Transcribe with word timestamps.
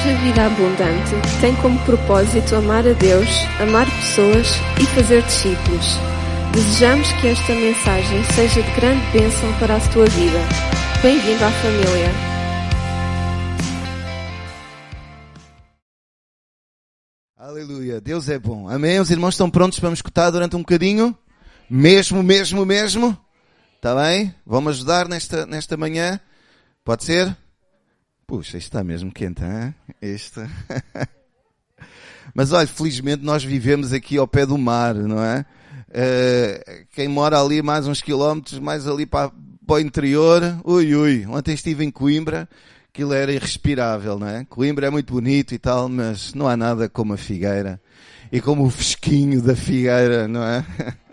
Igreja 0.00 0.18
Vida 0.20 0.46
Abundante 0.46 1.40
tem 1.42 1.54
como 1.56 1.78
propósito 1.84 2.56
amar 2.56 2.86
a 2.88 2.92
Deus, 2.94 3.28
amar 3.60 3.84
pessoas 3.84 4.46
e 4.80 4.86
fazer 4.86 5.22
discípulos. 5.24 5.86
Desejamos 6.54 7.12
que 7.20 7.26
esta 7.26 7.52
mensagem 7.52 8.24
seja 8.34 8.62
de 8.62 8.70
grande 8.76 9.04
bênção 9.12 9.52
para 9.58 9.76
a 9.76 9.80
tua 9.90 10.06
vida. 10.06 10.38
Bem-vindo 11.02 11.44
à 11.44 11.50
família. 11.50 12.10
Aleluia, 17.36 18.00
Deus 18.00 18.30
é 18.30 18.38
bom. 18.38 18.70
Amém? 18.70 18.98
Os 19.00 19.10
irmãos 19.10 19.34
estão 19.34 19.50
prontos 19.50 19.78
para 19.78 19.90
me 19.90 19.94
escutar 19.94 20.30
durante 20.30 20.56
um 20.56 20.60
bocadinho? 20.60 21.14
Mesmo, 21.68 22.22
mesmo, 22.22 22.64
mesmo? 22.64 23.18
Está 23.76 23.94
bem? 23.94 24.34
Vamos 24.46 24.76
ajudar 24.76 25.06
nesta, 25.06 25.44
nesta 25.44 25.76
manhã? 25.76 26.18
Pode 26.82 27.04
ser? 27.04 27.36
Puxa, 28.30 28.58
está 28.58 28.84
mesmo 28.84 29.10
quente, 29.10 29.42
hein? 29.42 29.74
Este. 30.00 30.38
Mas 32.32 32.52
olha, 32.52 32.64
felizmente 32.64 33.24
nós 33.24 33.42
vivemos 33.42 33.92
aqui 33.92 34.18
ao 34.18 34.28
pé 34.28 34.46
do 34.46 34.56
mar, 34.56 34.94
não 34.94 35.20
é? 35.20 35.44
Uh, 35.88 36.86
quem 36.92 37.08
mora 37.08 37.40
ali 37.40 37.60
mais 37.60 37.88
uns 37.88 38.00
quilómetros, 38.00 38.60
mais 38.60 38.86
ali 38.86 39.04
para, 39.04 39.32
para 39.66 39.74
o 39.74 39.80
interior, 39.80 40.60
ui 40.62 40.94
ui, 40.94 41.26
ontem 41.26 41.54
estive 41.54 41.84
em 41.84 41.90
Coimbra, 41.90 42.48
aquilo 42.88 43.12
era 43.12 43.32
irrespirável, 43.32 44.16
não 44.16 44.28
é? 44.28 44.44
Coimbra 44.44 44.86
é 44.86 44.90
muito 44.90 45.12
bonito 45.12 45.52
e 45.52 45.58
tal, 45.58 45.88
mas 45.88 46.32
não 46.32 46.46
há 46.46 46.56
nada 46.56 46.88
como 46.88 47.14
a 47.14 47.16
figueira. 47.16 47.82
E 48.30 48.40
como 48.40 48.64
o 48.64 48.70
fresquinho 48.70 49.42
da 49.42 49.56
figueira, 49.56 50.28
não 50.28 50.44
é? 50.44 50.64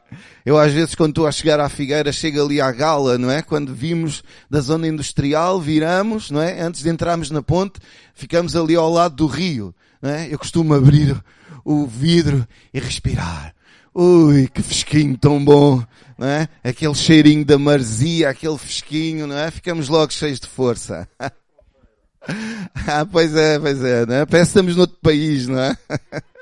Eu 0.47 0.57
às 0.57 0.71
vezes 0.71 0.95
quando 0.95 1.09
estou 1.09 1.27
a 1.27 1.31
chegar 1.33 1.59
à 1.59 1.67
Figueira, 1.67 2.09
chego 2.09 2.41
ali 2.41 2.61
à 2.61 2.71
Gala, 2.71 3.17
não 3.17 3.29
é? 3.29 3.41
Quando 3.41 3.75
vimos 3.75 4.23
da 4.49 4.61
zona 4.61 4.87
industrial, 4.87 5.59
viramos, 5.59 6.31
não 6.31 6.41
é? 6.41 6.61
Antes 6.61 6.81
de 6.81 6.89
entrarmos 6.89 7.29
na 7.29 7.41
ponte, 7.41 7.81
ficamos 8.13 8.55
ali 8.55 8.73
ao 8.73 8.89
lado 8.89 9.13
do 9.13 9.27
rio, 9.27 9.75
não 10.01 10.09
é? 10.09 10.33
Eu 10.33 10.39
costumo 10.39 10.73
abrir 10.73 11.21
o 11.65 11.85
vidro 11.85 12.47
e 12.73 12.79
respirar. 12.79 13.53
Ui, 13.93 14.47
que 14.47 14.61
fresquinho 14.61 15.17
tão 15.17 15.43
bom, 15.43 15.83
não 16.17 16.27
é? 16.27 16.47
Aquele 16.63 16.95
cheirinho 16.95 17.43
da 17.43 17.59
marzia, 17.59 18.29
aquele 18.29 18.57
fresquinho, 18.57 19.27
não 19.27 19.37
é? 19.37 19.51
Ficamos 19.51 19.89
logo 19.89 20.13
cheios 20.13 20.39
de 20.39 20.47
força. 20.47 21.09
ah, 21.19 23.05
pois 23.11 23.35
é, 23.35 23.59
pois 23.59 23.83
é, 23.83 24.05
não 24.05 24.15
é? 24.15 24.25
Parece 24.25 24.53
que 24.53 24.59
estamos 24.59 24.77
noutro 24.77 24.97
país, 25.01 25.45
não 25.45 25.59
é? 25.59 25.77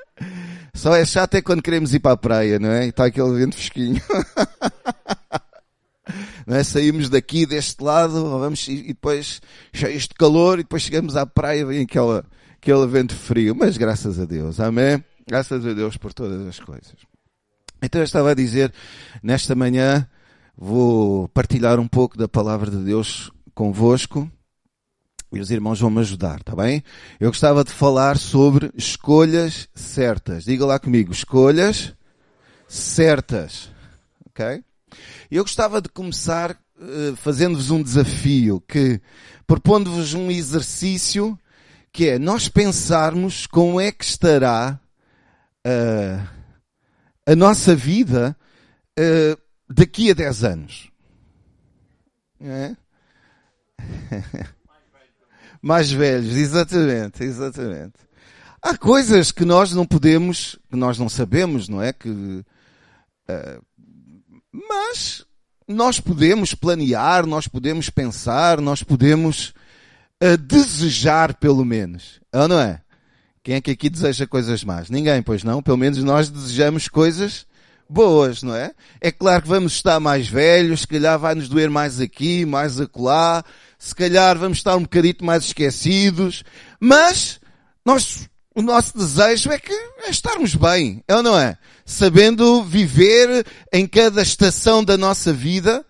Só 0.76 0.94
é 0.94 1.04
chato 1.06 1.34
é 1.34 1.42
quando 1.42 1.62
queremos 1.62 1.94
ir 1.94 2.00
para 2.00 2.12
a 2.12 2.16
praia, 2.18 2.58
não 2.58 2.70
é? 2.70 2.84
E 2.84 2.90
está 2.90 3.06
aquele 3.06 3.32
vento 3.32 3.56
fresquinho. 3.56 4.00
não 6.46 6.54
é? 6.54 6.62
Saímos 6.62 7.08
daqui, 7.08 7.46
deste 7.46 7.82
lado, 7.82 8.38
vamos, 8.38 8.68
e 8.68 8.82
depois 8.82 9.40
cheios 9.72 10.02
de 10.02 10.14
calor, 10.14 10.58
e 10.58 10.62
depois 10.62 10.82
chegamos 10.82 11.16
à 11.16 11.24
praia, 11.24 11.64
vem 11.64 11.80
aquela, 11.80 12.26
aquele 12.60 12.86
vento 12.86 13.16
frio. 13.16 13.56
Mas 13.56 13.78
graças 13.78 14.20
a 14.20 14.26
Deus, 14.26 14.60
amém? 14.60 15.02
Graças 15.26 15.64
a 15.64 15.72
Deus 15.72 15.96
por 15.96 16.12
todas 16.12 16.46
as 16.46 16.60
coisas. 16.60 16.94
Então 17.82 18.02
eu 18.02 18.04
estava 18.04 18.32
a 18.32 18.34
dizer, 18.34 18.70
nesta 19.22 19.54
manhã, 19.54 20.06
vou 20.56 21.26
partilhar 21.28 21.80
um 21.80 21.88
pouco 21.88 22.18
da 22.18 22.28
palavra 22.28 22.70
de 22.70 22.84
Deus 22.84 23.32
convosco. 23.54 24.30
E 25.36 25.40
os 25.40 25.50
irmãos 25.50 25.78
vão 25.78 25.90
me 25.90 26.00
ajudar, 26.00 26.42
tá 26.42 26.56
bem? 26.56 26.82
Eu 27.20 27.28
gostava 27.28 27.62
de 27.62 27.70
falar 27.70 28.16
sobre 28.16 28.72
escolhas 28.74 29.68
certas. 29.74 30.44
Diga 30.44 30.64
lá 30.64 30.78
comigo, 30.78 31.12
escolhas 31.12 31.94
certas. 32.66 33.70
Ok? 34.30 34.64
Eu 35.30 35.44
gostava 35.44 35.82
de 35.82 35.90
começar 35.90 36.52
uh, 36.52 37.14
fazendo-vos 37.16 37.70
um 37.70 37.82
desafio, 37.82 38.62
que 38.66 38.98
propondo-vos 39.46 40.14
um 40.14 40.30
exercício 40.30 41.38
que 41.92 42.08
é 42.08 42.18
nós 42.18 42.48
pensarmos 42.48 43.46
como 43.46 43.78
é 43.78 43.92
que 43.92 44.04
estará 44.04 44.80
uh, 45.66 46.28
a 47.26 47.36
nossa 47.36 47.76
vida 47.76 48.34
uh, 48.98 49.38
daqui 49.68 50.10
a 50.10 50.14
10 50.14 50.44
anos. 50.44 50.90
É? 52.40 52.74
Mais 55.66 55.90
velhos, 55.90 56.36
exatamente, 56.36 57.24
exatamente. 57.24 57.94
Há 58.62 58.78
coisas 58.78 59.32
que 59.32 59.44
nós 59.44 59.72
não 59.72 59.84
podemos, 59.84 60.56
que 60.70 60.76
nós 60.76 60.96
não 60.96 61.08
sabemos, 61.08 61.68
não 61.68 61.82
é? 61.82 61.92
Que, 61.92 62.08
uh, 62.08 62.44
mas 64.52 65.26
nós 65.66 65.98
podemos 65.98 66.54
planear, 66.54 67.26
nós 67.26 67.48
podemos 67.48 67.90
pensar, 67.90 68.60
nós 68.60 68.84
podemos 68.84 69.52
uh, 70.22 70.36
desejar 70.38 71.34
pelo 71.34 71.64
menos. 71.64 72.20
Ou 72.32 72.46
não 72.46 72.60
é? 72.60 72.80
Quem 73.42 73.56
é 73.56 73.60
que 73.60 73.72
aqui 73.72 73.90
deseja 73.90 74.24
coisas 74.24 74.62
más? 74.62 74.88
Ninguém, 74.88 75.20
pois 75.20 75.42
não? 75.42 75.60
Pelo 75.60 75.78
menos 75.78 75.98
nós 76.04 76.30
desejamos 76.30 76.86
coisas 76.86 77.44
boas, 77.88 78.42
não 78.42 78.54
é? 78.54 78.72
É 79.00 79.10
claro 79.10 79.42
que 79.42 79.48
vamos 79.48 79.72
estar 79.72 79.98
mais 79.98 80.28
velhos, 80.28 80.82
se 80.82 80.86
calhar 80.86 81.18
vai 81.18 81.34
nos 81.34 81.48
doer 81.48 81.70
mais 81.70 82.00
aqui, 82.00 82.44
mais 82.44 82.80
acolá, 82.80 83.44
se 83.78 83.94
calhar 83.94 84.38
vamos 84.38 84.58
estar 84.58 84.76
um 84.76 84.82
bocadito 84.82 85.24
mais 85.24 85.44
esquecidos, 85.44 86.42
mas 86.80 87.40
nós, 87.84 88.28
o 88.54 88.62
nosso 88.62 88.96
desejo 88.96 89.50
é 89.50 89.58
que 89.58 89.72
é 89.72 90.10
estarmos 90.10 90.54
bem, 90.54 91.02
é 91.06 91.14
ou 91.14 91.22
não 91.22 91.38
é? 91.38 91.56
Sabendo 91.84 92.64
viver 92.64 93.46
em 93.72 93.86
cada 93.86 94.22
estação 94.22 94.82
da 94.82 94.96
nossa 94.96 95.32
vida, 95.32 95.84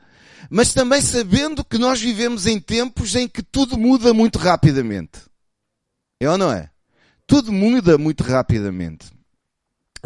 mas 0.50 0.72
também 0.72 1.00
sabendo 1.00 1.64
que 1.64 1.78
nós 1.78 2.00
vivemos 2.00 2.46
em 2.46 2.60
tempos 2.60 3.14
em 3.14 3.26
que 3.26 3.42
tudo 3.42 3.78
muda 3.78 4.12
muito 4.12 4.38
rapidamente. 4.38 5.20
É 6.20 6.28
ou 6.30 6.38
não 6.38 6.52
é? 6.52 6.70
Tudo 7.26 7.52
muda 7.52 7.98
muito 7.98 8.22
rapidamente. 8.22 9.15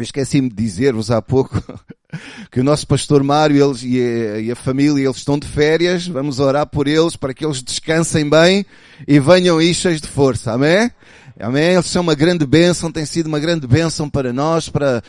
Esqueci-me 0.03 0.49
de 0.49 0.55
dizer-vos 0.55 1.11
há 1.11 1.21
pouco 1.21 1.61
que 2.51 2.59
o 2.59 2.63
nosso 2.63 2.85
pastor 2.87 3.23
Mário 3.23 3.63
eles, 3.63 3.83
e, 3.83 4.01
a, 4.01 4.39
e 4.39 4.51
a 4.51 4.55
família 4.55 5.05
eles 5.05 5.17
estão 5.17 5.37
de 5.37 5.47
férias. 5.47 6.07
Vamos 6.07 6.39
orar 6.39 6.65
por 6.67 6.87
eles 6.87 7.15
para 7.15 7.33
que 7.33 7.45
eles 7.45 7.61
descansem 7.61 8.29
bem 8.29 8.65
e 9.07 9.19
venham 9.19 9.57
aí 9.57 9.73
cheios 9.73 10.01
de 10.01 10.07
força. 10.07 10.51
Amém? 10.51 10.91
Amém? 11.39 11.73
Eles 11.73 11.87
são 11.87 12.01
uma 12.01 12.15
grande 12.15 12.45
bênção, 12.45 12.91
têm 12.91 13.05
sido 13.05 13.27
uma 13.27 13.39
grande 13.39 13.65
bênção 13.65 14.09
para 14.09 14.31
nós, 14.31 14.69
para, 14.69 15.01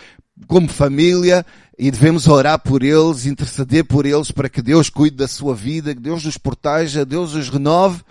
como 0.47 0.69
família, 0.69 1.45
e 1.79 1.91
devemos 1.91 2.29
orar 2.29 2.59
por 2.59 2.83
eles, 2.83 3.27
interceder 3.27 3.85
por 3.85 4.07
eles 4.07 4.31
para 4.31 4.49
que 4.49 4.63
Deus 4.63 4.89
cuide 4.89 5.17
da 5.17 5.29
sua 5.29 5.55
vida, 5.55 5.95
que 5.95 6.01
Deus 6.01 6.25
os 6.25 6.39
proteja, 6.39 7.05
Deus 7.05 7.35
os 7.35 7.49
renove 7.49 8.03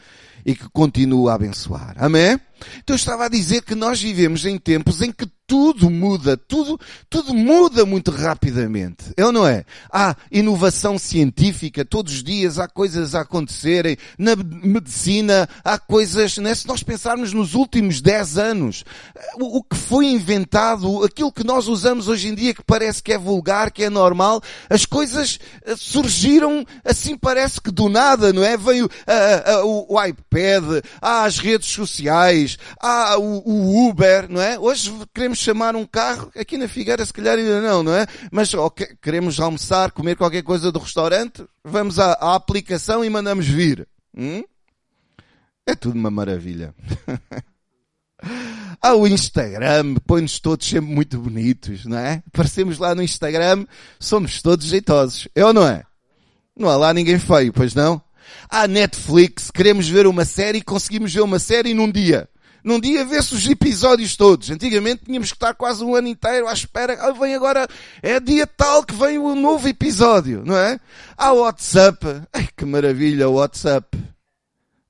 e 0.45 0.55
que 0.55 0.67
continue 0.69 1.29
a 1.29 1.33
abençoar. 1.33 1.95
Amém? 1.97 2.39
Então 2.77 2.93
eu 2.93 2.95
estava 2.95 3.25
a 3.25 3.29
dizer 3.29 3.63
que 3.63 3.75
nós 3.75 4.01
vivemos 4.01 4.45
em 4.45 4.57
tempos 4.57 5.01
em 5.01 5.11
que 5.11 5.25
tudo 5.51 5.89
muda, 5.89 6.37
tudo, 6.37 6.79
tudo 7.09 7.33
muda 7.33 7.85
muito 7.85 8.09
rapidamente. 8.09 9.11
É 9.17 9.25
ou 9.25 9.33
não 9.33 9.45
é? 9.45 9.65
Há 9.91 10.15
inovação 10.31 10.97
científica, 10.97 11.83
todos 11.83 12.13
os 12.13 12.23
dias 12.23 12.57
há 12.57 12.69
coisas 12.69 13.13
a 13.15 13.19
acontecerem. 13.19 13.97
Na 14.17 14.33
medicina 14.33 15.49
há 15.61 15.77
coisas, 15.77 16.37
né? 16.37 16.55
se 16.55 16.65
nós 16.65 16.83
pensarmos 16.83 17.33
nos 17.33 17.53
últimos 17.53 17.99
10 17.99 18.37
anos, 18.37 18.85
o, 19.41 19.57
o 19.57 19.61
que 19.63 19.75
foi 19.75 20.05
inventado, 20.05 21.03
aquilo 21.03 21.33
que 21.33 21.43
nós 21.43 21.67
usamos 21.67 22.07
hoje 22.07 22.29
em 22.29 22.33
dia 22.33 22.53
que 22.53 22.63
parece 22.63 23.03
que 23.03 23.11
é 23.11 23.17
vulgar, 23.17 23.71
que 23.71 23.83
é 23.83 23.89
normal, 23.89 24.41
as 24.69 24.85
coisas 24.85 25.37
eh, 25.65 25.75
surgiram 25.75 26.65
assim 26.85 27.17
parece 27.17 27.59
que 27.59 27.71
do 27.71 27.89
nada, 27.89 28.31
não 28.31 28.41
é? 28.41 28.55
Veio 28.55 28.89
o, 29.65 29.95
o 29.95 30.01
iPad, 30.01 30.81
há 31.01 31.25
as 31.25 31.39
redes 31.39 31.67
sociais, 31.67 32.50
há 32.79 33.17
o, 33.17 33.41
o 33.45 33.89
Uber, 33.89 34.29
não 34.29 34.41
é? 34.41 34.59
Hoje 34.59 34.93
queremos 35.13 35.39
chamar 35.39 35.75
um 35.75 35.85
carro, 35.85 36.31
aqui 36.35 36.57
na 36.57 36.67
Figueira 36.67 37.05
se 37.05 37.13
calhar 37.13 37.37
ainda 37.37 37.61
não, 37.61 37.83
não 37.83 37.93
é? 37.93 38.05
Mas 38.31 38.53
okay, 38.53 38.87
queremos 39.01 39.39
almoçar, 39.39 39.91
comer 39.91 40.15
qualquer 40.15 40.43
coisa 40.43 40.71
do 40.71 40.79
restaurante, 40.79 41.43
vamos 41.63 41.99
à, 41.99 42.13
à 42.13 42.35
aplicação 42.35 43.03
e 43.03 43.09
mandamos 43.09 43.47
vir. 43.47 43.87
Hum? 44.15 44.43
É 45.65 45.75
tudo 45.75 45.97
uma 45.97 46.11
maravilha. 46.11 46.73
Há 48.81 48.93
o 48.95 49.07
Instagram, 49.07 49.95
põe-nos 50.05 50.39
todos 50.39 50.67
sempre 50.67 50.93
muito 50.93 51.17
bonitos, 51.19 51.85
não 51.85 51.97
é? 51.97 52.23
Aparecemos 52.27 52.77
lá 52.77 52.95
no 52.95 53.03
Instagram, 53.03 53.65
somos 53.99 54.41
todos 54.41 54.65
jeitosos. 54.65 55.27
É 55.35 55.45
ou 55.45 55.53
não 55.53 55.67
é? 55.67 55.83
Não 56.57 56.69
há 56.69 56.75
lá 56.75 56.93
ninguém 56.93 57.19
feio, 57.19 57.53
pois 57.53 57.73
não? 57.73 58.01
Há 58.49 58.67
Netflix, 58.67 59.49
queremos 59.51 59.87
ver 59.87 60.07
uma 60.07 60.25
série 60.25 60.59
e 60.59 60.63
conseguimos 60.63 61.13
ver 61.13 61.21
uma 61.21 61.39
série 61.39 61.73
num 61.73 61.91
dia 61.91 62.27
num 62.63 62.79
dia 62.79 63.03
vê-se 63.05 63.33
os 63.33 63.47
episódios 63.47 64.15
todos. 64.15 64.49
Antigamente 64.49 65.05
tínhamos 65.05 65.29
que 65.29 65.35
estar 65.35 65.53
quase 65.53 65.83
um 65.83 65.95
ano 65.95 66.07
inteiro 66.07 66.47
à 66.47 66.53
espera. 66.53 66.97
Ah, 67.01 67.11
vem 67.11 67.35
agora, 67.35 67.67
é 68.01 68.19
dia 68.19 68.45
tal 68.45 68.83
que 68.83 68.93
vem 68.93 69.17
o 69.17 69.35
novo 69.35 69.67
episódio, 69.67 70.43
não 70.45 70.57
é? 70.57 70.79
Há 71.17 71.31
WhatsApp. 71.33 72.05
Ai, 72.33 72.47
que 72.55 72.65
maravilha 72.65 73.29
o 73.29 73.33
WhatsApp. 73.33 73.97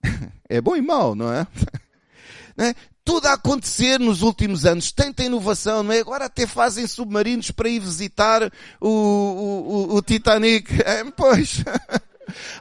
É 0.52 0.60
bom 0.60 0.76
e 0.76 0.82
mau, 0.82 1.16
não 1.16 1.32
é? 1.32 1.48
Não 2.58 2.66
é? 2.66 2.76
Tudo 3.06 3.28
a 3.28 3.34
acontecer 3.34 3.98
nos 3.98 4.22
últimos 4.22 4.66
anos. 4.66 4.92
Tanta 4.92 5.24
inovação, 5.24 5.82
não 5.82 5.94
é? 5.94 6.00
Agora 6.00 6.26
até 6.26 6.46
fazem 6.46 6.86
submarinos 6.86 7.50
para 7.50 7.70
ir 7.70 7.80
visitar 7.80 8.52
o, 8.80 8.90
o, 8.90 9.94
o, 9.94 9.96
o 9.96 10.02
Titanic. 10.02 10.70
É, 10.84 11.06
pois. 11.12 11.64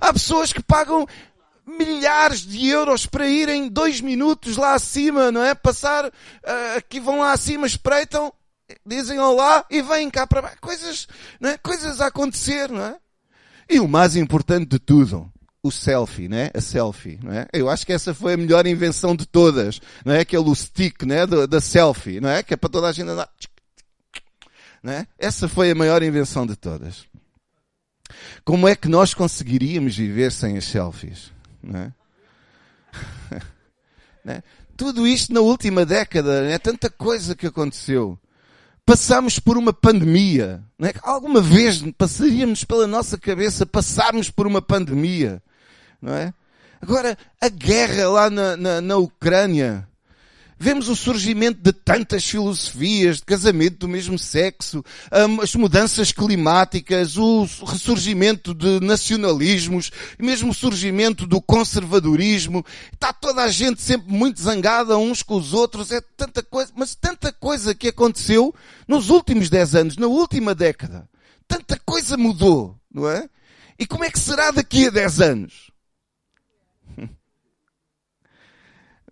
Há 0.00 0.12
pessoas 0.12 0.52
que 0.52 0.62
pagam 0.62 1.06
milhares 1.66 2.40
de 2.40 2.66
euros 2.68 3.06
para 3.06 3.28
irem 3.28 3.68
dois 3.68 4.00
minutos 4.00 4.56
lá 4.56 4.74
acima, 4.74 5.30
não 5.30 5.44
é? 5.44 5.54
Passar, 5.54 6.06
uh, 6.06 6.10
aqui 6.76 7.00
vão 7.00 7.20
lá 7.20 7.32
acima, 7.32 7.66
espreitam, 7.66 8.32
dizem 8.84 9.18
olá 9.18 9.64
e 9.70 9.82
vêm 9.82 10.10
cá 10.10 10.26
para 10.26 10.42
baixo. 10.42 10.56
Coisas, 10.60 11.08
não 11.40 11.50
é? 11.50 11.58
Coisas 11.58 12.00
a 12.00 12.06
acontecer, 12.06 12.70
não 12.70 12.84
é? 12.84 12.96
E 13.68 13.78
o 13.78 13.88
mais 13.88 14.16
importante 14.16 14.68
de 14.68 14.78
tudo, 14.78 15.30
o 15.62 15.70
selfie, 15.70 16.28
né? 16.28 16.50
A 16.54 16.60
selfie, 16.60 17.18
não 17.22 17.32
é? 17.32 17.46
Eu 17.52 17.68
acho 17.70 17.86
que 17.86 17.92
essa 17.92 18.12
foi 18.12 18.34
a 18.34 18.36
melhor 18.36 18.66
invenção 18.66 19.14
de 19.14 19.26
todas, 19.26 19.80
não 20.04 20.14
é? 20.14 20.20
Aquele 20.20 20.54
stick, 20.54 21.04
né? 21.04 21.26
Da, 21.26 21.46
da 21.46 21.60
selfie, 21.60 22.20
não 22.20 22.28
é? 22.28 22.42
Que 22.42 22.54
é 22.54 22.56
para 22.56 22.70
toda 22.70 22.88
a 22.88 22.92
gente 22.92 23.08
andar. 23.08 23.30
Não 24.82 24.92
é? 24.92 25.06
Essa 25.18 25.48
foi 25.48 25.70
a 25.70 25.74
maior 25.74 26.02
invenção 26.02 26.46
de 26.46 26.56
todas. 26.56 27.04
Como 28.44 28.66
é 28.66 28.74
que 28.74 28.88
nós 28.88 29.14
conseguiríamos 29.14 29.96
viver 29.96 30.32
sem 30.32 30.56
as 30.56 30.64
selfies? 30.64 31.30
Não 31.62 31.80
é? 31.80 31.92
não 34.24 34.34
é? 34.34 34.42
Tudo 34.76 35.06
isto 35.06 35.32
na 35.32 35.40
última 35.40 35.84
década, 35.84 36.46
é 36.46 36.58
tanta 36.58 36.88
coisa 36.88 37.34
que 37.34 37.46
aconteceu. 37.46 38.18
Passamos 38.84 39.38
por 39.38 39.56
uma 39.56 39.72
pandemia. 39.72 40.64
Não 40.78 40.88
é? 40.88 40.94
Alguma 41.02 41.40
vez 41.40 41.82
passaríamos 41.96 42.64
pela 42.64 42.86
nossa 42.86 43.18
cabeça 43.18 43.66
passarmos 43.66 44.30
por 44.30 44.46
uma 44.46 44.62
pandemia. 44.62 45.42
Não 46.00 46.14
é? 46.14 46.32
Agora, 46.80 47.16
a 47.40 47.48
guerra 47.48 48.08
lá 48.08 48.30
na, 48.30 48.56
na, 48.56 48.80
na 48.80 48.96
Ucrânia, 48.96 49.86
Vemos 50.62 50.90
o 50.90 50.94
surgimento 50.94 51.58
de 51.62 51.72
tantas 51.72 52.22
filosofias 52.22 53.16
de 53.16 53.22
casamento 53.22 53.78
do 53.78 53.88
mesmo 53.88 54.18
sexo, 54.18 54.84
as 55.42 55.54
mudanças 55.54 56.12
climáticas, 56.12 57.16
o 57.16 57.48
ressurgimento 57.64 58.52
de 58.52 58.78
nacionalismos, 58.78 59.90
mesmo 60.18 60.50
o 60.50 60.54
surgimento 60.54 61.26
do 61.26 61.40
conservadorismo. 61.40 62.62
Está 62.92 63.10
toda 63.10 63.42
a 63.42 63.48
gente 63.48 63.80
sempre 63.80 64.12
muito 64.12 64.42
zangada 64.42 64.98
uns 64.98 65.22
com 65.22 65.36
os 65.36 65.54
outros. 65.54 65.90
É 65.90 66.02
tanta 66.14 66.42
coisa, 66.42 66.70
mas 66.76 66.94
tanta 66.94 67.32
coisa 67.32 67.74
que 67.74 67.88
aconteceu 67.88 68.54
nos 68.86 69.08
últimos 69.08 69.48
dez 69.48 69.74
anos, 69.74 69.96
na 69.96 70.08
última 70.08 70.54
década. 70.54 71.08
Tanta 71.48 71.80
coisa 71.86 72.18
mudou, 72.18 72.76
não 72.92 73.08
é? 73.08 73.26
E 73.78 73.86
como 73.86 74.04
é 74.04 74.10
que 74.10 74.18
será 74.18 74.50
daqui 74.50 74.88
a 74.88 74.90
dez 74.90 75.22
anos? 75.22 75.70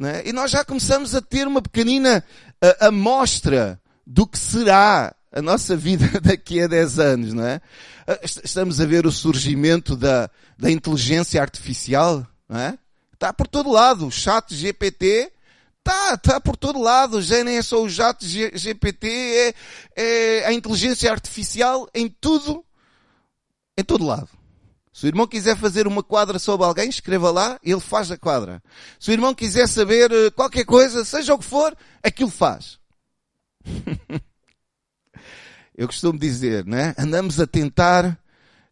É? 0.01 0.29
E 0.29 0.33
nós 0.33 0.51
já 0.51 0.65
começamos 0.65 1.15
a 1.15 1.21
ter 1.21 1.47
uma 1.47 1.61
pequenina 1.61 2.25
uh, 2.63 2.87
amostra 2.87 3.81
do 4.07 4.27
que 4.27 4.39
será 4.39 5.15
a 5.33 5.43
nossa 5.43 5.77
vida 5.77 6.09
daqui 6.23 6.61
a 6.61 6.67
10 6.67 6.99
anos, 6.99 7.33
não 7.35 7.45
é? 7.45 7.61
Estamos 8.23 8.81
a 8.81 8.87
ver 8.87 9.07
o 9.07 9.13
surgimento 9.13 9.95
da, 9.97 10.31
da 10.59 10.71
inteligência 10.71 11.43
artificial, 11.43 12.27
não 12.49 12.59
é? 12.59 12.79
Está 13.13 13.33
por 13.33 13.49
todo 13.49 13.71
lado. 13.71 14.07
O 14.07 14.11
chat 14.11 14.55
GPT 14.55 15.33
está, 15.79 16.15
está 16.15 16.41
por 16.41 16.57
todo 16.57 16.81
lado. 16.81 17.21
Já 17.21 17.43
nem 17.43 17.57
é 17.57 17.63
só 17.63 17.83
o 17.83 17.91
chat 17.91 18.25
GPT, 18.25 19.09
é, 19.09 19.55
é 20.41 20.47
a 20.47 20.53
inteligência 20.53 21.11
artificial 21.11 21.89
em 21.93 22.09
tudo, 22.09 22.65
em 23.77 23.83
todo 23.83 24.07
lado. 24.07 24.29
Se 24.93 25.07
o 25.07 25.09
irmão 25.09 25.27
quiser 25.27 25.57
fazer 25.57 25.87
uma 25.87 26.03
quadra 26.03 26.39
sobre 26.39 26.67
alguém, 26.67 26.89
escreva 26.89 27.31
lá, 27.31 27.59
ele 27.63 27.81
faz 27.81 28.11
a 28.11 28.17
quadra. 28.17 28.63
Se 28.99 29.11
o 29.11 29.13
irmão 29.13 29.35
quiser 29.35 29.69
saber 29.69 30.11
eh, 30.11 30.31
qualquer 30.31 30.65
coisa, 30.65 31.05
seja 31.05 31.35
o 31.35 31.39
que 31.39 31.45
for, 31.45 31.77
aquilo 32.03 32.31
faz. 32.31 32.79
Eu 35.77 35.87
costumo 35.87 36.19
dizer, 36.19 36.67
né? 36.67 36.95
Andamos 36.99 37.39
a 37.39 37.47
tentar 37.47 38.19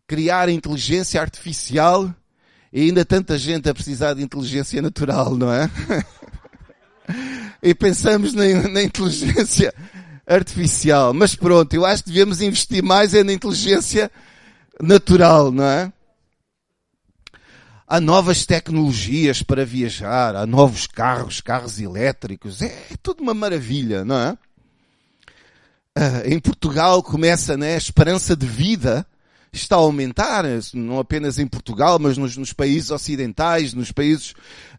criar 0.09 0.49
inteligência 0.49 1.21
artificial 1.21 2.13
e 2.73 2.83
ainda 2.83 3.05
tanta 3.05 3.39
gente 3.39 3.69
a 3.69 3.75
precisar 3.75 4.15
de 4.15 4.23
inteligência 4.23 4.83
natural, 4.83 5.37
não 5.37 5.53
é? 5.53 5.71
e 7.63 7.75
pensamos 7.75 8.35
na, 8.35 8.45
na 8.69 8.83
inteligência 8.83 9.73
artificial. 10.27 11.15
Mas 11.15 11.37
pronto, 11.37 11.73
eu 11.75 11.87
acho 11.87 12.03
que 12.03 12.11
devemos 12.11 12.41
investir 12.41 12.83
mais 12.83 13.15
é 13.15 13.23
na 13.23 13.33
inteligência 13.33 14.11
natural, 14.81 15.53
não 15.53 15.65
é? 15.65 15.93
Há 17.89 18.01
novas 18.01 18.45
tecnologias 18.45 19.43
para 19.43 19.65
viajar, 19.65 20.35
há 20.35 20.45
novos 20.45 20.87
carros, 20.87 21.41
carros 21.41 21.79
elétricos, 21.79 22.61
é, 22.61 22.67
é 22.67 22.97
tudo 23.01 23.23
uma 23.23 23.33
maravilha, 23.33 24.05
não 24.05 24.17
é? 24.19 24.33
Uh, 25.97 26.27
em 26.27 26.39
Portugal 26.39 27.03
começa 27.03 27.57
né, 27.57 27.75
a 27.75 27.79
esperança 27.79 28.37
de 28.37 28.45
vida 28.45 29.07
está 29.57 29.77
a 29.77 29.81
aumentar, 29.81 30.45
não 30.75 30.99
apenas 30.99 31.39
em 31.39 31.47
Portugal, 31.47 31.99
mas 31.99 32.17
nos, 32.17 32.37
nos 32.37 32.53
países 32.53 32.91
ocidentais, 32.91 33.75
nos 33.75 33.91
países, 33.91 34.35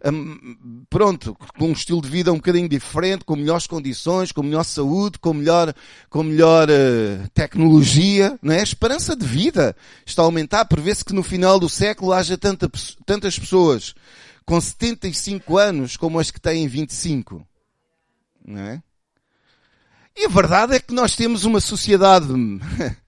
um, 0.06 0.85
pronto, 0.89 1.35
com 1.57 1.69
um 1.69 1.74
estilo 1.74 2.01
de 2.01 2.09
vida 2.09 2.31
um 2.31 2.38
bocadinho 2.38 2.69
diferente, 2.69 3.25
com 3.25 3.35
melhores 3.35 3.68
condições, 3.68 4.31
com 4.31 4.44
melhor 4.44 4.63
saúde, 4.63 5.19
com 5.19 5.33
melhor, 5.33 5.74
com 6.09 6.24
melhor 6.24 6.69
uh, 6.69 7.29
tecnologia, 7.33 8.38
não 8.41 8.53
é? 8.53 8.59
A 8.59 8.63
esperança 8.63 9.15
de 9.15 9.25
vida 9.25 9.75
está 10.06 10.21
a 10.21 10.25
aumentar, 10.25 10.65
prevê-se 10.65 11.03
que 11.03 11.13
no 11.13 11.24
final 11.24 11.59
do 11.59 11.68
século 11.68 12.13
haja 12.13 12.38
tanta, 12.38 12.69
tantas 13.06 13.38
pessoas 13.38 13.95
com 14.45 14.59
75 14.62 15.57
anos 15.57 15.97
como 15.97 16.19
as 16.19 16.31
que 16.31 16.39
têm 16.39 16.68
25. 16.68 17.45
Não 18.45 18.62
é? 18.62 18.81
E 20.15 20.25
a 20.25 20.29
verdade 20.29 20.75
é 20.75 20.79
que 20.79 20.94
nós 20.94 21.15
temos 21.15 21.45
uma 21.45 21.59
sociedade 21.59 22.27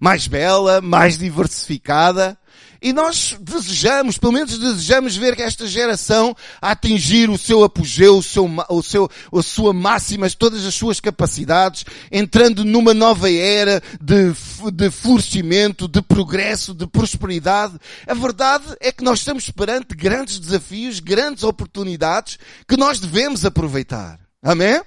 mais 0.00 0.26
bela, 0.26 0.80
mais 0.80 1.18
diversificada. 1.18 2.38
E 2.82 2.92
nós 2.92 3.36
desejamos, 3.40 4.18
pelo 4.18 4.32
menos 4.32 4.58
desejamos 4.58 5.16
ver 5.16 5.36
que 5.36 5.42
esta 5.42 5.68
geração 5.68 6.36
a 6.60 6.72
atingir 6.72 7.30
o 7.30 7.38
seu 7.38 7.62
apogeu, 7.62 8.18
o 8.18 8.22
seu, 8.22 8.50
o 8.68 8.82
seu, 8.82 9.08
a 9.32 9.42
sua 9.42 9.72
máxima, 9.72 10.28
todas 10.30 10.66
as 10.66 10.74
suas 10.74 10.98
capacidades, 10.98 11.84
entrando 12.10 12.64
numa 12.64 12.92
nova 12.92 13.30
era 13.30 13.80
de, 14.00 14.32
de 14.72 14.90
florescimento, 14.90 15.86
de 15.86 16.02
progresso, 16.02 16.74
de 16.74 16.84
prosperidade. 16.88 17.78
A 18.04 18.14
verdade 18.14 18.64
é 18.80 18.90
que 18.90 19.04
nós 19.04 19.20
estamos 19.20 19.48
perante 19.48 19.94
grandes 19.94 20.40
desafios, 20.40 20.98
grandes 20.98 21.44
oportunidades 21.44 22.36
que 22.66 22.76
nós 22.76 22.98
devemos 22.98 23.44
aproveitar. 23.44 24.18
Amém? 24.42 24.82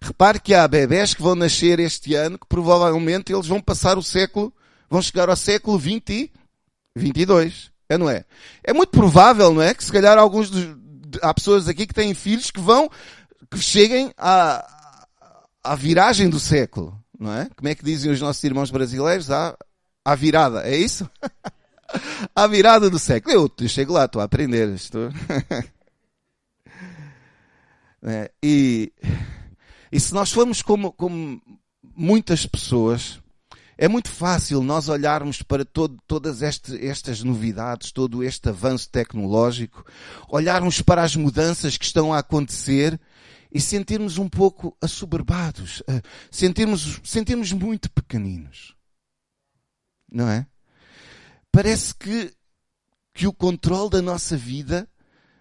Repare 0.00 0.40
que 0.40 0.54
há 0.54 0.66
bebés 0.66 1.14
que 1.14 1.22
vão 1.22 1.34
nascer 1.34 1.80
este 1.80 2.14
ano 2.14 2.38
que 2.38 2.46
provavelmente 2.46 3.32
eles 3.32 3.46
vão 3.46 3.60
passar 3.60 3.98
o 3.98 4.02
século, 4.02 4.52
vão 4.88 5.02
chegar 5.02 5.28
ao 5.28 5.36
século 5.36 5.78
20 5.78 6.10
e 6.10 6.32
22. 6.96 7.70
É, 7.88 7.96
não 7.96 8.08
é? 8.08 8.24
É 8.62 8.72
muito 8.72 8.90
provável, 8.90 9.52
não 9.54 9.62
é? 9.62 9.72
Que 9.72 9.82
se 9.82 9.90
calhar 9.90 10.18
alguns 10.18 10.50
dos, 10.50 10.76
há 11.22 11.32
pessoas 11.32 11.68
aqui 11.68 11.86
que 11.86 11.94
têm 11.94 12.12
filhos 12.14 12.50
que 12.50 12.60
vão, 12.60 12.90
que 13.50 13.58
cheguem 13.58 14.12
à, 14.16 15.06
à 15.64 15.74
viragem 15.74 16.28
do 16.28 16.38
século, 16.38 16.98
não 17.18 17.32
é? 17.32 17.48
Como 17.56 17.68
é 17.68 17.74
que 17.74 17.84
dizem 17.84 18.12
os 18.12 18.20
nossos 18.20 18.44
irmãos 18.44 18.70
brasileiros? 18.70 19.30
À, 19.30 19.56
à 20.04 20.14
virada, 20.14 20.68
é 20.68 20.76
isso? 20.76 21.08
à 22.34 22.46
virada 22.46 22.90
do 22.90 22.98
século. 22.98 23.34
Eu, 23.34 23.50
chego 23.68 23.94
lá, 23.94 24.04
estou 24.04 24.20
a 24.20 24.24
aprender. 24.24 24.68
Estou... 24.74 25.08
é, 28.02 28.30
e 28.42 28.92
e 29.90 29.98
se 29.98 30.12
nós 30.14 30.30
formos 30.30 30.62
como, 30.62 30.92
como 30.92 31.40
muitas 31.96 32.46
pessoas, 32.46 33.20
é 33.76 33.86
muito 33.86 34.10
fácil 34.10 34.60
nós 34.62 34.88
olharmos 34.88 35.40
para 35.40 35.64
todo, 35.64 35.96
todas 36.06 36.42
este, 36.42 36.84
estas 36.84 37.22
novidades, 37.22 37.92
todo 37.92 38.24
este 38.24 38.48
avanço 38.48 38.90
tecnológico, 38.90 39.84
olharmos 40.28 40.82
para 40.82 41.02
as 41.02 41.14
mudanças 41.14 41.76
que 41.78 41.84
estão 41.84 42.12
a 42.12 42.18
acontecer 42.18 43.00
e 43.52 43.60
sentirmos 43.60 44.18
um 44.18 44.28
pouco 44.28 44.76
assoberbados, 44.80 45.82
eh, 45.86 46.02
sentirmos, 46.30 47.00
sentirmos 47.04 47.52
muito 47.52 47.88
pequeninos. 47.90 48.74
Não 50.10 50.28
é? 50.28 50.46
Parece 51.52 51.94
que, 51.94 52.34
que 53.14 53.26
o 53.26 53.32
controle 53.32 53.90
da 53.90 54.02
nossa 54.02 54.36
vida 54.36 54.88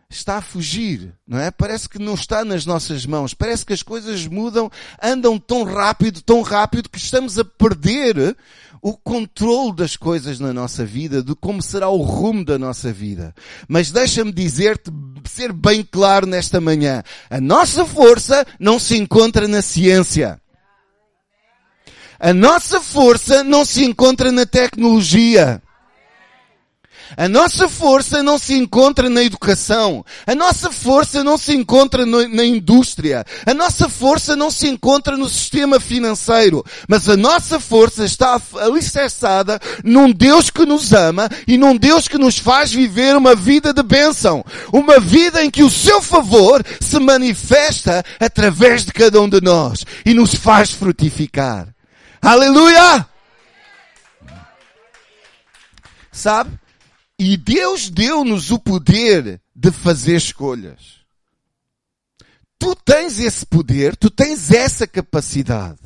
está 0.09 0.37
a 0.37 0.41
fugir, 0.41 1.13
não 1.27 1.37
é? 1.37 1.51
Parece 1.51 1.89
que 1.89 1.99
não 1.99 2.13
está 2.13 2.45
nas 2.45 2.65
nossas 2.65 3.05
mãos. 3.05 3.33
Parece 3.33 3.65
que 3.65 3.73
as 3.73 3.83
coisas 3.83 4.25
mudam, 4.25 4.71
andam 5.01 5.37
tão 5.37 5.63
rápido, 5.63 6.21
tão 6.21 6.41
rápido 6.41 6.89
que 6.89 6.97
estamos 6.97 7.37
a 7.37 7.43
perder 7.43 8.35
o 8.81 8.93
controle 8.93 9.75
das 9.75 9.97
coisas 9.97 10.39
na 10.39 10.53
nossa 10.53 10.85
vida, 10.85 11.21
de 11.21 11.35
como 11.35 11.61
será 11.61 11.89
o 11.89 12.01
rumo 12.01 12.45
da 12.45 12.57
nossa 12.57 12.93
vida. 12.93 13.35
Mas 13.67 13.91
deixa-me 13.91 14.31
dizer-te, 14.31 14.91
ser 15.25 15.51
bem 15.51 15.83
claro 15.83 16.25
nesta 16.25 16.61
manhã, 16.61 17.03
a 17.29 17.41
nossa 17.41 17.85
força 17.85 18.45
não 18.59 18.79
se 18.79 18.95
encontra 18.95 19.47
na 19.47 19.61
ciência. 19.61 20.39
A 22.19 22.33
nossa 22.33 22.79
força 22.79 23.43
não 23.43 23.65
se 23.65 23.83
encontra 23.83 24.31
na 24.31 24.45
tecnologia. 24.45 25.61
A 27.15 27.27
nossa 27.27 27.69
força 27.69 28.21
não 28.21 28.37
se 28.37 28.53
encontra 28.53 29.09
na 29.09 29.23
educação. 29.23 30.03
A 30.25 30.35
nossa 30.35 30.71
força 30.71 31.23
não 31.23 31.37
se 31.37 31.55
encontra 31.55 32.05
no, 32.05 32.27
na 32.27 32.43
indústria. 32.43 33.25
A 33.45 33.53
nossa 33.53 33.87
força 33.87 34.35
não 34.35 34.51
se 34.51 34.67
encontra 34.67 35.15
no 35.15 35.29
sistema 35.29 35.79
financeiro. 35.79 36.65
Mas 36.87 37.07
a 37.07 37.15
nossa 37.15 37.59
força 37.59 38.03
está 38.03 38.41
alicerçada 38.59 39.59
num 39.83 40.11
Deus 40.11 40.49
que 40.49 40.65
nos 40.65 40.91
ama 40.91 41.29
e 41.47 41.57
num 41.57 41.77
Deus 41.77 42.07
que 42.07 42.17
nos 42.17 42.37
faz 42.37 42.71
viver 42.71 43.15
uma 43.15 43.35
vida 43.35 43.71
de 43.71 43.83
bênção. 43.83 44.43
Uma 44.73 44.99
vida 44.99 45.43
em 45.43 45.49
que 45.49 45.63
o 45.63 45.69
seu 45.69 46.01
favor 46.01 46.63
se 46.81 46.99
manifesta 46.99 48.03
através 48.19 48.83
de 48.83 48.91
cada 48.91 49.21
um 49.21 49.29
de 49.29 49.41
nós 49.41 49.85
e 50.05 50.13
nos 50.13 50.35
faz 50.35 50.71
frutificar. 50.71 51.67
Aleluia! 52.21 53.07
Sabe? 56.11 56.59
E 57.19 57.35
Deus 57.35 57.89
deu-nos 57.89 58.51
o 58.51 58.59
poder 58.59 59.41
de 59.55 59.71
fazer 59.71 60.15
escolhas. 60.15 60.97
Tu 62.59 62.75
tens 62.75 63.19
esse 63.19 63.45
poder, 63.45 63.95
tu 63.95 64.09
tens 64.09 64.51
essa 64.51 64.87
capacidade. 64.87 65.79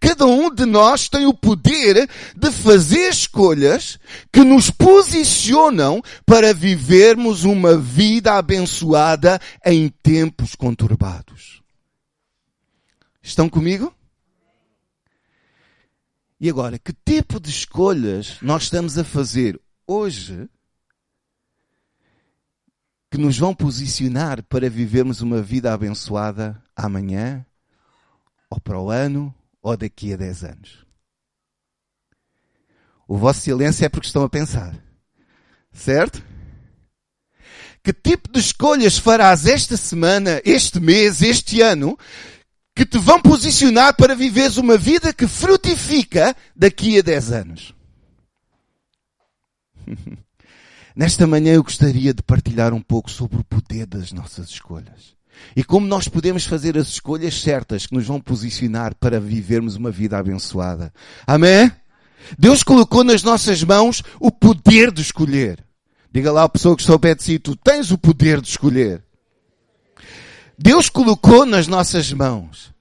Cada 0.00 0.26
um 0.26 0.52
de 0.52 0.64
nós 0.64 1.08
tem 1.08 1.26
o 1.26 1.34
poder 1.34 2.08
de 2.36 2.50
fazer 2.50 3.08
escolhas 3.08 3.98
que 4.32 4.42
nos 4.44 4.70
posicionam 4.70 6.02
para 6.26 6.52
vivermos 6.52 7.44
uma 7.44 7.76
vida 7.76 8.34
abençoada 8.34 9.40
em 9.64 9.88
tempos 9.88 10.54
conturbados. 10.54 11.62
Estão 13.22 13.48
comigo? 13.48 13.94
E 16.40 16.48
agora, 16.48 16.78
que 16.78 16.92
tipo 17.04 17.40
de 17.40 17.50
escolhas 17.50 18.36
nós 18.40 18.64
estamos 18.64 18.96
a 18.96 19.04
fazer 19.04 19.60
hoje 19.86 20.48
que 23.10 23.18
nos 23.18 23.38
vão 23.38 23.54
posicionar 23.54 24.42
para 24.44 24.68
vivermos 24.68 25.20
uma 25.20 25.40
vida 25.40 25.72
abençoada 25.72 26.62
amanhã, 26.76 27.44
ou 28.50 28.60
para 28.60 28.78
o 28.78 28.90
ano, 28.90 29.34
ou 29.62 29.76
daqui 29.76 30.12
a 30.12 30.16
10 30.16 30.44
anos. 30.44 30.86
O 33.06 33.16
vosso 33.16 33.40
silêncio 33.40 33.84
é 33.84 33.88
porque 33.88 34.06
estão 34.06 34.22
a 34.22 34.28
pensar. 34.28 34.78
Certo? 35.72 36.22
Que 37.82 37.92
tipo 37.92 38.30
de 38.30 38.38
escolhas 38.38 38.98
farás 38.98 39.46
esta 39.46 39.76
semana, 39.76 40.42
este 40.44 40.78
mês, 40.78 41.22
este 41.22 41.62
ano, 41.62 41.98
que 42.76 42.84
te 42.84 42.98
vão 42.98 43.20
posicionar 43.20 43.96
para 43.96 44.14
viveres 44.14 44.58
uma 44.58 44.76
vida 44.76 45.14
que 45.14 45.26
frutifica 45.26 46.36
daqui 46.54 46.98
a 46.98 47.02
10 47.02 47.32
anos? 47.32 47.74
Nesta 50.98 51.28
manhã 51.28 51.52
eu 51.52 51.62
gostaria 51.62 52.12
de 52.12 52.24
partilhar 52.24 52.74
um 52.74 52.80
pouco 52.80 53.08
sobre 53.08 53.38
o 53.38 53.44
poder 53.44 53.86
das 53.86 54.10
nossas 54.10 54.48
escolhas. 54.48 55.14
E 55.54 55.62
como 55.62 55.86
nós 55.86 56.08
podemos 56.08 56.44
fazer 56.44 56.76
as 56.76 56.88
escolhas 56.88 57.40
certas 57.40 57.86
que 57.86 57.94
nos 57.94 58.04
vão 58.04 58.20
posicionar 58.20 58.96
para 58.96 59.20
vivermos 59.20 59.76
uma 59.76 59.92
vida 59.92 60.18
abençoada. 60.18 60.92
Amém? 61.24 61.70
Deus 62.36 62.64
colocou 62.64 63.04
nas 63.04 63.22
nossas 63.22 63.62
mãos 63.62 64.02
o 64.18 64.28
poder 64.32 64.90
de 64.90 65.00
escolher. 65.00 65.64
Diga 66.12 66.32
lá 66.32 66.42
a 66.42 66.48
pessoa 66.48 66.74
que 66.74 66.82
está 66.82 66.98
pé 66.98 67.14
de 67.14 67.22
si, 67.22 67.38
tu 67.38 67.54
tens 67.54 67.92
o 67.92 67.96
poder 67.96 68.40
de 68.40 68.48
escolher. 68.48 69.00
Deus 70.58 70.88
colocou 70.88 71.46
nas 71.46 71.68
nossas 71.68 72.12
mãos 72.12 72.74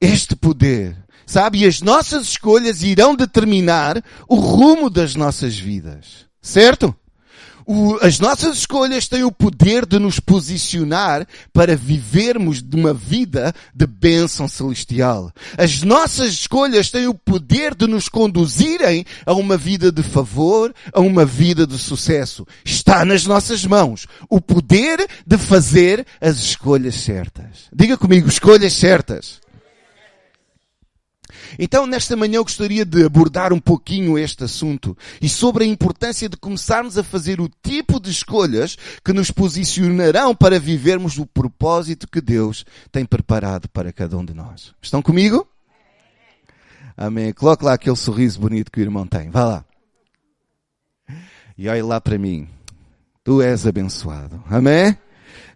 este 0.00 0.34
poder. 0.34 0.96
Sabe? 1.26 1.58
E 1.58 1.66
as 1.66 1.82
nossas 1.82 2.22
escolhas 2.22 2.82
irão 2.82 3.14
determinar 3.14 4.02
o 4.26 4.36
rumo 4.36 4.88
das 4.88 5.14
nossas 5.14 5.58
vidas. 5.58 6.24
Certo? 6.40 6.96
O, 7.72 8.04
as 8.04 8.18
nossas 8.18 8.56
escolhas 8.56 9.06
têm 9.06 9.22
o 9.22 9.30
poder 9.30 9.86
de 9.86 9.96
nos 10.00 10.18
posicionar 10.18 11.24
para 11.52 11.76
vivermos 11.76 12.60
de 12.60 12.74
uma 12.74 12.92
vida 12.92 13.54
de 13.72 13.86
bênção 13.86 14.48
celestial. 14.48 15.32
As 15.56 15.80
nossas 15.84 16.32
escolhas 16.32 16.90
têm 16.90 17.06
o 17.06 17.14
poder 17.14 17.76
de 17.76 17.86
nos 17.86 18.08
conduzirem 18.08 19.06
a 19.24 19.32
uma 19.34 19.56
vida 19.56 19.92
de 19.92 20.02
favor, 20.02 20.74
a 20.92 20.98
uma 20.98 21.24
vida 21.24 21.64
de 21.64 21.78
sucesso. 21.78 22.44
Está 22.64 23.04
nas 23.04 23.24
nossas 23.24 23.64
mãos 23.64 24.08
o 24.28 24.40
poder 24.40 25.06
de 25.24 25.38
fazer 25.38 26.04
as 26.20 26.38
escolhas 26.40 26.96
certas. 26.96 27.68
Diga 27.72 27.96
comigo, 27.96 28.28
escolhas 28.28 28.72
certas. 28.72 29.39
Então, 31.58 31.86
nesta 31.86 32.16
manhã 32.16 32.36
eu 32.36 32.44
gostaria 32.44 32.84
de 32.84 33.04
abordar 33.04 33.52
um 33.52 33.60
pouquinho 33.60 34.18
este 34.18 34.44
assunto 34.44 34.96
e 35.20 35.28
sobre 35.28 35.64
a 35.64 35.66
importância 35.66 36.28
de 36.28 36.36
começarmos 36.36 36.96
a 36.96 37.04
fazer 37.04 37.40
o 37.40 37.50
tipo 37.62 38.00
de 38.00 38.10
escolhas 38.10 38.76
que 39.04 39.12
nos 39.12 39.30
posicionarão 39.30 40.34
para 40.34 40.58
vivermos 40.60 41.18
o 41.18 41.26
propósito 41.26 42.08
que 42.08 42.20
Deus 42.20 42.64
tem 42.92 43.04
preparado 43.04 43.68
para 43.68 43.92
cada 43.92 44.16
um 44.16 44.24
de 44.24 44.34
nós. 44.34 44.74
Estão 44.80 45.02
comigo? 45.02 45.46
Amém. 46.96 47.32
Coloque 47.32 47.64
lá 47.64 47.74
aquele 47.74 47.96
sorriso 47.96 48.40
bonito 48.40 48.70
que 48.70 48.80
o 48.80 48.82
irmão 48.82 49.06
tem. 49.06 49.30
Vá 49.30 49.44
lá. 49.44 49.64
E 51.56 51.68
olhe 51.68 51.82
lá 51.82 52.00
para 52.00 52.18
mim. 52.18 52.48
Tu 53.24 53.42
és 53.42 53.66
abençoado. 53.66 54.42
Amém? 54.48 54.96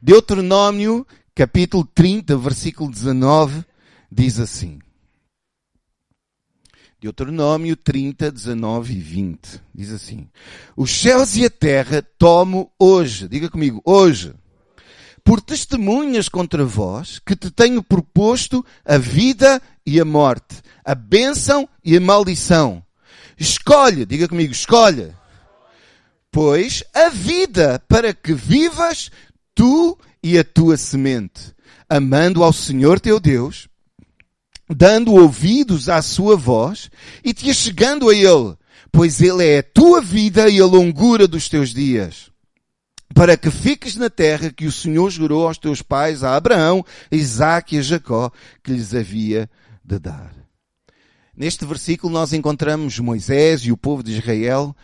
Deuteronômio, 0.01 1.07
capítulo 1.35 1.85
30, 1.95 2.37
versículo 2.37 2.91
19, 2.91 3.65
diz 4.13 4.39
assim. 4.39 4.79
Deuteronômio 7.05 7.77
30, 7.77 8.33
19 8.33 8.95
e 8.95 8.99
20. 8.99 9.61
Diz 9.75 9.93
assim: 9.93 10.27
Os 10.75 10.91
céus 10.91 11.37
e 11.37 11.45
a 11.45 11.51
terra 11.51 12.01
tomo 12.19 12.73
hoje, 12.79 13.29
diga 13.29 13.51
comigo, 13.51 13.83
hoje, 13.85 14.33
por 15.23 15.43
testemunhas 15.43 16.31
contra 16.31 16.65
vós, 16.65 17.19
que 17.19 17.37
te 17.37 17.51
tenho 17.51 17.83
proposto 17.83 18.65
a 18.83 18.97
vida 18.97 19.61
e 19.85 20.01
a 20.01 20.05
morte, 20.05 20.63
a 20.83 20.95
bênção 20.95 21.69
e 21.85 21.95
a 21.95 22.01
maldição. 22.01 22.83
Escolhe, 23.39 24.07
diga 24.07 24.27
comigo, 24.27 24.55
escolhe. 24.55 25.13
Pois 26.33 26.83
a 26.95 27.11
vida 27.11 27.83
para 27.87 28.15
que 28.15 28.33
vivas 28.33 29.11
tu 29.55 29.99
e 30.23 30.39
a 30.39 30.43
tua 30.43 30.79
semente, 30.79 31.55
amando 31.87 32.43
ao 32.43 32.53
Senhor 32.53 32.99
teu 32.99 33.21
Deus, 33.21 33.69
dando 34.75 35.15
ouvidos 35.15 35.89
à 35.89 36.03
sua 36.03 36.37
voz 36.37 36.91
e 37.23 37.33
te 37.33 37.55
chegando 37.55 38.09
a 38.09 38.15
Ele, 38.15 38.57
pois 38.91 39.21
Ele 39.21 39.45
é 39.47 39.59
a 39.59 39.63
tua 39.63 40.01
vida 40.01 40.49
e 40.49 40.61
a 40.61 40.67
longura 40.67 41.29
dos 41.29 41.49
teus 41.49 41.73
dias, 41.73 42.31
para 43.15 43.37
que 43.37 43.51
fiques 43.51 43.97
na 43.97 44.11
terra 44.11 44.51
que 44.51 44.67
o 44.67 44.73
Senhor 44.73 45.09
jurou 45.11 45.47
aos 45.47 45.59
teus 45.59 45.81
pais, 45.81 46.25
a 46.25 46.37
Abraão, 46.37 46.85
a 47.11 47.15
Isaac 47.15 47.75
e 47.75 47.79
a 47.79 47.83
Jacó, 47.83 48.31
que 48.63 48.73
lhes 48.73 48.95
havia 48.95 49.49
de 49.85 49.99
dar. 49.99 50.35
Neste 51.37 51.65
versículo 51.65 52.13
nós 52.13 52.33
encontramos 52.33 52.99
Moisés 52.99 53.63
e 53.63 53.73
o 53.73 53.77
povo 53.77 54.03
de 54.03 54.13
Israel 54.13 54.75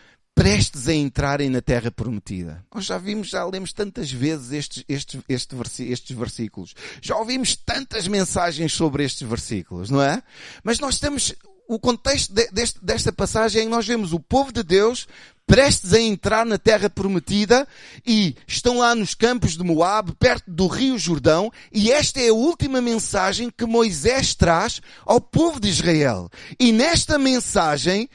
prestes 0.41 0.87
a 0.87 0.93
entrarem 0.93 1.51
na 1.51 1.61
terra 1.61 1.91
prometida. 1.91 2.65
Nós 2.73 2.85
já 2.85 2.97
vimos, 2.97 3.29
já 3.29 3.45
lemos 3.45 3.71
tantas 3.71 4.11
vezes 4.11 4.51
estes, 4.51 4.83
estes, 4.89 5.21
estes, 5.29 5.79
estes 5.81 6.17
versículos. 6.17 6.73
Já 6.99 7.15
ouvimos 7.15 7.55
tantas 7.55 8.07
mensagens 8.07 8.73
sobre 8.73 9.03
estes 9.03 9.27
versículos, 9.27 9.91
não 9.91 10.01
é? 10.01 10.23
Mas 10.63 10.79
nós 10.79 10.99
temos 10.99 11.35
o 11.67 11.79
contexto 11.79 12.33
de, 12.33 12.49
deste, 12.51 12.83
desta 12.83 13.13
passagem 13.13 13.67
nós 13.67 13.85
vemos 13.85 14.13
o 14.13 14.19
povo 14.19 14.51
de 14.51 14.63
Deus 14.63 15.07
prestes 15.45 15.93
a 15.93 15.99
entrar 15.99 16.45
na 16.45 16.57
terra 16.57 16.89
prometida 16.89 17.67
e 18.07 18.35
estão 18.47 18.77
lá 18.77 18.95
nos 18.95 19.13
campos 19.13 19.57
de 19.57 19.63
Moab, 19.63 20.13
perto 20.17 20.49
do 20.49 20.65
rio 20.65 20.97
Jordão, 20.97 21.51
e 21.73 21.91
esta 21.91 22.21
é 22.21 22.29
a 22.29 22.33
última 22.33 22.79
mensagem 22.79 23.51
que 23.55 23.65
Moisés 23.65 24.33
traz 24.33 24.81
ao 25.05 25.19
povo 25.19 25.59
de 25.59 25.67
Israel. 25.67 26.29
E 26.57 26.71
nesta 26.71 27.19
mensagem, 27.19 28.09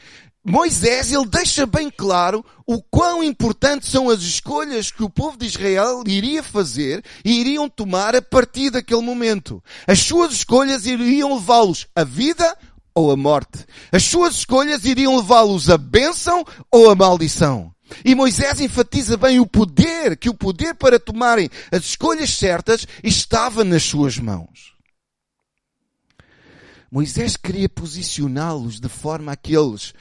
Moisés, 0.49 1.11
ele 1.11 1.27
deixa 1.27 1.67
bem 1.67 1.91
claro 1.91 2.45
o 2.65 2.81
quão 2.81 3.21
importantes 3.21 3.91
são 3.91 4.09
as 4.09 4.23
escolhas 4.23 4.93
que 4.93 5.03
o 5.03 5.11
povo 5.11 5.37
de 5.37 5.47
Israel 5.47 6.05
iria 6.07 6.41
fazer 6.41 7.05
e 7.25 7.41
iriam 7.41 7.69
tomar 7.69 8.15
a 8.15 8.23
partir 8.23 8.71
daquele 8.71 9.03
momento. 9.03 9.61
As 9.89 9.99
suas 9.99 10.33
escolhas 10.33 10.87
iriam 10.87 11.35
levá-los 11.35 11.89
à 11.97 12.05
vida 12.05 12.57
ou 12.95 13.11
à 13.11 13.17
morte. 13.17 13.67
As 13.91 14.05
suas 14.05 14.37
escolhas 14.37 14.85
iriam 14.85 15.17
levá-los 15.17 15.69
à 15.69 15.77
bênção 15.77 16.45
ou 16.71 16.89
à 16.91 16.95
maldição. 16.95 17.73
E 18.05 18.15
Moisés 18.15 18.61
enfatiza 18.61 19.17
bem 19.17 19.41
o 19.41 19.47
poder, 19.47 20.17
que 20.17 20.31
o 20.31 20.35
poder 20.35 20.75
para 20.75 21.01
tomarem 21.01 21.51
as 21.73 21.85
escolhas 21.85 22.31
certas 22.31 22.87
estava 23.03 23.65
nas 23.65 23.83
suas 23.83 24.17
mãos. 24.17 24.76
Moisés 26.97 27.37
queria 27.37 27.69
posicioná-los 27.69 28.81
de 28.81 28.89
forma 28.89 29.31
a 29.31 29.37
que 29.37 29.55
eles 29.55 29.93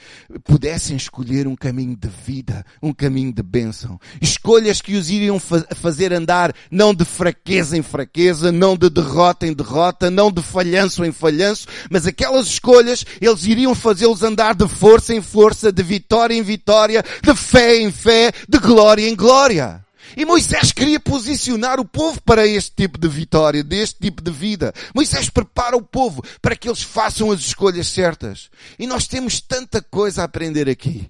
pudessem 0.45 0.95
escolher 0.95 1.45
um 1.45 1.53
caminho 1.53 1.93
de 1.93 2.07
vida, 2.07 2.65
um 2.81 2.93
caminho 2.93 3.33
de 3.33 3.43
bênção. 3.43 3.99
Escolhas 4.21 4.79
que 4.79 4.95
os 4.95 5.09
iriam 5.09 5.37
fa 5.37 5.59
fazer 5.75 6.13
andar 6.13 6.55
não 6.71 6.95
de 6.95 7.03
fraqueza 7.03 7.77
em 7.77 7.81
fraqueza, 7.81 8.49
não 8.49 8.77
de 8.77 8.89
derrota 8.89 9.45
em 9.45 9.51
derrota, 9.51 10.09
não 10.09 10.31
de 10.31 10.41
falhanço 10.41 11.03
em 11.03 11.11
falhanço, 11.11 11.67
mas 11.91 12.07
aquelas 12.07 12.47
escolhas 12.47 13.05
eles 13.19 13.45
iriam 13.45 13.75
fazê-los 13.75 14.23
andar 14.23 14.55
de 14.55 14.65
força 14.65 15.13
em 15.13 15.21
força, 15.21 15.73
de 15.73 15.83
vitória 15.83 16.33
em 16.33 16.43
vitória, 16.43 17.03
de 17.21 17.35
fé 17.35 17.77
em 17.77 17.91
fé, 17.91 18.31
de 18.47 18.57
glória 18.57 19.05
em 19.05 19.17
glória. 19.17 19.84
E 20.15 20.25
Moisés 20.25 20.71
queria 20.71 20.99
posicionar 20.99 21.79
o 21.79 21.85
povo 21.85 22.21
para 22.21 22.47
este 22.47 22.71
tipo 22.75 22.97
de 22.97 23.07
vitória, 23.07 23.63
deste 23.63 23.99
tipo 23.99 24.21
de 24.21 24.31
vida. 24.31 24.73
Moisés 24.93 25.29
prepara 25.29 25.75
o 25.75 25.81
povo 25.81 26.23
para 26.41 26.55
que 26.55 26.67
eles 26.67 26.81
façam 26.81 27.31
as 27.31 27.41
escolhas 27.41 27.87
certas. 27.87 28.49
E 28.79 28.87
nós 28.87 29.07
temos 29.07 29.41
tanta 29.41 29.81
coisa 29.81 30.21
a 30.21 30.25
aprender 30.25 30.69
aqui. 30.69 31.09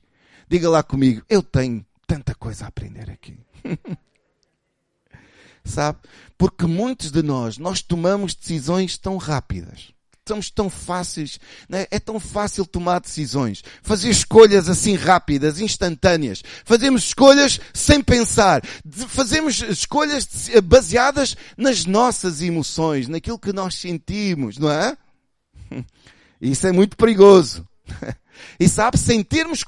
Diga 0.50 0.69
lá 0.69 0.83
comigo, 0.83 1.24
eu 1.29 1.41
tenho 1.41 1.85
tanta 2.05 2.35
coisa 2.35 2.65
a 2.65 2.67
aprender 2.67 3.09
aqui. 3.09 3.38
Sabe? 5.63 5.97
Porque 6.38 6.65
muitos 6.65 7.12
de 7.12 7.24
nós, 7.24 7.57
nós 7.57 7.81
tomamos 7.81 8.35
decisões 8.35 8.97
tão 8.97 9.17
rápidas 9.17 9.94
somos 10.27 10.50
tão 10.50 10.70
fáceis, 10.70 11.39
né? 11.70 11.86
é 11.91 12.00
tão 12.00 12.20
fácil 12.20 12.65
tomar 12.65 13.00
decisões, 13.00 13.63
fazer 13.84 14.10
escolhas 14.10 14.67
assim 14.67 14.96
rápidas, 14.96 15.60
instantâneas. 15.60 16.44
Fazemos 16.63 17.03
escolhas 17.03 17.60
sem 17.74 18.01
pensar. 18.01 18.62
Fazemos 19.08 19.62
escolhas 19.62 20.27
baseadas 20.63 21.38
nas 21.55 21.86
nossas 21.86 22.41
emoções, 22.41 23.08
naquilo 23.08 23.38
que 23.38 23.53
nós 23.53 23.75
sentimos, 23.75 24.58
não 24.58 24.72
é? 24.72 24.98
Isso 26.41 26.65
é 26.65 26.72
muito 26.72 26.98
perigoso. 26.98 27.67
E 28.60 28.68
sabe, 28.68 28.98
sem 28.98 29.24
termos, 29.24 29.63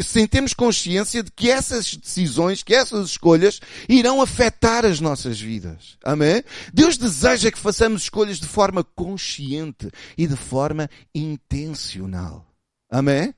sem 0.00 0.26
termos 0.26 0.54
consciência 0.54 1.22
de 1.22 1.30
que 1.30 1.50
essas 1.50 1.96
decisões, 1.96 2.62
que 2.62 2.74
essas 2.74 3.08
escolhas 3.08 3.60
irão 3.88 4.20
afetar 4.20 4.84
as 4.84 5.00
nossas 5.00 5.40
vidas. 5.40 5.96
Amém? 6.02 6.42
Deus 6.72 6.96
deseja 6.96 7.50
que 7.50 7.58
façamos 7.58 8.02
escolhas 8.02 8.38
de 8.38 8.46
forma 8.46 8.84
consciente 8.84 9.90
e 10.16 10.26
de 10.26 10.36
forma 10.36 10.88
intencional. 11.14 12.46
Amém? 12.90 13.34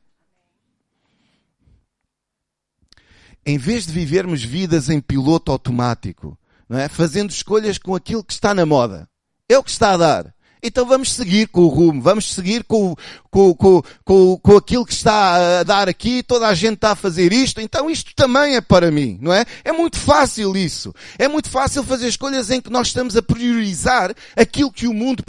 Em 3.45 3.59
vez 3.59 3.87
de 3.87 3.93
vivermos 3.93 4.43
vidas 4.43 4.91
em 4.91 5.01
piloto 5.01 5.53
automático, 5.53 6.39
não 6.69 6.79
é? 6.79 6.89
fazendo 6.89 7.31
escolhas 7.31 7.79
com 7.79 7.95
aquilo 7.95 8.25
que 8.25 8.33
está 8.33 8.53
na 8.53 8.67
moda, 8.67 9.09
é 9.49 9.57
o 9.57 9.63
que 9.63 9.71
está 9.71 9.93
a 9.93 9.97
dar. 9.97 10.36
Então 10.67 10.85
vamos 10.85 11.13
seguir 11.13 11.49
com 11.49 11.63
o 11.63 11.69
rumo, 11.69 12.03
vamos 12.03 12.33
seguir 12.33 12.65
com, 12.65 12.95
com, 13.31 13.55
com, 13.55 13.83
com, 14.05 14.39
com 14.39 14.57
aquilo 14.57 14.85
que 14.85 14.93
está 14.93 15.61
a 15.61 15.63
dar 15.63 15.89
aqui, 15.89 16.23
toda 16.23 16.49
a 16.49 16.55
gente 16.55 16.75
está 16.75 16.93
a 16.93 16.97
fazer 16.97 17.33
isto, 17.33 17.61
então 17.61 17.89
isto 17.89 18.13
também 18.15 18.57
é 18.57 18.61
para 18.61 18.91
mim, 18.91 19.19
não 19.21 19.33
é? 19.33 19.45
É 19.65 19.73
muito 19.73 19.99
fácil 19.99 20.57
isso. 20.57 20.93
É 21.19 21.29
muito 21.29 21.49
fácil 21.49 21.85
fazer 21.85 22.09
escolhas 22.09 22.51
em 22.51 22.61
que 22.61 22.71
nós 22.71 22.89
estamos 22.89 23.17
a 23.17 23.23
priorizar 23.23 24.15
aquilo 24.37 24.73
que 24.73 24.87
o 24.87 24.95
mundo 24.95 25.23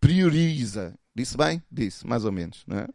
prioriza. 0.00 0.94
Disse 1.14 1.36
bem? 1.36 1.62
Disse, 1.72 2.06
mais 2.06 2.24
ou 2.24 2.32
menos, 2.32 2.62
não 2.66 2.78
é? 2.78 2.86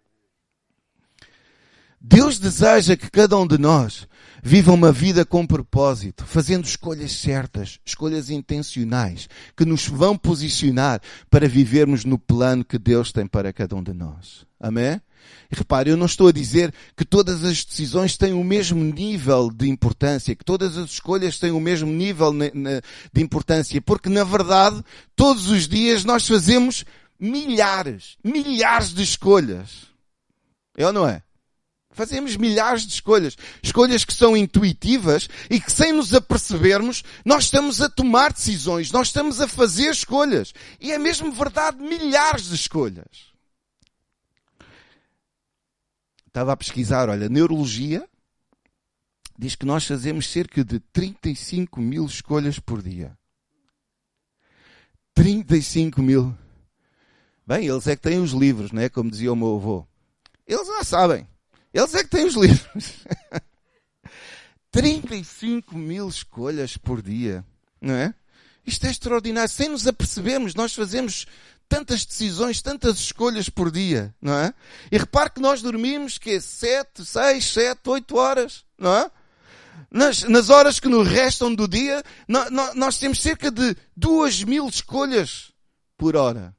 Deus 2.03 2.39
deseja 2.39 2.97
que 2.97 3.11
cada 3.11 3.37
um 3.37 3.45
de 3.45 3.59
nós 3.59 4.07
viva 4.41 4.73
uma 4.73 4.91
vida 4.91 5.23
com 5.23 5.45
propósito, 5.45 6.25
fazendo 6.25 6.65
escolhas 6.65 7.11
certas, 7.11 7.79
escolhas 7.85 8.31
intencionais, 8.31 9.29
que 9.55 9.63
nos 9.63 9.87
vão 9.87 10.17
posicionar 10.17 10.99
para 11.29 11.47
vivermos 11.47 12.03
no 12.03 12.17
plano 12.17 12.65
que 12.65 12.79
Deus 12.79 13.11
tem 13.11 13.27
para 13.27 13.53
cada 13.53 13.75
um 13.75 13.83
de 13.83 13.93
nós. 13.93 14.47
Amém? 14.59 14.99
E 15.51 15.55
repare, 15.55 15.91
eu 15.91 15.97
não 15.97 16.07
estou 16.07 16.27
a 16.27 16.31
dizer 16.31 16.73
que 16.97 17.05
todas 17.05 17.45
as 17.45 17.63
decisões 17.63 18.17
têm 18.17 18.33
o 18.33 18.43
mesmo 18.43 18.83
nível 18.83 19.51
de 19.51 19.69
importância, 19.69 20.35
que 20.35 20.43
todas 20.43 20.79
as 20.79 20.89
escolhas 20.89 21.37
têm 21.37 21.51
o 21.51 21.59
mesmo 21.59 21.91
nível 21.91 22.33
de 23.13 23.21
importância, 23.21 23.79
porque 23.79 24.09
na 24.09 24.23
verdade, 24.23 24.83
todos 25.15 25.51
os 25.51 25.67
dias 25.67 26.03
nós 26.03 26.27
fazemos 26.27 26.83
milhares, 27.19 28.17
milhares 28.23 28.91
de 28.91 29.03
escolhas. 29.03 29.91
É 30.75 30.87
ou 30.87 30.93
não 30.93 31.07
é? 31.07 31.21
Fazemos 31.91 32.35
milhares 32.37 32.85
de 32.85 32.93
escolhas. 32.93 33.37
Escolhas 33.61 34.05
que 34.05 34.13
são 34.13 34.35
intuitivas 34.35 35.27
e 35.49 35.59
que 35.59 35.71
sem 35.71 35.91
nos 35.91 36.13
apercebermos, 36.13 37.03
nós 37.25 37.45
estamos 37.45 37.81
a 37.81 37.89
tomar 37.89 38.31
decisões, 38.31 38.91
nós 38.91 39.07
estamos 39.07 39.41
a 39.41 39.47
fazer 39.47 39.91
escolhas. 39.91 40.53
E 40.79 40.91
é 40.91 40.97
mesmo 40.97 41.31
verdade, 41.31 41.77
milhares 41.77 42.49
de 42.49 42.55
escolhas. 42.55 43.31
Estava 46.27 46.53
a 46.53 46.57
pesquisar, 46.57 47.09
olha, 47.09 47.27
neurologia 47.27 48.07
diz 49.41 49.55
que 49.55 49.65
nós 49.65 49.87
fazemos 49.87 50.29
cerca 50.29 50.63
de 50.63 50.79
35 50.79 51.81
mil 51.81 52.05
escolhas 52.05 52.59
por 52.59 52.79
dia. 52.79 53.17
35 55.15 55.99
mil. 55.99 56.37
Bem, 57.45 57.67
eles 57.67 57.87
é 57.87 57.95
que 57.95 58.03
têm 58.03 58.19
os 58.19 58.31
livros, 58.33 58.71
não 58.71 58.83
é? 58.83 58.87
Como 58.87 59.09
dizia 59.09 59.33
o 59.33 59.35
meu 59.35 59.55
avô. 59.55 59.87
Eles 60.45 60.67
já 60.67 60.83
sabem. 60.83 61.27
Eles 61.73 61.93
é 61.95 62.03
que 62.03 62.09
têm 62.09 62.25
os 62.25 62.35
livros. 62.35 63.05
35 64.71 65.77
mil 65.77 66.07
escolhas 66.07 66.77
por 66.77 67.01
dia, 67.01 67.45
não 67.79 67.93
é? 67.93 68.13
Isto 68.65 68.87
é 68.87 68.91
extraordinário. 68.91 69.49
Sem 69.49 69.69
nos 69.69 69.85
apercebermos, 69.85 70.55
nós 70.55 70.73
fazemos 70.73 71.25
tantas 71.67 72.05
decisões, 72.05 72.61
tantas 72.61 72.97
escolhas 72.99 73.49
por 73.49 73.71
dia, 73.71 74.13
não 74.21 74.33
é? 74.33 74.53
E 74.91 74.97
repare 74.97 75.31
que 75.31 75.41
nós 75.41 75.61
dormimos 75.61 76.17
que 76.17 76.39
7, 76.39 77.05
6, 77.05 77.45
7, 77.45 77.89
8 77.89 78.17
horas, 78.17 78.65
não 78.77 78.93
é? 78.93 79.11
Nas, 79.89 80.23
nas 80.23 80.49
horas 80.49 80.79
que 80.79 80.87
nos 80.87 81.07
restam 81.07 81.53
do 81.53 81.67
dia, 81.67 82.01
nós, 82.27 82.49
nós 82.75 82.97
temos 82.97 83.21
cerca 83.21 83.51
de 83.51 83.75
2 83.95 84.43
mil 84.43 84.67
escolhas 84.67 85.51
por 85.97 86.15
hora. 86.15 86.55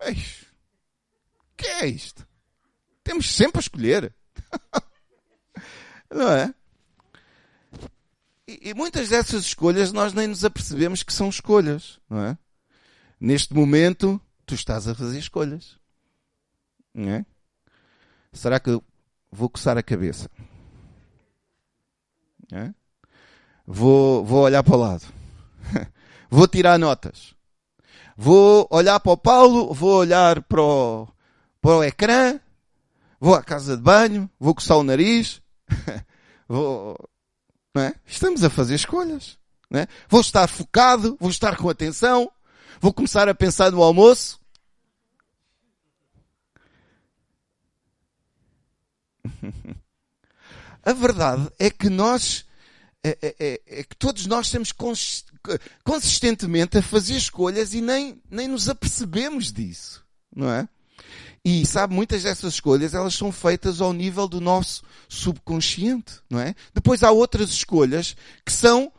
O 0.00 1.56
que 1.56 1.66
é 1.66 1.86
isto? 1.86 2.26
Temos 3.02 3.30
sempre 3.30 3.58
a 3.58 3.60
escolher. 3.60 4.14
não 6.10 6.30
é? 6.30 6.54
E, 8.46 8.70
e, 8.70 8.74
muitas 8.74 9.08
dessas 9.08 9.44
escolhas 9.44 9.92
nós 9.92 10.12
nem 10.12 10.26
nos 10.26 10.44
apercebemos 10.44 11.02
que 11.02 11.12
são 11.12 11.28
escolhas, 11.28 11.98
não 12.08 12.22
é? 12.24 12.38
Neste 13.18 13.54
momento, 13.54 14.20
tu 14.44 14.54
estás 14.54 14.86
a 14.86 14.94
fazer 14.94 15.18
escolhas. 15.18 15.78
Não 16.92 17.10
é? 17.10 17.26
Será 18.32 18.60
que 18.60 18.78
vou 19.30 19.48
coçar 19.48 19.78
a 19.78 19.82
cabeça? 19.82 20.30
É? 22.52 22.72
Vou, 23.66 24.24
vou 24.24 24.42
olhar 24.42 24.62
para 24.62 24.74
o 24.74 24.78
lado. 24.78 25.06
vou 26.28 26.46
tirar 26.46 26.78
notas. 26.78 27.34
Vou 28.16 28.68
olhar 28.70 29.00
para 29.00 29.12
o 29.12 29.16
Paulo, 29.16 29.72
vou 29.72 29.96
olhar 29.96 30.42
para 30.42 30.62
o, 30.62 31.08
para 31.60 31.76
o 31.78 31.84
ecrã, 31.84 32.38
vou 33.24 33.34
à 33.34 33.42
casa 33.42 33.74
de 33.74 33.82
banho, 33.82 34.30
vou 34.38 34.54
coçar 34.54 34.76
o 34.76 34.82
nariz, 34.82 35.40
vou, 36.46 36.94
é? 37.74 37.94
Estamos 38.04 38.44
a 38.44 38.50
fazer 38.50 38.74
escolhas, 38.74 39.38
é? 39.72 39.88
Vou 40.10 40.20
estar 40.20 40.46
focado, 40.46 41.16
vou 41.18 41.30
estar 41.30 41.56
com 41.56 41.70
atenção, 41.70 42.30
vou 42.78 42.92
começar 42.92 43.26
a 43.26 43.34
pensar 43.34 43.72
no 43.72 43.82
almoço. 43.82 44.38
A 50.84 50.92
verdade 50.92 51.50
é 51.58 51.70
que 51.70 51.88
nós, 51.88 52.44
é, 53.02 53.16
é, 53.22 53.34
é, 53.40 53.62
é 53.66 53.84
que 53.84 53.96
todos 53.96 54.26
nós 54.26 54.48
estamos 54.48 54.70
consistentemente 55.82 56.76
a 56.76 56.82
fazer 56.82 57.16
escolhas 57.16 57.72
e 57.72 57.80
nem, 57.80 58.20
nem 58.30 58.48
nos 58.48 58.68
apercebemos 58.68 59.50
disso, 59.50 60.04
não 60.30 60.50
é? 60.50 60.68
E 61.44 61.66
sabe, 61.66 61.94
muitas 61.94 62.22
dessas 62.22 62.54
escolhas, 62.54 62.94
elas 62.94 63.14
são 63.14 63.30
feitas 63.30 63.80
ao 63.80 63.92
nível 63.92 64.26
do 64.26 64.40
nosso 64.40 64.82
subconsciente, 65.08 66.14
não 66.30 66.40
é? 66.40 66.54
Depois 66.72 67.02
há 67.02 67.10
outras 67.10 67.50
escolhas 67.50 68.16
que 68.44 68.52
são 68.52 68.90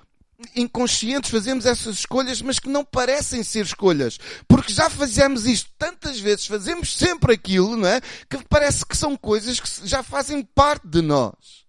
inconscientes, 0.56 1.32
fazemos 1.32 1.66
essas 1.66 1.96
escolhas, 1.98 2.42
mas 2.42 2.60
que 2.60 2.70
não 2.70 2.84
parecem 2.84 3.42
ser 3.42 3.66
escolhas. 3.66 4.20
Porque 4.48 4.72
já 4.72 4.90
fazemos 4.90 5.46
isto 5.46 5.72
tantas 5.78 6.20
vezes, 6.20 6.46
fazemos 6.46 6.96
sempre 6.96 7.34
aquilo, 7.34 7.76
não 7.76 7.88
é? 7.88 8.00
Que 8.30 8.38
parece 8.48 8.86
que 8.86 8.96
são 8.96 9.16
coisas 9.18 9.60
que 9.60 9.88
já 9.88 10.04
fazem 10.04 10.44
parte 10.44 10.88
de 10.88 11.02
nós. 11.02 11.66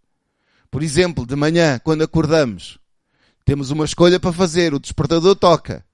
Por 0.71 0.83
exemplo, 0.83 1.25
de 1.25 1.37
manhã, 1.37 1.81
quando 1.83 2.03
acordamos, 2.03 2.79
temos 3.45 3.71
uma 3.71 3.85
escolha 3.85 4.21
para 4.21 4.33
fazer, 4.33 4.75
o 4.75 4.81
despertador 4.81 5.37
toca. 5.37 5.85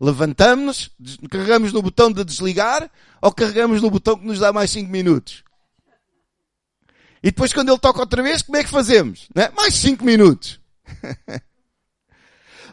Levantamos-nos, 0.00 1.18
carregamos 1.30 1.72
no 1.72 1.82
botão 1.82 2.10
de 2.10 2.24
desligar 2.24 2.90
ou 3.20 3.32
carregamos 3.32 3.82
no 3.82 3.90
botão 3.90 4.16
que 4.16 4.26
nos 4.26 4.38
dá 4.38 4.52
mais 4.52 4.70
5 4.70 4.90
minutos? 4.90 5.44
E 7.22 7.30
depois 7.30 7.52
quando 7.52 7.68
ele 7.68 7.78
toca 7.78 8.00
outra 8.00 8.22
vez, 8.22 8.40
como 8.40 8.56
é 8.56 8.64
que 8.64 8.70
fazemos? 8.70 9.28
É? 9.34 9.50
Mais 9.50 9.74
5 9.74 10.04
minutos. 10.04 10.58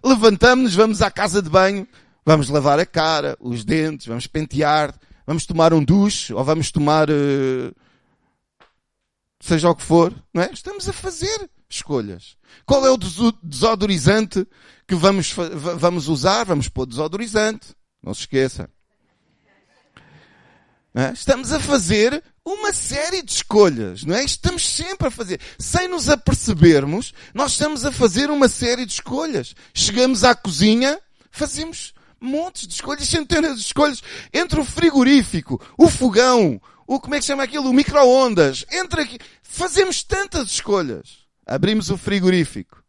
Levantamos-nos, 0.03 0.75
vamos 0.75 1.01
à 1.01 1.11
casa 1.11 1.41
de 1.41 1.49
banho, 1.49 1.87
vamos 2.25 2.49
lavar 2.49 2.79
a 2.79 2.85
cara, 2.85 3.35
os 3.41 3.65
dentes, 3.65 4.07
vamos 4.07 4.25
pentear, 4.25 4.97
Vamos 5.27 5.45
tomar 5.45 5.73
um 5.73 5.83
duche 5.83 6.33
ou 6.33 6.41
vamos 6.41 6.71
tomar 6.71 7.09
uh, 7.09 7.75
seja 9.41 9.69
o 9.69 9.75
que 9.75 9.83
for, 9.83 10.15
não 10.33 10.41
é? 10.41 10.49
Estamos 10.53 10.87
a 10.87 10.93
fazer 10.93 11.49
escolhas. 11.69 12.37
Qual 12.65 12.85
é 12.85 12.89
o 12.89 12.97
desodorizante 13.43 14.47
que 14.87 14.95
vamos, 14.95 15.33
vamos 15.77 16.07
usar? 16.07 16.45
Vamos 16.45 16.69
pôr 16.69 16.85
desodorizante. 16.85 17.75
Não 18.01 18.13
se 18.13 18.21
esqueça. 18.21 18.69
É? 20.95 21.11
Estamos 21.11 21.51
a 21.53 21.59
fazer 21.59 22.23
uma 22.43 22.73
série 22.73 23.21
de 23.21 23.31
escolhas, 23.31 24.03
não 24.03 24.15
é? 24.15 24.23
Estamos 24.23 24.67
sempre 24.67 25.09
a 25.09 25.11
fazer. 25.11 25.39
Sem 25.59 25.87
nos 25.87 26.09
apercebermos, 26.09 27.13
nós 27.33 27.51
estamos 27.51 27.85
a 27.85 27.91
fazer 27.91 28.31
uma 28.31 28.47
série 28.47 28.83
de 28.83 28.93
escolhas. 28.93 29.53
Chegamos 29.75 30.23
à 30.23 30.33
cozinha, 30.33 30.99
fazemos 31.29 31.93
montes 32.19 32.67
de 32.67 32.73
escolhas, 32.73 33.05
centenas 33.07 33.57
de 33.57 33.65
escolhas. 33.65 34.01
Entre 34.33 34.59
o 34.59 34.65
frigorífico, 34.65 35.61
o 35.77 35.87
fogão, 35.87 36.59
o 36.87 36.99
como 36.99 37.13
é 37.13 37.19
que 37.19 37.25
chama 37.25 37.43
aquilo? 37.43 37.69
O 37.69 37.73
micro-ondas. 37.73 38.65
Entre 38.71 39.01
aqui. 39.01 39.19
Fazemos 39.43 40.01
tantas 40.01 40.47
escolhas. 40.47 41.26
Abrimos 41.47 41.89
o 41.89 41.97
frigorífico. 41.97 42.83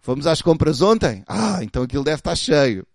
Fomos 0.00 0.26
às 0.26 0.42
compras 0.42 0.82
ontem? 0.82 1.24
Ah, 1.28 1.60
então 1.62 1.84
aquilo 1.84 2.04
deve 2.04 2.18
estar 2.18 2.36
cheio. 2.36 2.86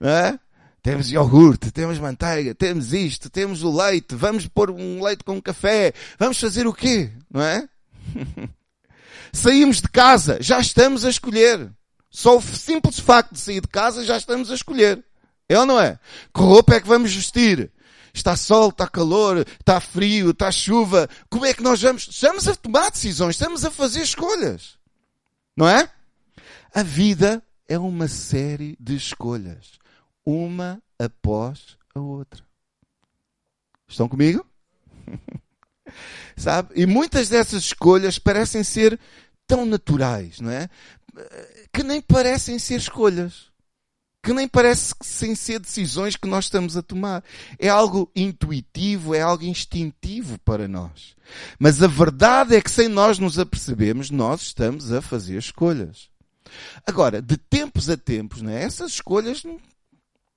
É? 0.00 0.38
Temos 0.82 1.10
iogurte, 1.10 1.70
temos 1.70 1.98
manteiga, 1.98 2.54
temos 2.54 2.92
isto, 2.92 3.30
temos 3.30 3.62
o 3.62 3.74
leite, 3.74 4.14
vamos 4.14 4.46
pôr 4.46 4.70
um 4.70 5.02
leite 5.02 5.24
com 5.24 5.40
café, 5.40 5.94
vamos 6.18 6.38
fazer 6.38 6.66
o 6.66 6.74
quê? 6.74 7.10
Não 7.30 7.40
é? 7.40 7.68
Saímos 9.32 9.80
de 9.80 9.88
casa, 9.88 10.38
já 10.40 10.60
estamos 10.60 11.04
a 11.04 11.10
escolher. 11.10 11.70
Só 12.10 12.36
o 12.36 12.42
simples 12.42 12.98
facto 12.98 13.32
de 13.32 13.40
sair 13.40 13.60
de 13.60 13.68
casa 13.68 14.04
já 14.04 14.16
estamos 14.16 14.50
a 14.50 14.54
escolher. 14.54 15.02
É 15.48 15.58
ou 15.58 15.66
não 15.66 15.80
é? 15.80 15.98
Que 16.34 16.40
roupa 16.40 16.74
é 16.74 16.80
que 16.80 16.86
vamos 16.86 17.14
vestir? 17.14 17.70
Está 18.14 18.36
sol, 18.36 18.68
está 18.68 18.86
calor, 18.86 19.44
está 19.58 19.80
frio, 19.80 20.30
está 20.30 20.50
chuva. 20.52 21.08
Como 21.28 21.44
é 21.44 21.52
que 21.52 21.62
nós 21.62 21.82
vamos? 21.82 22.06
Estamos 22.08 22.46
a 22.46 22.54
tomar 22.54 22.90
decisões, 22.90 23.34
estamos 23.34 23.64
a 23.64 23.70
fazer 23.70 24.02
escolhas. 24.02 24.78
Não 25.56 25.68
é? 25.68 25.90
A 26.72 26.82
vida 26.82 27.42
é 27.68 27.76
uma 27.78 28.06
série 28.08 28.76
de 28.80 28.94
escolhas 28.94 29.78
uma 30.24 30.82
após 30.98 31.76
a 31.94 32.00
outra. 32.00 32.42
Estão 33.86 34.08
comigo? 34.08 34.46
Sabe? 36.36 36.70
E 36.74 36.86
muitas 36.86 37.28
dessas 37.28 37.64
escolhas 37.64 38.18
parecem 38.18 38.64
ser 38.64 38.98
tão 39.46 39.66
naturais, 39.66 40.40
não 40.40 40.50
é? 40.50 40.68
Que 41.72 41.82
nem 41.82 42.00
parecem 42.00 42.58
ser 42.58 42.76
escolhas. 42.76 43.52
Que 44.24 44.32
nem 44.32 44.48
parecem 44.48 45.34
ser 45.34 45.60
decisões 45.60 46.16
que 46.16 46.26
nós 46.26 46.46
estamos 46.46 46.78
a 46.78 46.82
tomar. 46.82 47.22
É 47.58 47.68
algo 47.68 48.10
intuitivo, 48.16 49.14
é 49.14 49.20
algo 49.20 49.44
instintivo 49.44 50.38
para 50.38 50.66
nós. 50.66 51.14
Mas 51.58 51.82
a 51.82 51.86
verdade 51.86 52.56
é 52.56 52.60
que 52.62 52.70
sem 52.70 52.88
nós 52.88 53.18
nos 53.18 53.38
apercebermos, 53.38 54.10
nós 54.10 54.40
estamos 54.40 54.90
a 54.90 55.02
fazer 55.02 55.36
escolhas. 55.36 56.08
Agora, 56.86 57.20
de 57.20 57.36
tempos 57.36 57.90
a 57.90 57.96
tempos, 57.98 58.40
não 58.40 58.50
é? 58.50 58.62
essas 58.62 58.92
escolhas 58.92 59.42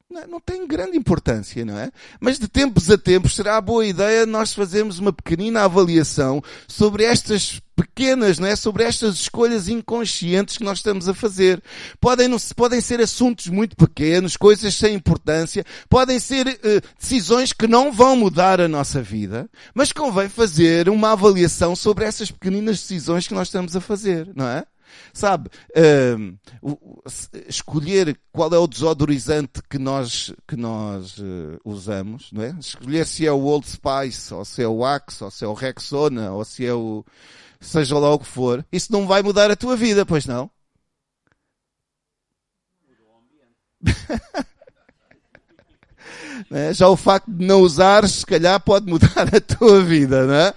não, 0.09 0.27
não, 0.27 0.39
tem 0.39 0.65
grande 0.65 0.97
importância, 0.97 1.63
não 1.65 1.77
é? 1.77 1.91
Mas 2.19 2.39
de 2.39 2.47
tempos 2.47 2.89
a 2.89 2.97
tempos 2.97 3.35
será 3.35 3.59
boa 3.59 3.85
ideia 3.85 4.25
nós 4.25 4.53
fazermos 4.53 4.99
uma 4.99 5.11
pequenina 5.11 5.63
avaliação 5.63 6.41
sobre 6.67 7.03
estas 7.03 7.61
pequenas, 7.75 8.39
não 8.39 8.47
é? 8.47 8.55
Sobre 8.55 8.83
estas 8.83 9.15
escolhas 9.15 9.67
inconscientes 9.67 10.57
que 10.57 10.63
nós 10.63 10.79
estamos 10.79 11.09
a 11.09 11.13
fazer. 11.13 11.61
Podem, 11.99 12.27
não, 12.27 12.37
podem 12.55 12.79
ser 12.79 13.01
assuntos 13.01 13.47
muito 13.47 13.75
pequenos, 13.75 14.37
coisas 14.37 14.73
sem 14.73 14.95
importância, 14.95 15.65
podem 15.89 16.19
ser 16.19 16.47
uh, 16.47 16.81
decisões 16.99 17.51
que 17.51 17.67
não 17.67 17.91
vão 17.91 18.15
mudar 18.15 18.61
a 18.61 18.67
nossa 18.67 19.01
vida, 19.01 19.49
mas 19.75 19.91
convém 19.91 20.29
fazer 20.29 20.89
uma 20.89 21.11
avaliação 21.11 21.75
sobre 21.75 22.05
essas 22.05 22.31
pequeninas 22.31 22.79
decisões 22.79 23.27
que 23.27 23.33
nós 23.33 23.49
estamos 23.49 23.75
a 23.75 23.81
fazer, 23.81 24.29
não 24.33 24.47
é? 24.47 24.63
Sabe, 25.13 25.49
uh, 25.75 26.37
escolher 27.47 28.17
qual 28.31 28.53
é 28.53 28.57
o 28.57 28.67
desodorizante 28.67 29.61
que 29.69 29.77
nós, 29.77 30.33
que 30.47 30.55
nós 30.55 31.17
uh, 31.17 31.59
usamos, 31.65 32.31
não 32.31 32.43
é? 32.43 32.55
Escolher 32.59 33.05
se 33.05 33.25
é 33.25 33.31
o 33.31 33.43
Old 33.43 33.67
Spice, 33.67 34.33
ou 34.33 34.45
se 34.45 34.61
é 34.61 34.67
o 34.67 34.85
Axe, 34.85 35.23
ou 35.23 35.31
se 35.31 35.43
é 35.43 35.47
o 35.47 35.53
Rexona, 35.53 36.31
ou 36.31 36.45
se 36.45 36.65
é 36.65 36.73
o, 36.73 37.03
seja 37.59 37.97
lá 37.97 38.13
o 38.13 38.19
que 38.19 38.27
for, 38.27 38.65
isso 38.71 38.91
não 38.91 39.07
vai 39.07 39.21
mudar 39.21 39.51
a 39.51 39.55
tua 39.55 39.75
vida, 39.75 40.05
pois 40.05 40.25
não? 40.25 40.49
é? 46.51 46.73
Já 46.73 46.89
o 46.89 46.97
facto 46.97 47.31
de 47.31 47.45
não 47.45 47.61
usar, 47.61 48.07
se 48.07 48.25
calhar, 48.25 48.59
pode 48.59 48.89
mudar 48.89 49.35
a 49.35 49.41
tua 49.41 49.83
vida, 49.83 50.25
não 50.25 50.33
é? 50.33 50.53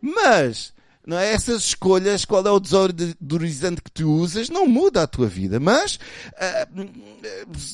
Mas, 0.00 0.71
não 1.06 1.18
é? 1.18 1.32
Essas 1.32 1.64
escolhas, 1.64 2.24
qual 2.24 2.46
é 2.46 2.50
o 2.50 2.60
desodorizante 2.60 3.82
que 3.82 3.90
tu 3.90 4.08
usas, 4.08 4.48
não 4.48 4.66
muda 4.66 5.02
a 5.02 5.06
tua 5.06 5.26
vida. 5.26 5.58
Mas, 5.58 5.96
uh, 5.96 6.84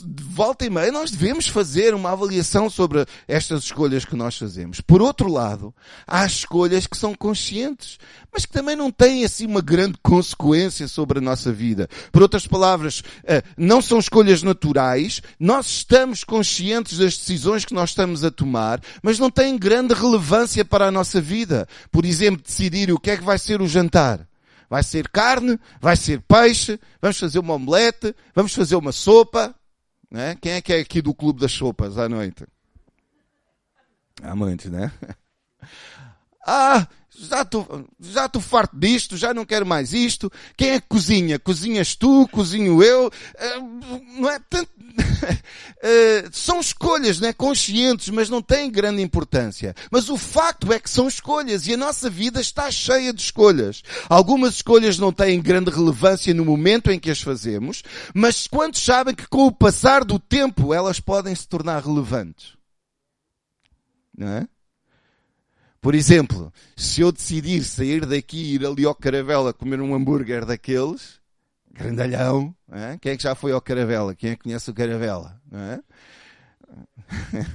de 0.06 0.22
volta 0.22 0.64
e 0.64 0.70
meia, 0.70 0.90
nós 0.90 1.10
devemos 1.10 1.46
fazer 1.46 1.94
uma 1.94 2.10
avaliação 2.12 2.70
sobre 2.70 3.04
estas 3.26 3.64
escolhas 3.64 4.04
que 4.04 4.16
nós 4.16 4.36
fazemos. 4.38 4.80
Por 4.80 5.02
outro 5.02 5.30
lado, 5.30 5.74
há 6.06 6.24
escolhas 6.24 6.86
que 6.86 6.96
são 6.96 7.14
conscientes, 7.14 7.98
mas 8.32 8.46
que 8.46 8.52
também 8.52 8.74
não 8.74 8.90
têm 8.90 9.24
assim 9.24 9.46
uma 9.46 9.60
grande 9.60 9.98
consequência 10.02 10.88
sobre 10.88 11.18
a 11.18 11.22
nossa 11.22 11.52
vida. 11.52 11.88
Por 12.10 12.22
outras 12.22 12.46
palavras, 12.46 13.00
uh, 13.00 13.42
não 13.58 13.82
são 13.82 13.98
escolhas 13.98 14.42
naturais, 14.42 15.20
nós 15.38 15.66
estamos 15.66 16.24
conscientes 16.24 16.96
das 16.96 17.18
decisões 17.18 17.66
que 17.66 17.74
nós 17.74 17.90
estamos 17.90 18.24
a 18.24 18.30
tomar, 18.30 18.80
mas 19.02 19.18
não 19.18 19.30
têm 19.30 19.58
grande 19.58 19.92
relevância 19.92 20.64
para 20.64 20.86
a 20.86 20.90
nossa 20.90 21.20
vida. 21.20 21.68
Por 21.92 22.06
exemplo, 22.06 22.42
decidir 22.42 22.90
o 22.90 22.98
que 22.98 23.10
é 23.10 23.17
que 23.18 23.24
vai 23.24 23.38
ser 23.38 23.60
o 23.60 23.68
jantar? 23.68 24.26
Vai 24.70 24.82
ser 24.82 25.08
carne? 25.08 25.58
Vai 25.80 25.96
ser 25.96 26.20
peixe? 26.22 26.78
Vamos 27.00 27.18
fazer 27.18 27.38
uma 27.38 27.54
omelete? 27.54 28.14
Vamos 28.34 28.54
fazer 28.54 28.76
uma 28.76 28.92
sopa? 28.92 29.54
É? 30.12 30.34
Quem 30.34 30.52
é 30.52 30.62
que 30.62 30.72
é 30.72 30.80
aqui 30.80 31.02
do 31.02 31.14
clube 31.14 31.40
das 31.40 31.52
sopas 31.52 31.98
à 31.98 32.08
noite? 32.08 32.46
Há 34.22 34.34
muitos, 34.34 34.70
né? 34.70 34.92
Ah, 36.50 36.88
já 37.18 37.42
estou 37.42 37.86
já 38.00 38.26
estou 38.26 38.40
farto 38.40 38.78
disto, 38.78 39.16
já 39.16 39.34
não 39.34 39.44
quero 39.44 39.66
mais 39.66 39.92
isto. 39.92 40.30
Quem 40.56 40.70
é 40.70 40.80
que 40.80 40.86
cozinha? 40.88 41.38
Cozinhas 41.38 41.96
tu, 41.96 42.28
cozinho 42.28 42.82
eu. 42.82 43.10
Ah, 43.36 43.58
não 44.18 44.30
é? 44.30 44.38
Tanto, 44.48 44.70
uh, 44.70 46.28
são 46.32 46.60
escolhas 46.60 47.18
né, 47.18 47.32
conscientes, 47.32 48.08
mas 48.10 48.30
não 48.30 48.40
têm 48.40 48.70
grande 48.70 49.02
importância. 49.02 49.74
Mas 49.90 50.08
o 50.08 50.16
facto 50.16 50.72
é 50.72 50.78
que 50.78 50.88
são 50.88 51.08
escolhas 51.08 51.66
e 51.66 51.74
a 51.74 51.76
nossa 51.76 52.08
vida 52.08 52.40
está 52.40 52.70
cheia 52.70 53.12
de 53.12 53.20
escolhas. 53.20 53.82
Algumas 54.08 54.54
escolhas 54.54 54.98
não 54.98 55.12
têm 55.12 55.40
grande 55.40 55.70
relevância 55.70 56.32
no 56.32 56.44
momento 56.44 56.90
em 56.90 57.00
que 57.00 57.10
as 57.10 57.20
fazemos, 57.20 57.82
mas 58.14 58.46
quantos 58.46 58.84
sabem 58.84 59.14
que 59.14 59.26
com 59.26 59.46
o 59.46 59.52
passar 59.52 60.04
do 60.04 60.18
tempo 60.18 60.72
elas 60.72 61.00
podem 61.00 61.34
se 61.34 61.48
tornar 61.48 61.82
relevantes? 61.82 62.56
Não 64.16 64.28
é? 64.28 64.48
Por 65.88 65.94
exemplo, 65.94 66.52
se 66.76 67.00
eu 67.00 67.10
decidir 67.10 67.64
sair 67.64 68.04
daqui 68.04 68.36
e 68.36 68.54
ir 68.56 68.66
ali 68.66 68.84
ao 68.84 68.94
Caravela 68.94 69.54
comer 69.54 69.80
um 69.80 69.94
hambúrguer 69.94 70.44
daqueles, 70.44 71.18
grandalhão. 71.72 72.54
É? 72.70 72.98
Quem 73.00 73.12
é 73.12 73.16
que 73.16 73.22
já 73.22 73.34
foi 73.34 73.52
ao 73.52 73.60
Caravela? 73.62 74.14
Quem 74.14 74.32
é 74.32 74.36
que 74.36 74.42
conhece 74.42 74.70
o 74.70 74.74
Caravela? 74.74 75.40
É? 75.50 75.80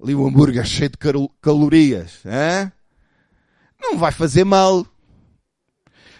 Ali 0.00 0.14
o 0.14 0.24
hambúrguer 0.24 0.64
cheio 0.64 0.88
de 0.88 0.96
calorias. 1.42 2.24
É? 2.24 2.70
Não 3.82 3.98
vai 3.98 4.12
fazer 4.12 4.44
mal. 4.44 4.86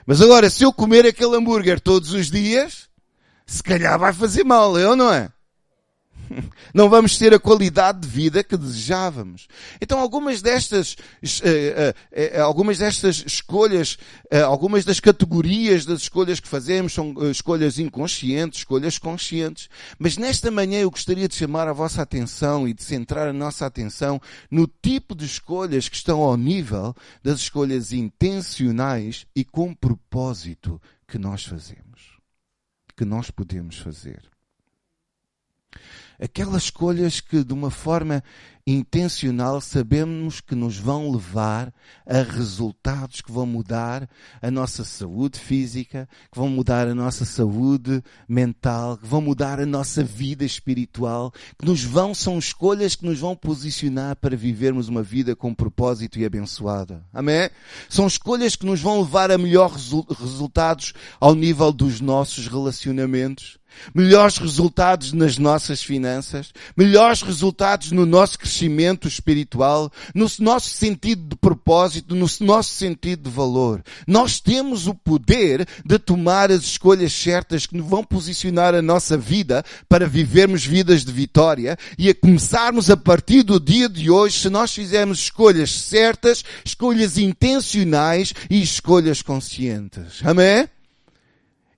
Mas 0.04 0.20
agora, 0.20 0.50
se 0.50 0.64
eu 0.64 0.72
comer 0.72 1.06
aquele 1.06 1.36
hambúrguer 1.36 1.78
todos 1.78 2.10
os 2.10 2.28
dias, 2.28 2.90
se 3.46 3.62
calhar 3.62 3.96
vai 3.96 4.12
fazer 4.12 4.42
mal, 4.42 4.76
eu 4.76 4.96
não 4.96 5.12
é? 5.12 5.30
não 6.74 6.88
vamos 6.88 7.16
ter 7.16 7.32
a 7.34 7.38
qualidade 7.38 8.00
de 8.00 8.08
vida 8.08 8.42
que 8.42 8.56
desejávamos. 8.56 9.48
Então 9.80 9.98
algumas 9.98 10.42
destas, 10.42 10.96
eh, 11.42 11.94
eh, 12.12 12.30
eh, 12.36 12.40
algumas 12.40 12.78
destas 12.78 13.22
escolhas, 13.26 13.98
algumas 14.46 14.84
das 14.84 15.00
categorias 15.00 15.84
das 15.84 16.02
escolhas 16.02 16.40
que 16.40 16.48
fazemos 16.48 16.92
são 16.92 17.14
escolhas 17.30 17.78
inconscientes, 17.78 18.60
escolhas 18.60 18.98
conscientes. 18.98 19.68
Mas 19.98 20.16
nesta 20.16 20.50
manhã 20.50 20.80
eu 20.80 20.90
gostaria 20.90 21.28
de 21.28 21.34
chamar 21.34 21.68
a 21.68 21.72
vossa 21.72 22.02
atenção 22.02 22.66
e 22.66 22.74
de 22.74 22.82
centrar 22.82 23.28
a 23.28 23.32
nossa 23.32 23.66
atenção 23.66 24.20
no 24.50 24.66
tipo 24.66 25.14
de 25.14 25.24
escolhas 25.24 25.88
que 25.88 25.96
estão 25.96 26.20
ao 26.20 26.36
nível 26.36 26.94
das 27.22 27.40
escolhas 27.40 27.92
intencionais 27.92 29.26
e 29.34 29.44
com 29.44 29.74
propósito 29.74 30.80
que 31.06 31.18
nós 31.18 31.44
fazemos. 31.44 32.16
Que 32.96 33.04
nós 33.04 33.30
podemos 33.30 33.76
fazer 33.78 34.22
aquelas 36.20 36.64
escolhas 36.64 37.20
que 37.20 37.44
de 37.44 37.52
uma 37.52 37.70
forma 37.70 38.22
intencional, 38.66 39.60
sabemos 39.60 40.40
que 40.40 40.56
nos 40.56 40.76
vão 40.76 41.12
levar 41.12 41.72
a 42.04 42.20
resultados 42.22 43.20
que 43.20 43.30
vão 43.30 43.46
mudar 43.46 44.08
a 44.42 44.50
nossa 44.50 44.82
saúde 44.82 45.38
física, 45.38 46.08
que 46.32 46.36
vão 46.36 46.48
mudar 46.48 46.88
a 46.88 46.94
nossa 46.94 47.24
saúde 47.24 48.02
mental, 48.28 48.96
que 48.98 49.06
vão 49.06 49.20
mudar 49.20 49.60
a 49.60 49.66
nossa 49.66 50.02
vida 50.02 50.44
espiritual, 50.44 51.32
que 51.56 51.64
nos 51.64 51.84
vão, 51.84 52.12
são 52.12 52.40
escolhas 52.40 52.96
que 52.96 53.06
nos 53.06 53.20
vão 53.20 53.36
posicionar 53.36 54.16
para 54.16 54.36
vivermos 54.36 54.88
uma 54.88 55.02
vida 55.02 55.36
com 55.36 55.54
propósito 55.54 56.18
e 56.18 56.24
abençoada. 56.24 57.04
Amém? 57.12 57.48
São 57.88 58.08
escolhas 58.08 58.56
que 58.56 58.66
nos 58.66 58.80
vão 58.80 59.00
levar 59.00 59.30
a 59.30 59.38
melhores 59.38 59.92
resultados 60.18 60.92
ao 61.20 61.36
nível 61.36 61.70
dos 61.70 62.00
nossos 62.00 62.48
relacionamentos 62.48 63.60
melhores 63.94 64.38
resultados 64.38 65.12
nas 65.12 65.36
nossas 65.38 65.82
finanças, 65.82 66.52
melhores 66.76 67.22
resultados 67.22 67.92
no 67.92 68.06
nosso 68.06 68.38
crescimento 68.38 68.55
espiritual, 69.06 69.90
no 70.14 70.26
nosso 70.40 70.70
sentido 70.70 71.28
de 71.30 71.36
propósito, 71.36 72.14
no 72.14 72.26
nosso 72.40 72.74
sentido 72.74 73.28
de 73.28 73.34
valor. 73.34 73.82
Nós 74.06 74.40
temos 74.40 74.86
o 74.86 74.94
poder 74.94 75.66
de 75.84 75.98
tomar 75.98 76.50
as 76.50 76.62
escolhas 76.62 77.12
certas 77.12 77.66
que 77.66 77.80
vão 77.80 78.04
posicionar 78.04 78.74
a 78.74 78.82
nossa 78.82 79.16
vida 79.16 79.64
para 79.88 80.06
vivermos 80.06 80.64
vidas 80.64 81.04
de 81.04 81.12
vitória 81.12 81.76
e 81.98 82.08
a 82.08 82.14
começarmos 82.14 82.90
a 82.90 82.96
partir 82.96 83.42
do 83.42 83.58
dia 83.58 83.88
de 83.88 84.10
hoje, 84.10 84.38
se 84.38 84.48
nós 84.48 84.72
fizermos 84.72 85.18
escolhas 85.20 85.70
certas, 85.70 86.44
escolhas 86.64 87.18
intencionais 87.18 88.32
e 88.48 88.62
escolhas 88.62 89.22
conscientes. 89.22 90.20
Amém? 90.24 90.68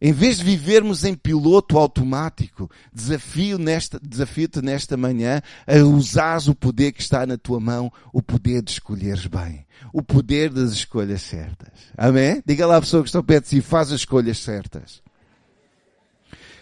Em 0.00 0.12
vez 0.12 0.38
de 0.38 0.44
vivermos 0.44 1.04
em 1.04 1.14
piloto 1.14 1.76
automático, 1.76 2.70
desafio 2.92 3.58
nesta, 3.58 3.98
desafio-te 4.00 4.62
nesta 4.62 4.96
manhã 4.96 5.42
a 5.66 5.76
usares 5.78 6.46
o 6.46 6.54
poder 6.54 6.92
que 6.92 7.02
está 7.02 7.26
na 7.26 7.36
tua 7.36 7.58
mão, 7.58 7.92
o 8.12 8.22
poder 8.22 8.62
de 8.62 8.70
escolheres 8.70 9.26
bem. 9.26 9.66
O 9.92 10.00
poder 10.00 10.50
das 10.50 10.70
escolhas 10.70 11.22
certas. 11.22 11.70
Amém? 11.96 12.40
Diga 12.46 12.66
lá 12.66 12.76
à 12.76 12.80
pessoa 12.80 13.02
que 13.02 13.08
está 13.08 13.22
perto 13.22 13.44
de 13.44 13.50
si, 13.50 13.60
faz 13.60 13.88
as 13.88 14.00
escolhas 14.00 14.38
certas. 14.38 15.02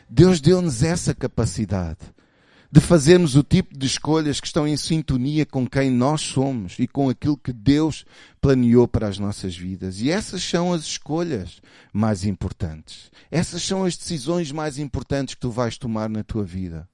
Deus 0.08 0.40
deu-nos 0.40 0.82
essa 0.82 1.14
capacidade 1.14 1.98
de 2.70 2.80
fazermos 2.80 3.36
o 3.36 3.42
tipo 3.42 3.76
de 3.76 3.86
escolhas 3.86 4.40
que 4.40 4.46
estão 4.46 4.66
em 4.66 4.76
sintonia 4.76 5.46
com 5.46 5.66
quem 5.66 5.90
nós 5.90 6.20
somos 6.20 6.78
e 6.78 6.86
com 6.86 7.08
aquilo 7.08 7.36
que 7.36 7.52
Deus 7.52 8.04
planeou 8.40 8.86
para 8.86 9.08
as 9.08 9.18
nossas 9.18 9.56
vidas. 9.56 10.00
E 10.00 10.10
essas 10.10 10.42
são 10.42 10.72
as 10.72 10.82
escolhas 10.82 11.60
mais 11.92 12.24
importantes. 12.24 13.10
Essas 13.30 13.62
são 13.62 13.84
as 13.84 13.96
decisões 13.96 14.52
mais 14.52 14.78
importantes 14.78 15.34
que 15.34 15.40
tu 15.40 15.50
vais 15.50 15.78
tomar 15.78 16.08
na 16.08 16.22
tua 16.22 16.44
vida. 16.44 16.88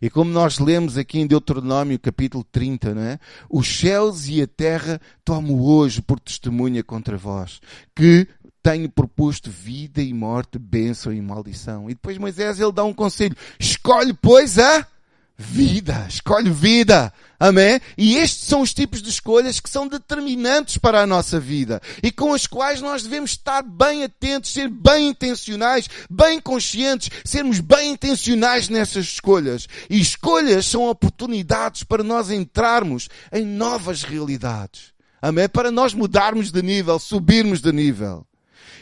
E 0.00 0.10
como 0.10 0.30
nós 0.30 0.58
lemos 0.58 0.96
aqui 0.96 1.18
em 1.18 1.26
Deuteronômio 1.26 1.98
capítulo 1.98 2.44
30, 2.44 2.94
não 2.94 3.02
é? 3.02 3.18
Os 3.48 3.66
céus 3.66 4.28
e 4.28 4.42
a 4.42 4.46
terra 4.46 5.00
tomo 5.24 5.64
hoje 5.64 6.02
por 6.02 6.20
testemunha 6.20 6.82
contra 6.82 7.16
vós, 7.16 7.60
que 7.94 8.28
tenho 8.62 8.88
proposto 8.88 9.50
vida 9.50 10.00
e 10.00 10.12
morte, 10.12 10.58
bênção 10.58 11.12
e 11.12 11.20
maldição. 11.20 11.90
E 11.90 11.94
depois 11.94 12.16
Moisés 12.18 12.60
ele 12.60 12.72
dá 12.72 12.84
um 12.84 12.94
conselho. 12.94 13.36
Escolhe, 13.58 14.14
pois, 14.14 14.58
a 14.58 14.86
vida. 15.36 16.06
Escolhe 16.08 16.50
vida. 16.50 17.12
Amém? 17.38 17.80
E 17.98 18.16
estes 18.16 18.46
são 18.46 18.60
os 18.60 18.72
tipos 18.72 19.02
de 19.02 19.10
escolhas 19.10 19.58
que 19.58 19.68
são 19.68 19.88
determinantes 19.88 20.78
para 20.78 21.00
a 21.00 21.06
nossa 21.06 21.40
vida 21.40 21.82
e 22.00 22.12
com 22.12 22.32
as 22.32 22.46
quais 22.46 22.80
nós 22.80 23.02
devemos 23.02 23.32
estar 23.32 23.62
bem 23.62 24.04
atentos, 24.04 24.52
ser 24.52 24.68
bem 24.68 25.08
intencionais, 25.08 25.88
bem 26.08 26.40
conscientes, 26.40 27.10
sermos 27.24 27.58
bem 27.58 27.90
intencionais 27.90 28.68
nessas 28.68 29.06
escolhas. 29.06 29.66
E 29.90 30.00
escolhas 30.00 30.66
são 30.66 30.88
oportunidades 30.88 31.82
para 31.82 32.04
nós 32.04 32.30
entrarmos 32.30 33.08
em 33.32 33.44
novas 33.44 34.04
realidades. 34.04 34.92
Amém? 35.20 35.48
Para 35.48 35.72
nós 35.72 35.94
mudarmos 35.94 36.52
de 36.52 36.62
nível, 36.62 36.98
subirmos 37.00 37.60
de 37.60 37.72
nível. 37.72 38.24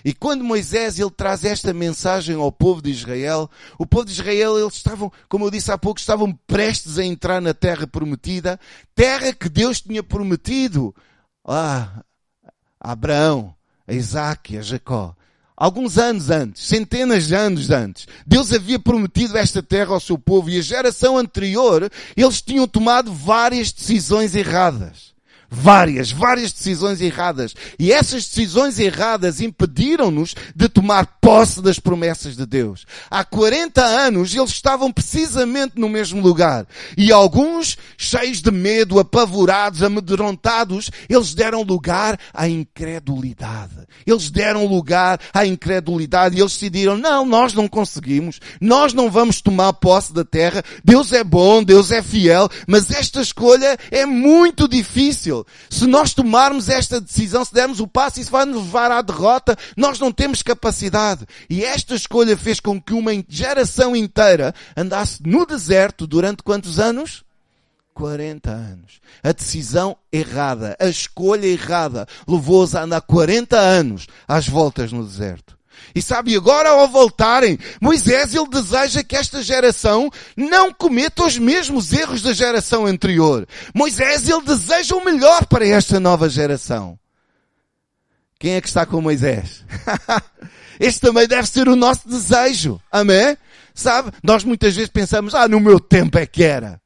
E 0.05 0.13
quando 0.13 0.45
Moisés 0.45 0.99
ele 0.99 1.11
traz 1.11 1.45
esta 1.45 1.73
mensagem 1.73 2.37
ao 2.37 2.51
povo 2.51 2.83
de 2.83 2.91
Israel, 2.91 3.51
o 3.79 3.87
povo 3.87 4.05
de 4.05 4.13
Israel 4.13 4.59
eles 4.59 4.75
estavam, 4.75 5.13
como 5.29 5.45
eu 5.47 5.51
disse 5.51 5.71
há 5.71 5.79
pouco, 5.79 6.01
estavam 6.01 6.33
prestes 6.47 6.99
a 6.99 7.05
entrar 7.05 7.41
na 7.41 7.55
terra 7.55 7.87
prometida, 7.87 8.59
terra 8.95 9.33
que 9.33 9.49
Deus 9.49 9.81
tinha 9.81 10.03
prometido 10.03 10.95
a 11.45 12.03
Abraão, 12.79 13.55
a 13.87 13.93
Isaac, 13.93 14.57
a 14.57 14.63
Jacó. 14.63 15.15
Alguns 15.57 15.99
anos 15.99 16.31
antes, 16.31 16.65
centenas 16.65 17.27
de 17.27 17.35
anos 17.35 17.71
antes, 17.71 18.09
Deus 18.27 18.51
havia 18.51 18.79
prometido 18.79 19.37
esta 19.37 19.63
terra 19.63 19.93
ao 19.93 20.01
seu 20.01 20.17
povo 20.17 20.49
e 20.49 20.59
a 20.59 20.63
geração 20.63 21.19
anterior, 21.19 21.91
eles 22.17 22.41
tinham 22.41 22.67
tomado 22.67 23.13
várias 23.13 23.71
decisões 23.71 24.35
erradas. 24.35 25.10
Várias, 25.53 26.13
várias 26.13 26.53
decisões 26.53 27.01
erradas. 27.01 27.57
E 27.77 27.91
essas 27.91 28.25
decisões 28.25 28.79
erradas 28.79 29.41
impediram-nos 29.41 30.37
de 30.55 30.69
tomar 30.69 31.19
posse 31.21 31.61
das 31.61 31.81
promessas 31.81 32.37
de 32.37 32.47
Deus. 32.47 32.87
Há 33.11 33.25
40 33.25 33.85
anos 33.85 34.33
eles 34.33 34.51
estavam 34.51 34.93
precisamente 34.93 35.73
no 35.75 35.89
mesmo 35.89 36.23
lugar. 36.23 36.67
E 36.97 37.11
alguns, 37.11 37.77
cheios 37.99 38.41
de 38.41 38.53
medo, 38.53 39.01
apavorados, 39.01 39.83
amedrontados, 39.83 40.89
eles 41.09 41.35
deram 41.35 41.63
lugar 41.63 42.17
à 42.33 42.49
incredulidade. 42.49 43.75
Eles 44.07 44.31
deram 44.31 44.67
lugar 44.67 45.19
à 45.35 45.45
incredulidade 45.45 46.37
e 46.37 46.41
eles 46.41 46.53
decidiram, 46.53 46.97
não, 46.97 47.27
nós 47.27 47.55
não 47.55 47.67
conseguimos. 47.67 48.41
Nós 48.61 48.95
não 48.95 49.11
vamos 49.11 49.41
tomar 49.41 49.73
posse 49.73 50.13
da 50.13 50.25
terra. 50.25 50.63
Deus 50.85 51.13
é 51.13 51.25
bom, 51.25 51.61
Deus 51.61 51.91
é 51.91 52.03
fiel, 52.03 52.49
mas 52.69 52.89
esta 52.93 53.21
escolha 53.21 53.77
é 53.91 54.07
muito 54.07 54.69
difícil. 54.69 55.40
Se 55.69 55.87
nós 55.87 56.15
tomarmos 56.15 56.69
esta 56.69 57.01
decisão, 57.01 57.45
se 57.45 57.53
dermos 57.53 57.81
o 57.81 57.87
passo, 57.87 58.21
isso 58.21 58.31
vai 58.31 58.45
nos 58.45 58.65
levar 58.65 58.91
à 58.91 59.03
derrota. 59.03 59.57
Nós 59.77 59.99
não 59.99 60.13
temos 60.13 60.43
capacidade. 60.43 61.27
E 61.49 61.65
esta 61.65 61.95
escolha 61.95 62.37
fez 62.37 62.61
com 62.61 62.81
que 62.81 62.93
uma 62.93 63.13
geração 63.29 63.95
inteira 63.95 64.55
andasse 64.77 65.21
no 65.25 65.47
deserto 65.47 66.07
durante 66.07 66.43
quantos 66.43 66.79
anos? 66.79 67.25
40 67.95 68.51
anos. 68.51 69.01
A 69.23 69.33
decisão 69.33 69.97
errada, 70.11 70.77
a 70.81 70.87
escolha 70.87 71.47
errada, 71.47 72.07
levou-os 72.27 72.75
a 72.75 72.85
andar 72.85 73.01
40 73.03 73.59
anos 73.59 74.07
às 74.27 74.49
voltas 74.49 74.91
no 74.93 75.05
deserto. 75.05 75.60
E 75.95 76.01
sabe, 76.01 76.37
agora 76.37 76.71
ao 76.71 76.89
voltarem, 76.89 77.59
Moisés 77.81 78.35
ele 78.35 78.49
deseja 78.49 79.03
que 79.03 79.17
esta 79.17 79.43
geração 79.43 80.11
não 80.37 80.73
cometa 80.73 81.25
os 81.25 81.39
mesmos 81.39 81.93
erros 81.93 82.23
da 82.23 82.33
geração 82.33 82.87
anterior. 82.87 83.47
Moisés 83.75 84.29
ele 84.29 84.43
deseja 84.43 84.95
o 84.95 85.05
melhor 85.05 85.47
para 85.47 85.67
esta 85.67 85.99
nova 85.99 86.29
geração. 86.29 86.99
Quem 88.39 88.55
é 88.55 88.61
que 88.61 88.69
está 88.69 88.87
com 88.87 89.03
Moisés? 89.03 89.65
este 90.81 91.01
também 91.01 91.29
deve 91.29 91.47
ser 91.47 91.69
o 91.69 91.77
nosso 91.77 92.09
desejo. 92.09 92.81
Amém? 92.91 93.37
Sabe? 93.75 94.11
Nós 94.23 94.45
muitas 94.45 94.75
vezes 94.75 94.91
pensamos, 94.91 95.35
ah, 95.35 95.47
no 95.47 95.61
meu 95.61 95.79
tempo 95.79 96.19
é 96.19 96.25
que 96.25 96.43
era. 96.43 96.81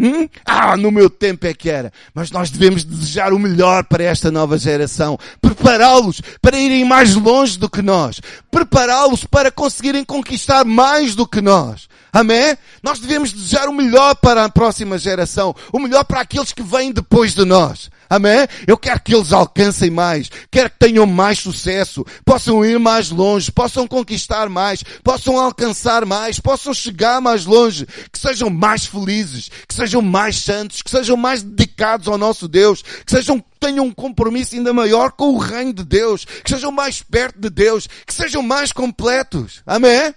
Hum? 0.00 0.28
Ah, 0.44 0.76
no 0.76 0.90
meu 0.90 1.08
tempo 1.08 1.46
é 1.46 1.54
que 1.54 1.70
era. 1.70 1.92
Mas 2.12 2.30
nós 2.30 2.50
devemos 2.50 2.82
desejar 2.82 3.32
o 3.32 3.38
melhor 3.38 3.84
para 3.84 4.02
esta 4.02 4.30
nova 4.30 4.58
geração. 4.58 5.16
Prepará-los 5.40 6.20
para 6.42 6.58
irem 6.58 6.84
mais 6.84 7.14
longe 7.14 7.56
do 7.58 7.70
que 7.70 7.80
nós. 7.80 8.20
Prepará-los 8.50 9.24
para 9.24 9.52
conseguirem 9.52 10.04
conquistar 10.04 10.64
mais 10.64 11.14
do 11.14 11.26
que 11.26 11.40
nós. 11.40 11.88
Amém? 12.12 12.56
Nós 12.82 12.98
devemos 12.98 13.32
desejar 13.32 13.68
o 13.68 13.72
melhor 13.72 14.16
para 14.16 14.44
a 14.44 14.48
próxima 14.48 14.98
geração. 14.98 15.54
O 15.72 15.78
melhor 15.78 16.04
para 16.04 16.20
aqueles 16.20 16.52
que 16.52 16.62
vêm 16.62 16.90
depois 16.90 17.32
de 17.32 17.44
nós. 17.44 17.88
Amém? 18.08 18.46
Eu 18.66 18.76
quero 18.76 19.00
que 19.00 19.14
eles 19.14 19.32
alcancem 19.32 19.90
mais, 19.90 20.30
quero 20.50 20.70
que 20.70 20.78
tenham 20.78 21.06
mais 21.06 21.38
sucesso, 21.38 22.04
possam 22.24 22.64
ir 22.64 22.78
mais 22.78 23.10
longe, 23.10 23.50
possam 23.50 23.86
conquistar 23.86 24.48
mais, 24.48 24.82
possam 25.02 25.38
alcançar 25.38 26.04
mais, 26.04 26.38
possam 26.38 26.74
chegar 26.74 27.20
mais 27.20 27.44
longe, 27.44 27.86
que 28.12 28.18
sejam 28.18 28.50
mais 28.50 28.86
felizes, 28.86 29.50
que 29.66 29.74
sejam 29.74 30.02
mais 30.02 30.36
santos, 30.36 30.82
que 30.82 30.90
sejam 30.90 31.16
mais 31.16 31.42
dedicados 31.42 32.08
ao 32.08 32.18
nosso 32.18 32.46
Deus, 32.46 32.82
que 32.82 33.10
sejam 33.10 33.42
tenham 33.58 33.86
um 33.86 33.92
compromisso 33.92 34.54
ainda 34.54 34.74
maior 34.74 35.12
com 35.12 35.32
o 35.32 35.38
reino 35.38 35.72
de 35.72 35.84
Deus, 35.84 36.24
que 36.24 36.50
sejam 36.50 36.70
mais 36.70 37.02
perto 37.02 37.40
de 37.40 37.48
Deus, 37.48 37.88
que 38.06 38.12
sejam 38.12 38.42
mais 38.42 38.72
completos. 38.72 39.62
Amém? 39.66 40.14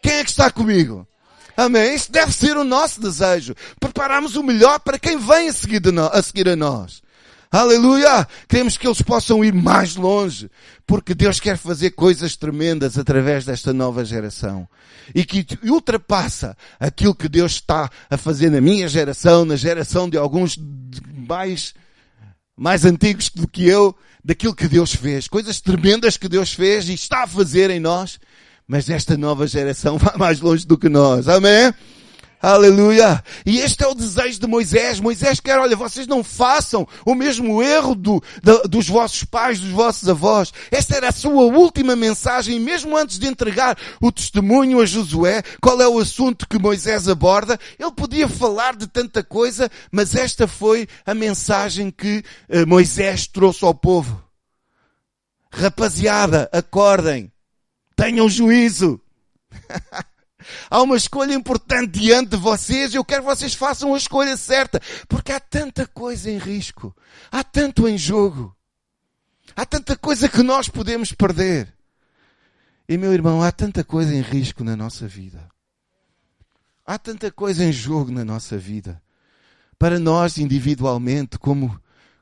Quem 0.00 0.12
é 0.12 0.24
que 0.24 0.30
está 0.30 0.50
comigo? 0.50 1.06
Amém? 1.56 1.94
Isso 1.94 2.10
deve 2.10 2.32
ser 2.32 2.56
o 2.56 2.64
nosso 2.64 3.00
desejo. 3.00 3.54
Prepararmos 3.80 4.36
o 4.36 4.42
melhor 4.42 4.80
para 4.80 4.98
quem 4.98 5.16
vem 5.16 5.48
a 5.48 5.52
seguir, 5.52 5.82
a, 6.12 6.22
seguir 6.22 6.48
a 6.48 6.56
nós. 6.56 7.02
Aleluia! 7.54 8.26
Queremos 8.48 8.76
que 8.76 8.84
eles 8.84 9.00
possam 9.00 9.44
ir 9.44 9.54
mais 9.54 9.94
longe, 9.94 10.50
porque 10.84 11.14
Deus 11.14 11.38
quer 11.38 11.56
fazer 11.56 11.92
coisas 11.92 12.34
tremendas 12.34 12.98
através 12.98 13.44
desta 13.44 13.72
nova 13.72 14.04
geração. 14.04 14.68
E 15.14 15.24
que 15.24 15.46
ultrapassa 15.62 16.56
aquilo 16.80 17.14
que 17.14 17.28
Deus 17.28 17.52
está 17.52 17.88
a 18.10 18.16
fazer 18.16 18.50
na 18.50 18.60
minha 18.60 18.88
geração, 18.88 19.44
na 19.44 19.54
geração 19.54 20.10
de 20.10 20.18
alguns 20.18 20.58
mais, 21.28 21.74
mais 22.56 22.84
antigos 22.84 23.30
do 23.30 23.46
que 23.46 23.64
eu, 23.68 23.94
daquilo 24.24 24.52
que 24.52 24.66
Deus 24.66 24.92
fez. 24.92 25.28
Coisas 25.28 25.60
tremendas 25.60 26.16
que 26.16 26.28
Deus 26.28 26.52
fez 26.52 26.88
e 26.88 26.94
está 26.94 27.22
a 27.22 27.28
fazer 27.28 27.70
em 27.70 27.78
nós. 27.78 28.18
Mas 28.66 28.90
esta 28.90 29.16
nova 29.16 29.46
geração 29.46 29.96
vai 29.96 30.16
mais 30.16 30.40
longe 30.40 30.66
do 30.66 30.76
que 30.76 30.88
nós. 30.88 31.28
Amém? 31.28 31.72
Aleluia! 32.44 33.24
E 33.46 33.58
este 33.60 33.82
é 33.84 33.86
o 33.86 33.94
desejo 33.94 34.38
de 34.38 34.46
Moisés. 34.46 35.00
Moisés 35.00 35.40
quer, 35.40 35.58
olha, 35.58 35.74
vocês 35.74 36.06
não 36.06 36.22
façam 36.22 36.86
o 37.06 37.14
mesmo 37.14 37.62
erro 37.62 37.94
do, 37.94 38.22
do, 38.42 38.68
dos 38.68 38.86
vossos 38.86 39.24
pais, 39.24 39.58
dos 39.58 39.70
vossos 39.70 40.06
avós. 40.06 40.52
Esta 40.70 40.94
era 40.94 41.08
a 41.08 41.12
sua 41.12 41.44
última 41.44 41.96
mensagem, 41.96 42.56
e 42.56 42.60
mesmo 42.60 42.98
antes 42.98 43.18
de 43.18 43.26
entregar 43.26 43.78
o 43.98 44.12
testemunho 44.12 44.82
a 44.82 44.84
Josué, 44.84 45.42
qual 45.58 45.80
é 45.80 45.88
o 45.88 45.98
assunto 45.98 46.46
que 46.46 46.58
Moisés 46.58 47.08
aborda? 47.08 47.58
Ele 47.78 47.92
podia 47.92 48.28
falar 48.28 48.76
de 48.76 48.88
tanta 48.88 49.24
coisa, 49.24 49.70
mas 49.90 50.14
esta 50.14 50.46
foi 50.46 50.86
a 51.06 51.14
mensagem 51.14 51.90
que 51.90 52.22
uh, 52.50 52.66
Moisés 52.68 53.26
trouxe 53.26 53.64
ao 53.64 53.74
povo. 53.74 54.22
Rapaziada, 55.50 56.50
acordem. 56.52 57.32
Tenham 57.96 58.28
juízo. 58.28 59.00
Há 60.70 60.82
uma 60.82 60.96
escolha 60.96 61.34
importante 61.34 61.98
diante 61.98 62.30
de 62.30 62.36
vocês 62.36 62.92
e 62.92 62.96
eu 62.96 63.04
quero 63.04 63.22
que 63.22 63.28
vocês 63.28 63.54
façam 63.54 63.94
a 63.94 63.98
escolha 63.98 64.36
certa, 64.36 64.80
porque 65.08 65.32
há 65.32 65.40
tanta 65.40 65.86
coisa 65.86 66.30
em 66.30 66.38
risco, 66.38 66.94
há 67.30 67.42
tanto 67.42 67.88
em 67.88 67.96
jogo, 67.96 68.54
há 69.54 69.64
tanta 69.64 69.96
coisa 69.96 70.28
que 70.28 70.42
nós 70.42 70.68
podemos 70.68 71.12
perder. 71.12 71.72
E 72.88 72.98
meu 72.98 73.12
irmão, 73.14 73.42
há 73.42 73.50
tanta 73.50 73.82
coisa 73.82 74.14
em 74.14 74.20
risco 74.20 74.62
na 74.62 74.76
nossa 74.76 75.06
vida. 75.08 75.48
Há 76.84 76.98
tanta 76.98 77.30
coisa 77.30 77.64
em 77.64 77.72
jogo 77.72 78.12
na 78.12 78.24
nossa 78.24 78.58
vida. 78.58 79.02
Para 79.78 79.98
nós 79.98 80.36
individualmente, 80.36 81.38
como 81.38 81.80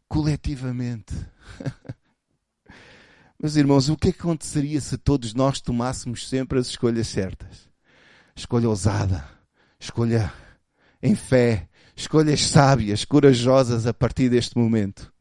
coletivamente. 0.08 1.14
Meus 3.42 3.56
irmãos, 3.56 3.88
o 3.88 3.96
que, 3.96 4.10
aconteceria 4.10 4.80
se 4.80 4.96
todos 4.96 5.34
nós 5.34 5.60
tomássemos 5.60 6.28
sempre 6.28 6.60
as 6.60 6.68
escolhas 6.68 7.08
certas? 7.08 7.71
Escolha 8.34 8.68
ousada, 8.68 9.24
escolha 9.78 10.32
em 11.02 11.14
fé, 11.14 11.68
escolhas 11.94 12.46
sábias, 12.46 13.04
corajosas 13.04 13.86
a 13.86 13.92
partir 13.92 14.28
deste 14.28 14.56
momento. 14.56 15.12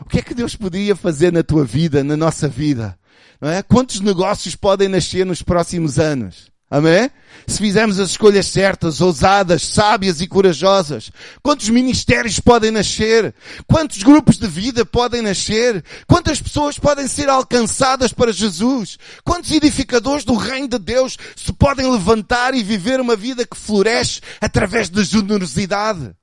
O 0.00 0.06
que 0.06 0.18
é 0.18 0.22
que 0.22 0.34
Deus 0.34 0.56
podia 0.56 0.96
fazer 0.96 1.32
na 1.32 1.42
tua 1.42 1.64
vida, 1.64 2.02
na 2.02 2.16
nossa 2.16 2.48
vida? 2.48 2.98
Não 3.40 3.48
é? 3.48 3.62
Quantos 3.62 4.00
negócios 4.00 4.56
podem 4.56 4.88
nascer 4.88 5.26
nos 5.26 5.42
próximos 5.42 5.98
anos? 5.98 6.50
Amém? 6.70 7.10
Se 7.46 7.58
fizermos 7.58 7.98
as 7.98 8.10
escolhas 8.10 8.46
certas, 8.46 9.00
ousadas, 9.00 9.62
sábias 9.62 10.20
e 10.20 10.26
corajosas, 10.26 11.10
quantos 11.42 11.70
ministérios 11.70 12.38
podem 12.38 12.70
nascer? 12.70 13.34
Quantos 13.66 14.02
grupos 14.02 14.36
de 14.36 14.46
vida 14.46 14.84
podem 14.84 15.22
nascer? 15.22 15.82
Quantas 16.06 16.42
pessoas 16.42 16.78
podem 16.78 17.08
ser 17.08 17.30
alcançadas 17.30 18.12
para 18.12 18.32
Jesus? 18.32 18.98
Quantos 19.24 19.50
edificadores 19.50 20.24
do 20.24 20.34
reino 20.34 20.68
de 20.68 20.78
Deus 20.78 21.16
se 21.34 21.50
podem 21.54 21.90
levantar 21.90 22.52
e 22.54 22.62
viver 22.62 23.00
uma 23.00 23.16
vida 23.16 23.46
que 23.46 23.56
floresce 23.56 24.20
através 24.38 24.90
da 24.90 25.02
generosidade? 25.02 26.17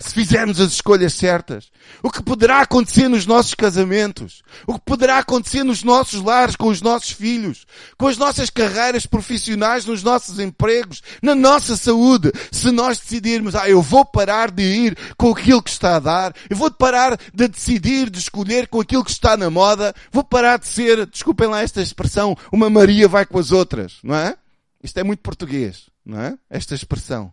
Se 0.00 0.14
fizermos 0.14 0.60
as 0.60 0.72
escolhas 0.72 1.12
certas. 1.12 1.70
O 2.02 2.10
que 2.10 2.22
poderá 2.22 2.60
acontecer 2.60 3.08
nos 3.08 3.26
nossos 3.26 3.54
casamentos? 3.54 4.42
O 4.66 4.74
que 4.74 4.80
poderá 4.84 5.18
acontecer 5.18 5.64
nos 5.64 5.82
nossos 5.82 6.22
lares, 6.22 6.54
com 6.54 6.68
os 6.68 6.80
nossos 6.80 7.10
filhos? 7.10 7.66
Com 7.96 8.06
as 8.06 8.16
nossas 8.16 8.48
carreiras 8.48 9.06
profissionais, 9.06 9.84
nos 9.84 10.02
nossos 10.04 10.38
empregos, 10.38 11.02
na 11.20 11.34
nossa 11.34 11.76
saúde? 11.76 12.30
Se 12.52 12.70
nós 12.70 12.98
decidirmos, 12.98 13.56
ah, 13.56 13.68
eu 13.68 13.82
vou 13.82 14.04
parar 14.04 14.52
de 14.52 14.62
ir 14.62 14.96
com 15.16 15.32
aquilo 15.32 15.62
que 15.62 15.70
está 15.70 15.96
a 15.96 16.00
dar, 16.00 16.34
eu 16.48 16.56
vou 16.56 16.70
parar 16.70 17.18
de 17.34 17.48
decidir, 17.48 18.08
de 18.08 18.20
escolher 18.20 18.68
com 18.68 18.80
aquilo 18.80 19.04
que 19.04 19.10
está 19.10 19.36
na 19.36 19.50
moda, 19.50 19.92
vou 20.12 20.22
parar 20.22 20.58
de 20.58 20.68
ser, 20.68 21.06
desculpem 21.06 21.48
lá 21.48 21.62
esta 21.62 21.82
expressão, 21.82 22.36
uma 22.52 22.70
Maria 22.70 23.08
vai 23.08 23.26
com 23.26 23.38
as 23.38 23.50
outras, 23.50 23.96
não 24.04 24.14
é? 24.14 24.36
Isto 24.80 24.98
é 24.98 25.02
muito 25.02 25.20
português, 25.20 25.86
não 26.06 26.20
é? 26.20 26.38
Esta 26.48 26.74
expressão 26.74 27.32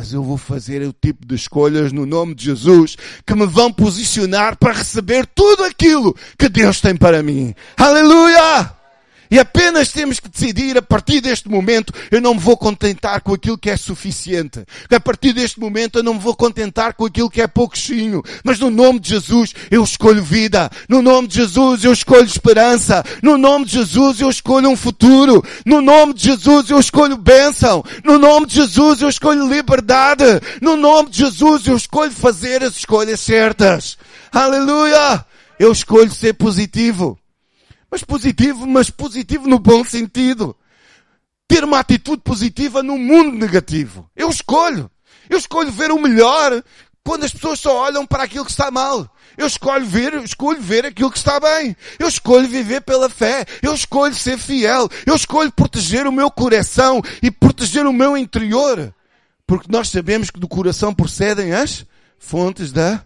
mas 0.00 0.14
eu 0.14 0.22
vou 0.22 0.38
fazer 0.38 0.80
o 0.80 0.94
tipo 0.94 1.26
de 1.26 1.34
escolhas 1.34 1.92
no 1.92 2.06
nome 2.06 2.34
de 2.34 2.46
Jesus 2.46 2.96
que 3.26 3.34
me 3.34 3.44
vão 3.44 3.70
posicionar 3.70 4.56
para 4.56 4.72
receber 4.72 5.26
tudo 5.26 5.62
aquilo 5.62 6.16
que 6.38 6.48
Deus 6.48 6.80
tem 6.80 6.96
para 6.96 7.22
mim. 7.22 7.54
Aleluia! 7.76 8.79
E 9.30 9.38
apenas 9.38 9.92
temos 9.92 10.18
que 10.18 10.28
decidir, 10.28 10.76
a 10.76 10.82
partir 10.82 11.20
deste 11.20 11.48
momento, 11.48 11.92
eu 12.10 12.20
não 12.20 12.34
me 12.34 12.40
vou 12.40 12.56
contentar 12.56 13.20
com 13.20 13.32
aquilo 13.32 13.56
que 13.56 13.70
é 13.70 13.76
suficiente. 13.76 14.64
A 14.90 14.98
partir 14.98 15.32
deste 15.32 15.60
momento, 15.60 15.98
eu 15.98 16.02
não 16.02 16.14
me 16.14 16.20
vou 16.20 16.34
contentar 16.34 16.94
com 16.94 17.04
aquilo 17.04 17.30
que 17.30 17.40
é 17.40 17.46
pouquinho. 17.46 18.22
Mas 18.42 18.58
no 18.58 18.70
nome 18.70 18.98
de 18.98 19.10
Jesus, 19.10 19.54
eu 19.70 19.84
escolho 19.84 20.24
vida. 20.24 20.68
No 20.88 21.00
nome 21.00 21.28
de 21.28 21.36
Jesus, 21.36 21.84
eu 21.84 21.92
escolho 21.92 22.24
esperança. 22.24 23.04
No 23.22 23.38
nome 23.38 23.66
de 23.66 23.72
Jesus, 23.72 24.20
eu 24.20 24.30
escolho 24.30 24.68
um 24.68 24.76
futuro. 24.76 25.44
No 25.64 25.80
nome 25.80 26.12
de 26.14 26.24
Jesus, 26.24 26.68
eu 26.68 26.80
escolho 26.80 27.16
bênção. 27.16 27.84
No 28.02 28.18
nome 28.18 28.46
de 28.46 28.56
Jesus, 28.56 29.00
eu 29.00 29.08
escolho 29.08 29.48
liberdade. 29.48 30.24
No 30.60 30.76
nome 30.76 31.08
de 31.08 31.18
Jesus, 31.18 31.68
eu 31.68 31.76
escolho 31.76 32.10
fazer 32.10 32.64
as 32.64 32.76
escolhas 32.76 33.20
certas. 33.20 33.96
Aleluia! 34.32 35.24
Eu 35.56 35.70
escolho 35.70 36.10
ser 36.10 36.32
positivo. 36.32 37.19
Mas 37.90 38.04
positivo, 38.04 38.66
mas 38.66 38.88
positivo 38.88 39.48
no 39.48 39.58
bom 39.58 39.84
sentido. 39.84 40.56
Ter 41.48 41.64
uma 41.64 41.80
atitude 41.80 42.22
positiva 42.22 42.82
no 42.82 42.96
mundo 42.96 43.36
negativo. 43.36 44.08
Eu 44.14 44.30
escolho. 44.30 44.90
Eu 45.28 45.38
escolho 45.38 45.72
ver 45.72 45.90
o 45.90 46.00
melhor 46.00 46.62
quando 47.04 47.24
as 47.24 47.32
pessoas 47.32 47.58
só 47.58 47.76
olham 47.76 48.06
para 48.06 48.22
aquilo 48.22 48.44
que 48.44 48.50
está 48.50 48.70
mal. 48.70 49.12
Eu 49.36 49.46
escolho 49.46 49.84
ver, 49.84 50.14
escolho 50.22 50.60
ver 50.60 50.86
aquilo 50.86 51.10
que 51.10 51.18
está 51.18 51.40
bem. 51.40 51.76
Eu 51.98 52.06
escolho 52.06 52.46
viver 52.46 52.82
pela 52.82 53.08
fé. 53.08 53.44
Eu 53.62 53.74
escolho 53.74 54.14
ser 54.14 54.38
fiel. 54.38 54.88
Eu 55.04 55.16
escolho 55.16 55.50
proteger 55.50 56.06
o 56.06 56.12
meu 56.12 56.30
coração 56.30 57.02
e 57.22 57.30
proteger 57.30 57.86
o 57.86 57.92
meu 57.92 58.16
interior. 58.16 58.94
Porque 59.46 59.66
nós 59.70 59.88
sabemos 59.88 60.30
que 60.30 60.38
do 60.38 60.46
coração 60.46 60.94
procedem 60.94 61.52
as 61.52 61.84
fontes 62.18 62.70
da, 62.70 63.04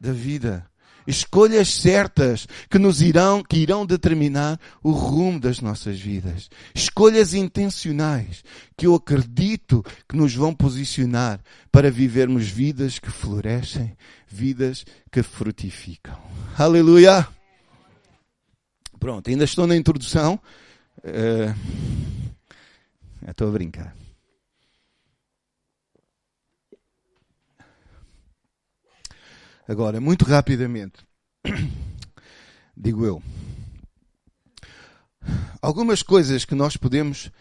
da 0.00 0.12
vida 0.12 0.68
escolhas 1.06 1.68
certas 1.72 2.46
que 2.70 2.78
nos 2.78 3.00
irão, 3.00 3.42
que 3.42 3.58
irão 3.58 3.86
determinar 3.86 4.58
o 4.82 4.90
rumo 4.90 5.40
das 5.40 5.60
nossas 5.60 5.98
vidas. 5.98 6.48
Escolhas 6.74 7.34
intencionais 7.34 8.42
que 8.76 8.86
eu 8.86 8.94
acredito 8.94 9.84
que 10.08 10.16
nos 10.16 10.34
vão 10.34 10.54
posicionar 10.54 11.40
para 11.70 11.90
vivermos 11.90 12.48
vidas 12.48 12.98
que 12.98 13.10
florescem, 13.10 13.96
vidas 14.28 14.84
que 15.10 15.22
frutificam. 15.22 16.18
Aleluia! 16.58 17.26
Pronto, 18.98 19.28
ainda 19.28 19.44
estou 19.44 19.66
na 19.66 19.76
introdução. 19.76 20.40
Uh, 20.98 21.54
estou 23.28 23.48
a 23.48 23.52
brincar. 23.52 24.05
Agora, 29.68 30.00
muito 30.00 30.24
rapidamente, 30.24 31.04
digo 32.76 33.04
eu, 33.04 33.20
algumas 35.60 36.04
coisas 36.04 36.44
que 36.44 36.54
nós 36.54 36.76
podemos 36.76 37.32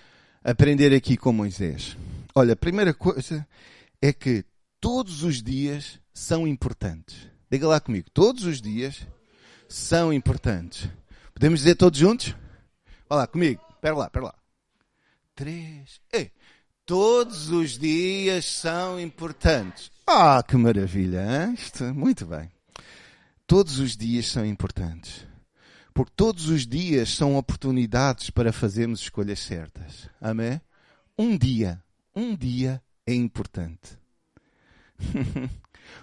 aprender 0.44 0.92
aqui 0.92 1.18
com 1.18 1.32
Moisés. 1.32 1.96
Olha, 2.34 2.54
a 2.54 2.58
primeira 2.58 2.96
coisa 2.96 3.48
é 4.02 4.12
que 4.12 4.44
todos 4.80 5.22
os 5.22 5.44
dias 5.44 6.00
são 6.14 6.48
importantes. 6.48 7.30
Diga 7.52 7.68
lá 7.68 7.80
comigo, 7.80 8.10
todos 8.12 8.44
os 8.46 8.60
dias 8.60 9.06
são 9.70 10.12
importantes. 10.12 10.90
Podemos 11.32 11.60
dizer 11.60 11.76
todos 11.76 12.00
juntos? 12.00 12.36
Olha 13.08 13.20
lá 13.20 13.28
comigo, 13.28 13.62
espera 13.70 13.96
lá, 13.96 14.06
espera 14.06 14.26
lá. 14.26 14.36
Três. 15.36 16.02
Ei, 16.12 16.32
todos 16.88 17.52
os 17.52 17.78
dias 17.78 18.46
são 18.46 19.00
importantes. 19.00 19.92
Ah, 20.08 20.44
que 20.44 20.56
maravilha! 20.56 21.22
Hein? 21.22 21.54
Isto, 21.56 21.84
muito 21.94 22.26
bem. 22.26 22.52
Todos 23.48 23.80
os 23.80 23.98
dias 23.98 24.28
são 24.28 24.46
importantes. 24.46 25.26
Porque 25.94 26.12
todos 26.16 26.50
os 26.50 26.68
dias 26.68 27.10
são 27.10 27.38
oportunidades 27.38 28.30
para 28.30 28.52
fazermos 28.52 29.00
escolhas 29.00 29.40
certas. 29.40 30.10
Amém? 30.20 30.62
Um 31.18 31.38
dia, 31.38 31.82
um 32.14 32.36
dia 32.36 32.84
é 33.06 33.14
importante. 33.14 33.98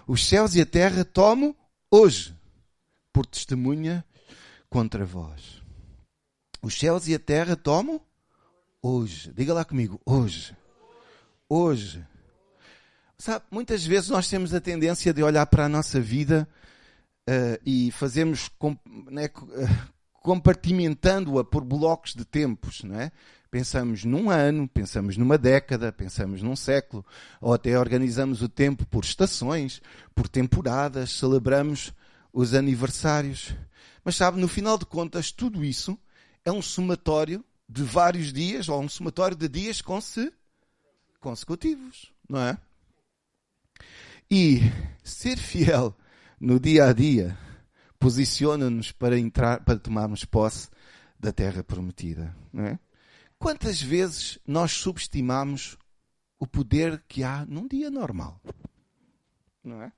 Os 0.07 0.25
céus 0.27 0.55
e 0.55 0.61
a 0.61 0.65
terra 0.65 1.05
tomo 1.05 1.55
hoje 1.91 2.35
por 3.11 3.25
testemunha 3.25 4.03
contra 4.69 5.05
vós. 5.05 5.61
Os 6.61 6.77
céus 6.77 7.07
e 7.07 7.13
a 7.13 7.19
terra 7.19 7.55
tomo 7.55 8.01
hoje. 8.81 9.31
Diga 9.33 9.53
lá 9.53 9.63
comigo, 9.63 10.01
hoje. 10.05 10.55
Hoje. 11.47 12.05
Sabe, 13.23 13.45
muitas 13.49 13.85
vezes 13.85 14.09
nós 14.09 14.27
temos 14.27 14.53
a 14.53 14.59
tendência 14.59 15.13
de 15.13 15.23
olhar 15.23 15.45
para 15.45 15.63
a 15.63 15.69
nossa 15.69 15.97
vida 15.97 16.45
uh, 17.21 17.57
e 17.65 17.89
fazemos 17.91 18.49
com, 18.59 18.77
né, 19.09 19.29
compartimentando-a 20.11 21.45
por 21.45 21.63
blocos 21.63 22.13
de 22.15 22.25
tempos, 22.25 22.83
não 22.83 22.99
é? 22.99 23.13
Pensamos 23.49 24.03
num 24.03 24.29
ano, 24.29 24.67
pensamos 24.67 25.15
numa 25.15 25.37
década, 25.37 25.89
pensamos 25.89 26.41
num 26.41 26.53
século, 26.53 27.05
ou 27.39 27.53
até 27.53 27.79
organizamos 27.79 28.41
o 28.41 28.49
tempo 28.49 28.85
por 28.87 29.05
estações, 29.05 29.81
por 30.13 30.27
temporadas, 30.27 31.13
celebramos 31.13 31.93
os 32.33 32.53
aniversários. 32.53 33.55
Mas 34.03 34.17
sabe, 34.17 34.37
no 34.37 34.49
final 34.49 34.77
de 34.77 34.85
contas, 34.85 35.31
tudo 35.31 35.63
isso 35.63 35.97
é 36.43 36.51
um 36.51 36.61
somatório 36.61 37.41
de 37.69 37.83
vários 37.83 38.33
dias, 38.33 38.67
ou 38.67 38.81
um 38.81 38.89
somatório 38.89 39.37
de 39.37 39.47
dias 39.47 39.81
consecutivos. 41.21 42.11
não 42.27 42.41
é? 42.41 42.57
E 44.35 44.61
ser 45.03 45.37
fiel 45.37 45.95
no 46.39 46.59
dia 46.59 46.85
a 46.85 46.91
dia 46.91 47.37
posiciona-nos 47.99 48.91
para 48.91 49.15
entrar, 49.15 49.63
para 49.63 49.77
tomarmos 49.77 50.25
posse 50.25 50.71
da 51.19 51.31
terra 51.31 51.63
prometida, 51.63 52.35
não 52.51 52.65
é? 52.65 52.79
Quantas 53.37 53.79
vezes 53.79 54.39
nós 54.47 54.71
subestimamos 54.71 55.77
o 56.39 56.47
poder 56.47 57.03
que 57.07 57.23
há 57.23 57.45
num 57.45 57.67
dia 57.67 57.91
normal? 57.91 58.41
Não 59.63 59.83
é? 59.83 59.93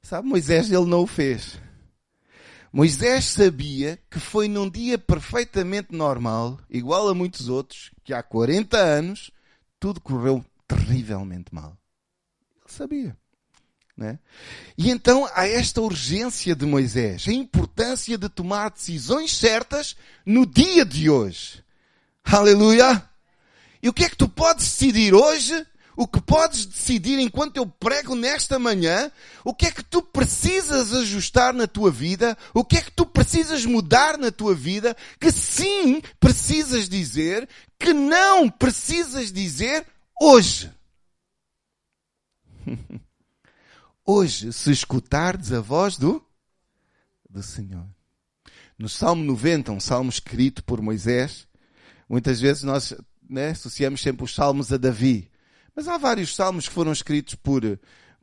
Sabe, 0.00 0.26
Moisés 0.26 0.72
ele 0.72 0.86
não 0.86 1.02
o 1.02 1.06
fez. 1.06 1.60
Moisés 2.72 3.26
sabia 3.26 4.02
que 4.10 4.18
foi 4.18 4.48
num 4.48 4.70
dia 4.70 4.96
perfeitamente 4.96 5.94
normal, 5.94 6.58
igual 6.70 7.10
a 7.10 7.14
muitos 7.14 7.50
outros, 7.50 7.90
que 8.02 8.14
há 8.14 8.22
40 8.22 8.78
anos, 8.78 9.30
tudo 9.78 10.00
correu 10.00 10.42
terrivelmente 10.66 11.54
mal. 11.54 11.76
Ele 12.62 12.72
sabia. 12.72 13.23
Né? 13.96 14.18
E 14.76 14.90
então 14.90 15.28
há 15.34 15.46
esta 15.46 15.80
urgência 15.80 16.54
de 16.54 16.66
Moisés, 16.66 17.26
a 17.28 17.32
importância 17.32 18.18
de 18.18 18.28
tomar 18.28 18.70
decisões 18.70 19.36
certas 19.36 19.96
no 20.26 20.44
dia 20.44 20.84
de 20.84 21.08
hoje. 21.08 21.62
Aleluia! 22.24 23.08
E 23.82 23.88
o 23.88 23.92
que 23.92 24.04
é 24.04 24.08
que 24.08 24.16
tu 24.16 24.28
podes 24.28 24.64
decidir 24.64 25.14
hoje 25.14 25.64
o 25.96 26.06
que 26.08 26.20
podes 26.20 26.66
decidir 26.66 27.18
enquanto 27.18 27.56
eu 27.56 27.66
prego 27.66 28.14
nesta 28.14 28.58
manhã, 28.58 29.10
o 29.44 29.54
que 29.54 29.66
é 29.66 29.70
que 29.70 29.82
tu 29.82 30.02
precisas 30.02 30.92
ajustar 30.92 31.54
na 31.54 31.66
tua 31.66 31.90
vida, 31.90 32.36
o 32.52 32.64
que 32.64 32.76
é 32.76 32.82
que 32.82 32.90
tu 32.90 33.06
precisas 33.06 33.64
mudar 33.64 34.18
na 34.18 34.30
tua 34.32 34.54
vida, 34.54 34.96
que 35.20 35.30
sim 35.30 36.02
precisas 36.18 36.88
dizer, 36.88 37.48
que 37.78 37.92
não 37.92 38.50
precisas 38.50 39.32
dizer 39.32 39.86
hoje. 40.20 40.70
Hoje, 44.06 44.52
se 44.52 44.70
escutardes 44.70 45.50
a 45.50 45.60
voz 45.60 45.96
do, 45.96 46.22
do 47.28 47.42
Senhor. 47.42 47.86
No 48.78 48.86
Salmo 48.86 49.24
90, 49.24 49.72
um 49.72 49.80
salmo 49.80 50.10
escrito 50.10 50.62
por 50.62 50.82
Moisés, 50.82 51.48
muitas 52.06 52.38
vezes 52.38 52.64
nós 52.64 52.94
né, 53.26 53.50
associamos 53.50 54.02
sempre 54.02 54.22
os 54.22 54.34
salmos 54.34 54.70
a 54.70 54.76
Davi. 54.76 55.30
Mas 55.74 55.88
há 55.88 55.96
vários 55.96 56.34
salmos 56.34 56.68
que 56.68 56.74
foram 56.74 56.92
escritos 56.92 57.34
por, 57.34 57.62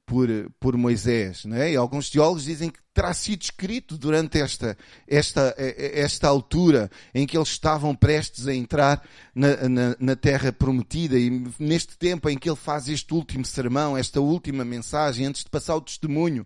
por, 0.05 0.27
por 0.59 0.75
Moisés, 0.75 1.45
não 1.45 1.55
é? 1.55 1.71
E 1.71 1.75
alguns 1.75 2.09
teólogos 2.09 2.43
dizem 2.43 2.69
que 2.69 2.79
terá 2.93 3.13
sido 3.13 3.43
escrito 3.43 3.97
durante 3.97 4.39
esta, 4.39 4.77
esta, 5.07 5.55
esta 5.57 6.27
altura 6.27 6.91
em 7.15 7.25
que 7.25 7.37
eles 7.37 7.47
estavam 7.47 7.95
prestes 7.95 8.47
a 8.47 8.53
entrar 8.53 9.01
na, 9.33 9.69
na, 9.69 9.95
na, 9.97 10.15
terra 10.15 10.51
prometida 10.51 11.17
e 11.17 11.45
neste 11.57 11.97
tempo 11.97 12.29
em 12.29 12.37
que 12.37 12.49
ele 12.49 12.57
faz 12.57 12.89
este 12.89 13.13
último 13.13 13.45
sermão, 13.45 13.97
esta 13.97 14.19
última 14.19 14.65
mensagem, 14.65 15.25
antes 15.25 15.43
de 15.43 15.49
passar 15.49 15.75
o 15.75 15.81
testemunho 15.81 16.45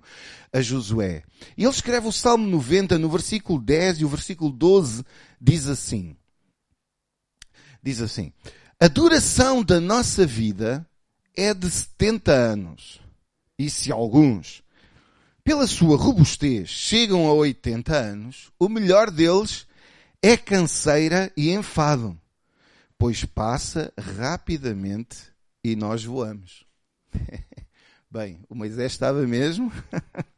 a 0.53 0.61
Josué. 0.61 1.23
E 1.57 1.63
ele 1.63 1.71
escreve 1.71 2.07
o 2.07 2.11
Salmo 2.11 2.45
90 2.47 2.99
no 2.99 3.09
versículo 3.09 3.59
10 3.59 4.01
e 4.01 4.05
o 4.05 4.09
versículo 4.09 4.51
12 4.51 5.03
diz 5.41 5.67
assim, 5.67 6.15
diz 7.81 7.99
assim, 7.99 8.31
a 8.79 8.87
duração 8.87 9.63
da 9.63 9.79
nossa 9.79 10.25
vida 10.25 10.87
é 11.35 11.53
de 11.53 11.69
70 11.69 12.31
anos. 12.31 13.04
E 13.57 13.69
se 13.69 13.91
alguns, 13.91 14.63
pela 15.43 15.67
sua 15.67 15.97
robustez, 15.97 16.69
chegam 16.69 17.27
a 17.27 17.33
80 17.33 17.95
anos, 17.95 18.51
o 18.59 18.67
melhor 18.67 19.09
deles 19.09 19.65
é 20.21 20.35
canseira 20.35 21.31
e 21.37 21.51
enfado, 21.51 22.19
pois 22.97 23.23
passa 23.23 23.93
rapidamente 23.97 25.31
e 25.63 25.75
nós 25.75 26.03
voamos. 26.03 26.65
Bem, 28.11 28.43
o 28.49 28.55
Moisés 28.55 28.91
estava 28.91 29.25
mesmo. 29.25 29.71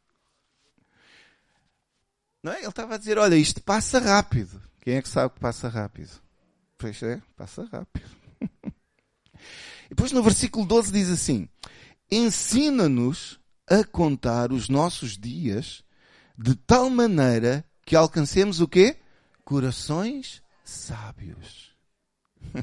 Não 2.42 2.52
é? 2.52 2.58
Ele 2.58 2.68
estava 2.68 2.94
a 2.94 2.98
dizer: 2.98 3.18
Olha, 3.18 3.36
isto 3.36 3.62
passa 3.62 3.98
rápido. 3.98 4.60
Quem 4.80 4.96
é 4.96 5.02
que 5.02 5.08
sabe 5.08 5.34
que 5.34 5.40
passa 5.40 5.68
rápido? 5.68 6.10
Pois 6.76 7.02
é, 7.02 7.20
passa 7.36 7.64
rápido. 7.64 8.10
E 9.86 9.94
depois 9.94 10.12
no 10.12 10.22
versículo 10.22 10.66
12 10.66 10.92
diz 10.92 11.08
assim: 11.08 11.48
Ensina-nos 12.10 13.38
a 13.66 13.84
contar 13.84 14.52
os 14.52 14.68
nossos 14.68 15.18
dias 15.18 15.84
de 16.36 16.54
tal 16.54 16.88
maneira 16.88 17.64
que 17.84 17.94
alcancemos 17.96 18.60
o 18.60 18.68
quê? 18.68 18.96
Corações 19.44 20.42
sábios. 20.64 21.74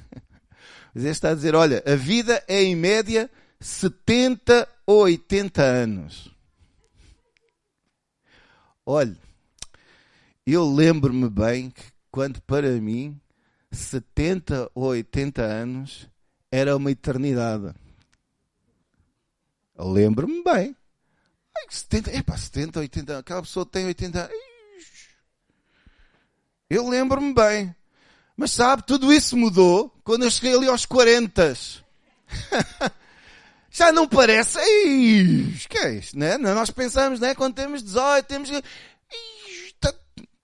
Mas 0.93 1.03
ele 1.03 1.09
está 1.09 1.31
a 1.31 1.35
dizer, 1.35 1.55
olha, 1.55 1.83
a 1.85 1.95
vida 1.95 2.43
é 2.47 2.63
em 2.63 2.75
média 2.75 3.29
70 3.59 4.67
ou 4.85 5.01
80 5.03 5.61
anos. 5.61 6.33
Olha, 8.85 9.17
eu 10.45 10.71
lembro-me 10.71 11.29
bem 11.29 11.69
que 11.69 11.83
quando 12.11 12.41
para 12.43 12.69
mim 12.79 13.19
70 13.71 14.71
ou 14.73 14.85
80 14.85 15.41
anos 15.41 16.07
era 16.51 16.77
uma 16.77 16.91
eternidade. 16.91 17.73
Lembro-me 19.77 20.43
bem. 20.43 20.75
Ai, 21.57 21.65
70, 21.69 22.15
epá, 22.15 22.37
70, 22.37 22.79
80 22.79 23.19
aquela 23.19 23.41
pessoa 23.41 23.65
tem 23.65 23.85
80 23.85 24.19
anos. 24.25 24.35
Eu 26.69 26.87
lembro-me 26.87 27.33
bem. 27.33 27.75
Mas 28.35 28.51
sabe, 28.51 28.83
tudo 28.85 29.13
isso 29.13 29.37
mudou 29.37 29.89
quando 30.03 30.23
eu 30.23 30.31
cheguei 30.31 30.55
ali 30.55 30.67
aos 30.67 30.85
40. 30.85 31.55
Já 33.71 33.91
não 33.91 34.07
parece. 34.07 34.59
Ixi, 34.59 35.67
que 35.67 35.77
é 35.77 35.93
isto, 35.95 36.17
né? 36.17 36.37
Nós 36.37 36.69
pensamos, 36.69 37.19
né? 37.19 37.35
Quando 37.35 37.55
temos 37.55 37.83
18, 37.83 38.25
temos. 38.25 38.49
Tá, 39.79 39.93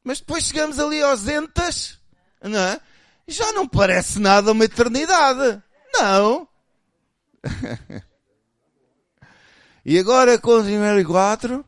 mas 0.04 0.20
depois 0.20 0.44
chegamos 0.46 0.80
ali 0.80 1.02
aos 1.02 1.24
dentas, 1.24 2.00
não 2.42 2.60
é? 2.60 2.80
Já 3.28 3.54
não 3.54 3.68
parece 3.68 4.20
nada 4.20 4.52
uma 4.52 4.66
eternidade. 4.66 5.62
Não. 5.94 6.48
e 9.86 9.98
agora 9.98 10.38
com 10.38 10.52
o 10.52 10.64
54. 10.64 11.66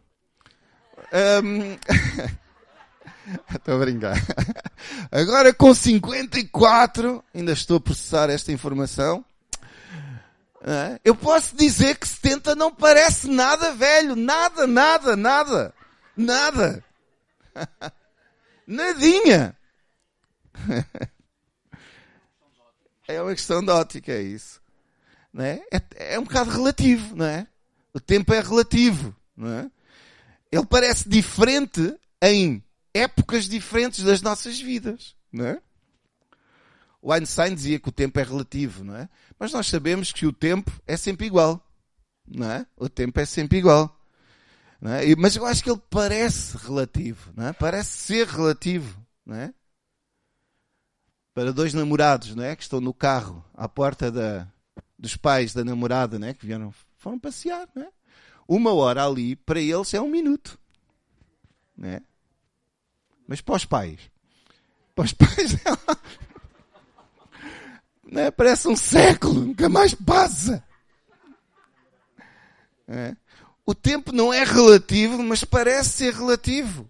Um, 1.14 1.78
estou 3.54 3.76
a 3.76 3.80
brincar. 3.80 4.16
Agora 5.12 5.54
com 5.54 5.74
54, 5.74 7.24
ainda 7.34 7.52
estou 7.52 7.78
a 7.78 7.82
processar 7.82 8.30
esta 8.30 8.52
informação. 8.52 9.24
Eu 11.04 11.16
posso 11.16 11.56
dizer 11.56 11.98
que 11.98 12.08
70 12.08 12.56
não 12.56 12.74
parece 12.74 13.28
nada 13.28 13.74
velho. 13.74 14.16
Nada, 14.16 14.66
nada, 14.66 15.16
nada. 15.16 15.74
Nada. 16.16 16.84
Nadinha. 18.68 19.56
É 23.06 23.22
uma 23.22 23.32
questão 23.32 23.62
de 23.62 23.70
ótica, 23.70 24.14
é 24.14 24.22
isso. 24.22 24.62
Não 25.34 25.44
é? 25.44 25.62
É, 25.70 26.14
é 26.16 26.20
um 26.20 26.24
bocado 26.24 26.52
relativo, 26.52 27.14
não 27.18 27.26
é? 27.26 27.46
O 27.94 28.00
tempo 28.00 28.34
é 28.34 28.40
relativo, 28.40 29.16
não 29.36 29.50
é? 29.50 29.72
Ele 30.52 30.66
parece 30.66 31.08
diferente 31.08 31.96
em 32.22 32.64
épocas 32.94 33.46
diferentes 33.48 34.04
das 34.04 34.22
nossas 34.22 34.60
vidas, 34.60 35.16
não 35.32 35.46
é? 35.46 35.62
O 37.02 37.12
Einstein 37.12 37.54
dizia 37.54 37.80
que 37.80 37.90
o 37.90 37.92
tempo 37.92 38.20
é 38.20 38.24
relativo, 38.24 38.84
não 38.84 38.96
é? 38.96 39.10
Mas 39.38 39.52
nós 39.52 39.68
sabemos 39.68 40.12
que 40.12 40.26
o 40.26 40.32
tempo 40.32 40.72
é 40.88 40.96
sempre 40.96 41.26
igual, 41.26 41.66
não 42.28 42.50
é? 42.50 42.66
O 42.78 42.88
tempo 42.88 43.20
é 43.20 43.26
sempre 43.26 43.58
igual. 43.58 44.00
É? 44.82 45.16
Mas 45.16 45.36
eu 45.36 45.46
acho 45.46 45.64
que 45.64 45.70
ele 45.70 45.82
parece 45.90 46.58
relativo, 46.58 47.32
não 47.36 47.48
é? 47.48 47.54
Parece 47.54 47.90
ser 47.90 48.28
relativo, 48.28 49.02
não 49.26 49.36
é? 49.36 49.54
para 51.34 51.52
dois 51.52 51.74
namorados, 51.74 52.36
não 52.36 52.44
é? 52.44 52.56
Que 52.56 52.64
estão 52.64 52.80
no 52.80 52.94
carro 52.94 53.44
à 53.54 53.68
porta 53.68 54.12
da, 54.12 54.48
dos 54.98 55.18
pais 55.18 55.54
da 55.54 55.64
namorada, 55.64 56.20
não 56.20 56.28
é? 56.28 56.34
Que 56.34 56.46
vieram, 56.46 56.74
foram 57.04 57.20
passear, 57.20 57.68
não 57.76 57.84
é? 57.84 57.90
Uma 58.48 58.74
hora 58.74 59.06
ali, 59.06 59.36
para 59.36 59.60
eles 59.60 59.94
é 59.94 60.02
um 60.02 60.10
minuto, 60.10 60.58
não 61.78 61.90
é? 61.90 62.02
Mas 63.28 63.42
para 63.42 63.56
os 63.56 63.66
pais, 63.66 64.00
para 64.96 65.04
os 65.04 65.12
pais, 65.14 65.58
não 68.10 68.22
é? 68.22 68.32
Parece 68.32 68.70
um 68.70 68.76
século, 68.76 69.42
nunca 69.46 69.68
mais 69.68 69.94
passa. 69.94 70.64
É? 72.88 73.16
O 73.66 73.76
tempo 73.76 74.12
não 74.12 74.34
é 74.34 74.44
relativo, 74.44 75.22
mas 75.24 75.44
parece 75.44 75.90
ser 75.90 76.14
relativo. 76.14 76.90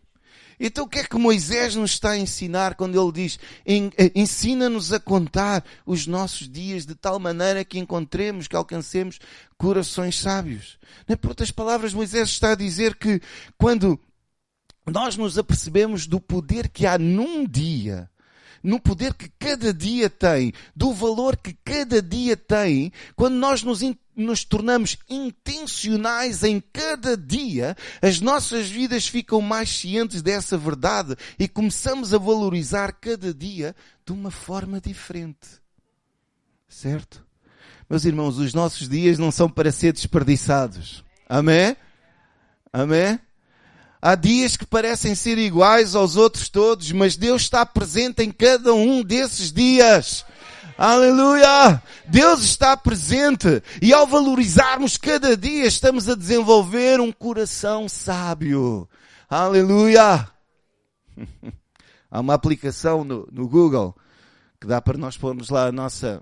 Então 0.60 0.86
o 0.86 0.88
que 0.88 1.00
é 1.00 1.04
que 1.04 1.18
Moisés 1.18 1.76
nos 1.76 1.92
está 1.92 2.12
a 2.12 2.18
ensinar 2.18 2.76
quando 2.76 3.02
ele 3.02 3.12
diz, 3.12 3.40
eh, 3.66 4.12
ensina-nos 4.16 4.94
a 4.94 5.00
contar 5.00 5.64
os 5.86 6.08
nossos 6.08 6.50
dias 6.50 6.86
de 6.86 6.96
tal 6.96 7.20
maneira 7.20 7.66
que 7.66 7.80
encontremos, 7.80 8.48
que 8.48 8.56
alcancemos 8.56 9.20
corações 9.58 10.20
sábios? 10.20 10.78
Né, 11.08 11.16
por 11.16 11.30
outras 11.30 11.52
palavras, 11.52 11.94
Moisés 11.94 12.30
está 12.30 12.52
a 12.52 12.56
dizer 12.56 12.96
que 12.96 13.22
quando 13.58 14.00
nós 14.86 15.16
nos 15.16 15.38
apercebemos 15.38 16.08
do 16.08 16.20
poder 16.20 16.70
que 16.70 16.86
há 16.86 16.98
num 16.98 17.46
dia, 17.46 18.10
no 18.62 18.80
poder 18.80 19.14
que 19.14 19.30
cada 19.38 19.74
dia 19.74 20.10
tem, 20.10 20.54
do 20.76 20.94
valor 20.94 21.36
que 21.36 21.54
cada 21.66 22.02
dia 22.02 22.38
tem, 22.38 22.92
quando 23.16 23.36
nós 23.36 23.64
nos 23.64 23.82
nos 24.16 24.44
tornamos 24.44 24.98
intencionais 25.10 26.44
em 26.44 26.60
cada 26.60 27.18
dia, 27.18 27.76
as 28.02 28.20
nossas 28.22 28.70
vidas 28.70 29.08
ficam 29.08 29.42
mais 29.42 29.70
cientes 29.70 30.22
dessa 30.22 30.58
verdade 30.58 31.16
e 31.38 31.48
começamos 31.48 32.14
a 32.14 32.18
valorizar 32.18 32.94
cada 32.94 33.34
dia 33.34 33.76
de 34.06 34.12
uma 34.12 34.32
forma 34.32 34.80
diferente. 34.80 35.62
Certo? 36.68 37.26
Meus 37.90 38.06
irmãos, 38.06 38.38
os 38.38 38.54
nossos 38.54 38.90
dias 38.90 39.20
não 39.20 39.32
são 39.32 39.50
para 39.50 39.72
ser 39.72 39.94
desperdiçados. 39.94 41.04
Amém? 41.28 41.76
Amém? 42.72 43.20
Há 44.02 44.16
dias 44.16 44.58
que 44.58 44.66
parecem 44.66 45.16
ser 45.16 45.38
iguais 45.38 45.96
aos 45.96 46.18
outros 46.18 46.50
todos, 46.50 46.92
mas 46.92 47.16
Deus 47.16 47.44
está 47.44 47.66
presente 47.66 48.22
em 48.22 48.32
cada 48.32 48.74
um 48.74 49.02
desses 49.02 49.52
dias. 49.52 50.26
Aleluia! 50.86 51.82
Deus 52.10 52.44
está 52.44 52.76
presente 52.76 53.64
e 53.82 53.94
ao 53.94 54.06
valorizarmos 54.06 54.98
cada 54.98 55.38
dia 55.38 55.66
estamos 55.66 56.10
a 56.10 56.14
desenvolver 56.14 57.00
um 57.00 57.10
coração 57.10 57.88
sábio. 57.88 58.90
Aleluia! 59.30 60.28
Há 62.12 62.20
uma 62.20 62.34
aplicação 62.34 63.06
no, 63.06 63.26
no 63.32 63.48
Google 63.48 63.96
que 64.60 64.68
dá 64.68 64.82
para 64.82 64.98
nós 64.98 65.16
pormos 65.16 65.50
lá 65.50 65.68
a 65.68 65.72
nossa, 65.72 66.22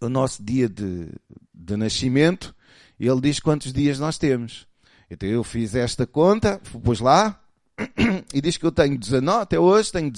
o 0.00 0.08
nosso 0.08 0.42
dia 0.42 0.66
de, 0.66 1.10
de 1.52 1.76
nascimento 1.76 2.56
e 2.98 3.06
ele 3.06 3.20
diz 3.20 3.40
quantos 3.40 3.74
dias 3.74 3.98
nós 3.98 4.16
temos. 4.16 4.66
Então 5.10 5.28
eu 5.28 5.44
fiz 5.44 5.74
esta 5.74 6.06
conta, 6.06 6.62
pus 6.82 6.98
lá, 6.98 7.38
e 8.32 8.40
diz 8.40 8.56
que 8.56 8.64
eu 8.64 8.72
tenho 8.72 8.98
19, 8.98 9.42
até 9.42 9.58
hoje 9.58 9.92
tenho 9.92 10.10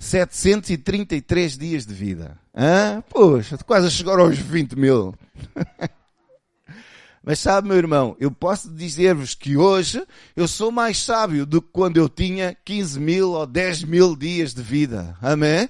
19.733 0.00 1.58
dias 1.58 1.86
de 1.86 1.94
vida. 1.94 2.38
Hã? 2.54 3.02
Poxa, 3.08 3.58
quase 3.58 3.86
a 3.86 3.90
chegar 3.90 4.18
aos 4.18 4.38
20 4.38 4.76
mil. 4.76 5.14
Mas 7.26 7.38
sabe, 7.38 7.68
meu 7.68 7.78
irmão, 7.78 8.14
eu 8.20 8.30
posso 8.30 8.70
dizer-vos 8.70 9.34
que 9.34 9.56
hoje 9.56 10.06
eu 10.36 10.46
sou 10.46 10.70
mais 10.70 10.98
sábio 10.98 11.46
do 11.46 11.62
que 11.62 11.68
quando 11.72 11.96
eu 11.96 12.06
tinha 12.06 12.54
15 12.64 13.00
mil 13.00 13.30
ou 13.30 13.46
10 13.46 13.84
mil 13.84 14.14
dias 14.14 14.52
de 14.52 14.62
vida. 14.62 15.16
Amém? 15.22 15.68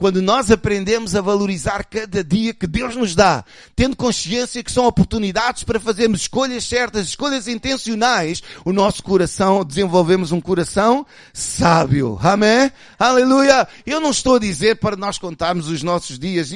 Quando 0.00 0.22
nós 0.22 0.48
aprendemos 0.48 1.16
a 1.16 1.20
valorizar 1.20 1.84
cada 1.84 2.22
dia 2.22 2.54
que 2.54 2.68
Deus 2.68 2.94
nos 2.94 3.16
dá, 3.16 3.44
tendo 3.74 3.96
consciência 3.96 4.62
que 4.62 4.70
são 4.70 4.86
oportunidades 4.86 5.64
para 5.64 5.80
fazermos 5.80 6.20
escolhas 6.20 6.62
certas, 6.62 7.08
escolhas 7.08 7.48
intencionais, 7.48 8.40
o 8.64 8.72
nosso 8.72 9.02
coração, 9.02 9.64
desenvolvemos 9.64 10.30
um 10.30 10.40
coração 10.40 11.04
sábio. 11.32 12.16
Amém? 12.22 12.70
Aleluia! 12.96 13.66
Eu 13.84 13.98
não 13.98 14.12
estou 14.12 14.36
a 14.36 14.38
dizer 14.38 14.76
para 14.76 14.94
nós 14.94 15.18
contarmos 15.18 15.66
os 15.66 15.82
nossos 15.82 16.16
dias. 16.16 16.52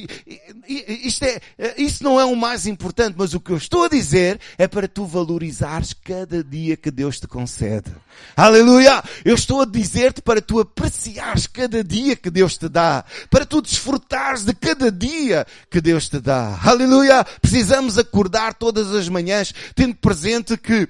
Isto, 0.69 1.25
é, 1.25 1.41
isso 1.77 2.05
não 2.05 2.21
é 2.21 2.25
o 2.25 2.37
mais 2.37 2.65
importante, 2.65 3.17
mas 3.19 3.35
o 3.35 3.41
que 3.41 3.51
eu 3.51 3.57
estou 3.57 3.87
a 3.87 3.89
dizer 3.89 4.39
é 4.57 4.69
para 4.69 4.87
tu 4.87 5.05
valorizares 5.05 5.93
cada 5.93 6.45
dia 6.45 6.77
que 6.77 6.93
Deus 6.93 7.19
te 7.19 7.27
concede. 7.27 7.91
Aleluia! 8.37 9.03
Eu 9.25 9.35
estou 9.35 9.63
a 9.63 9.67
dizer-te 9.67 10.23
para 10.23 10.41
tu 10.41 10.61
apreciares 10.61 11.49
cada 11.49 11.83
dia 11.83 12.15
que 12.15 12.31
Deus 12.31 12.57
te 12.57 12.69
dá 12.69 13.05
para 13.33 13.47
tu 13.47 13.63
desfrutares 13.63 14.45
de 14.45 14.53
cada 14.53 14.93
dia 14.93 15.47
que 15.71 15.81
Deus 15.81 16.07
te 16.07 16.21
dá. 16.21 16.61
Aleluia! 16.63 17.25
Precisamos 17.41 17.97
acordar 17.97 18.53
todas 18.53 18.95
as 18.95 19.09
manhãs 19.09 19.55
tendo 19.75 19.95
presente 19.95 20.55
que 20.59 20.87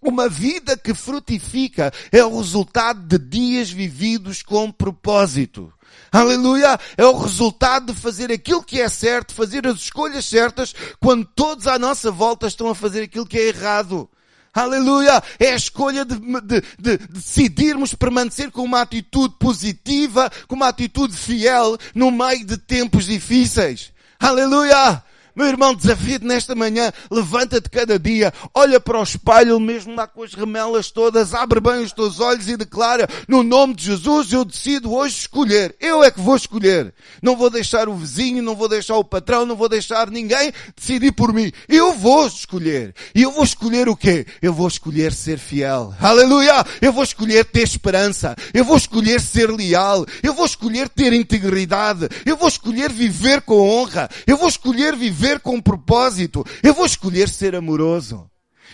uma 0.00 0.26
vida 0.26 0.74
que 0.74 0.94
frutifica 0.94 1.92
é 2.10 2.24
o 2.24 2.38
resultado 2.38 3.02
de 3.02 3.18
dias 3.18 3.70
vividos 3.70 4.42
com 4.42 4.72
propósito. 4.72 5.70
Aleluia! 6.10 6.80
É 6.96 7.04
o 7.04 7.18
resultado 7.18 7.92
de 7.92 8.00
fazer 8.00 8.32
aquilo 8.32 8.62
que 8.62 8.80
é 8.80 8.88
certo, 8.88 9.34
fazer 9.34 9.66
as 9.66 9.76
escolhas 9.76 10.24
certas, 10.24 10.74
quando 10.98 11.26
todos 11.26 11.66
à 11.66 11.78
nossa 11.78 12.10
volta 12.10 12.46
estão 12.46 12.70
a 12.70 12.74
fazer 12.74 13.02
aquilo 13.02 13.26
que 13.26 13.36
é 13.36 13.48
errado. 13.48 14.08
Aleluia! 14.56 15.22
É 15.38 15.52
a 15.52 15.54
escolha 15.54 16.02
de, 16.02 16.16
de, 16.16 16.62
de, 16.78 16.96
decidirmos 17.10 17.94
permanecer 17.94 18.50
com 18.50 18.62
uma 18.62 18.80
atitude 18.80 19.34
positiva, 19.38 20.32
com 20.48 20.54
uma 20.56 20.68
atitude 20.68 21.14
fiel 21.14 21.76
no 21.94 22.10
meio 22.10 22.42
de 22.46 22.56
tempos 22.56 23.04
difíceis. 23.04 23.92
Aleluia! 24.18 25.02
Meu 25.36 25.48
irmão, 25.48 25.74
desafio-te 25.74 26.24
nesta 26.24 26.54
manhã, 26.54 26.90
levanta-te 27.10 27.68
cada 27.68 27.98
dia, 27.98 28.32
olha 28.54 28.80
para 28.80 28.98
o 28.98 29.02
espelho, 29.02 29.60
mesmo 29.60 29.94
lá 29.94 30.06
com 30.06 30.22
as 30.22 30.32
remelas 30.32 30.90
todas, 30.90 31.34
abre 31.34 31.60
bem 31.60 31.84
os 31.84 31.92
teus 31.92 32.20
olhos 32.20 32.48
e 32.48 32.56
declara, 32.56 33.06
no 33.28 33.42
nome 33.42 33.74
de 33.74 33.84
Jesus, 33.84 34.32
eu 34.32 34.46
decido 34.46 34.94
hoje 34.94 35.14
escolher. 35.18 35.76
Eu 35.78 36.02
é 36.02 36.10
que 36.10 36.20
vou 36.20 36.36
escolher. 36.36 36.94
Não 37.20 37.36
vou 37.36 37.50
deixar 37.50 37.86
o 37.86 37.94
vizinho, 37.94 38.42
não 38.42 38.56
vou 38.56 38.66
deixar 38.66 38.96
o 38.96 39.04
patrão, 39.04 39.44
não 39.44 39.56
vou 39.56 39.68
deixar 39.68 40.10
ninguém 40.10 40.50
decidir 40.74 41.12
por 41.12 41.34
mim. 41.34 41.52
Eu 41.68 41.92
vou 41.92 42.26
escolher. 42.26 42.94
E 43.14 43.22
eu 43.22 43.30
vou 43.30 43.44
escolher 43.44 43.90
o 43.90 43.96
quê? 43.96 44.26
Eu 44.40 44.54
vou 44.54 44.68
escolher 44.68 45.12
ser 45.12 45.38
fiel. 45.38 45.94
Aleluia! 46.00 46.64
Eu 46.80 46.94
vou 46.94 47.04
escolher 47.04 47.44
ter 47.44 47.62
esperança. 47.62 48.34
Eu 48.54 48.64
vou 48.64 48.78
escolher 48.78 49.20
ser 49.20 49.50
leal. 49.50 50.06
Eu 50.22 50.32
vou 50.32 50.46
escolher 50.46 50.88
ter 50.88 51.12
integridade. 51.12 52.08
Eu 52.24 52.38
vou 52.38 52.48
escolher 52.48 52.90
viver 52.90 53.42
com 53.42 53.60
honra. 53.60 54.08
Eu 54.26 54.38
vou 54.38 54.48
escolher 54.48 54.96
viver 54.96 55.25
viver 55.26 55.40
com 55.40 55.60
propósito. 55.60 56.44
Eu 56.62 56.72
vou 56.72 56.86
escolher 56.86 57.28
ser 57.28 57.54
amoroso. 57.54 58.30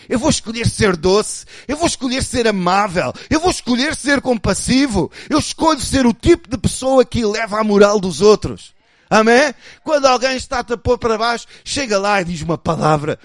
Eu 0.07 0.19
vou 0.19 0.29
escolher 0.29 0.67
ser 0.67 0.95
doce. 0.95 1.45
Eu 1.67 1.77
vou 1.77 1.87
escolher 1.87 2.23
ser 2.23 2.47
amável. 2.47 3.13
Eu 3.29 3.39
vou 3.39 3.49
escolher 3.49 3.95
ser 3.95 4.21
compassivo. 4.21 5.11
Eu 5.29 5.39
escolho 5.39 5.79
ser 5.79 6.05
o 6.05 6.13
tipo 6.13 6.47
de 6.47 6.57
pessoa 6.57 7.03
que 7.03 7.25
leva 7.25 7.59
a 7.59 7.63
moral 7.63 7.99
dos 7.99 8.21
outros. 8.21 8.73
Amém? 9.09 9.53
Quando 9.83 10.05
alguém 10.05 10.35
está-te 10.35 10.73
a 10.73 10.77
pôr 10.77 10.97
para 10.97 11.17
baixo, 11.17 11.45
chega 11.63 11.97
lá 11.97 12.21
e 12.21 12.25
diz 12.25 12.41
uma 12.41 12.57
palavra. 12.57 13.17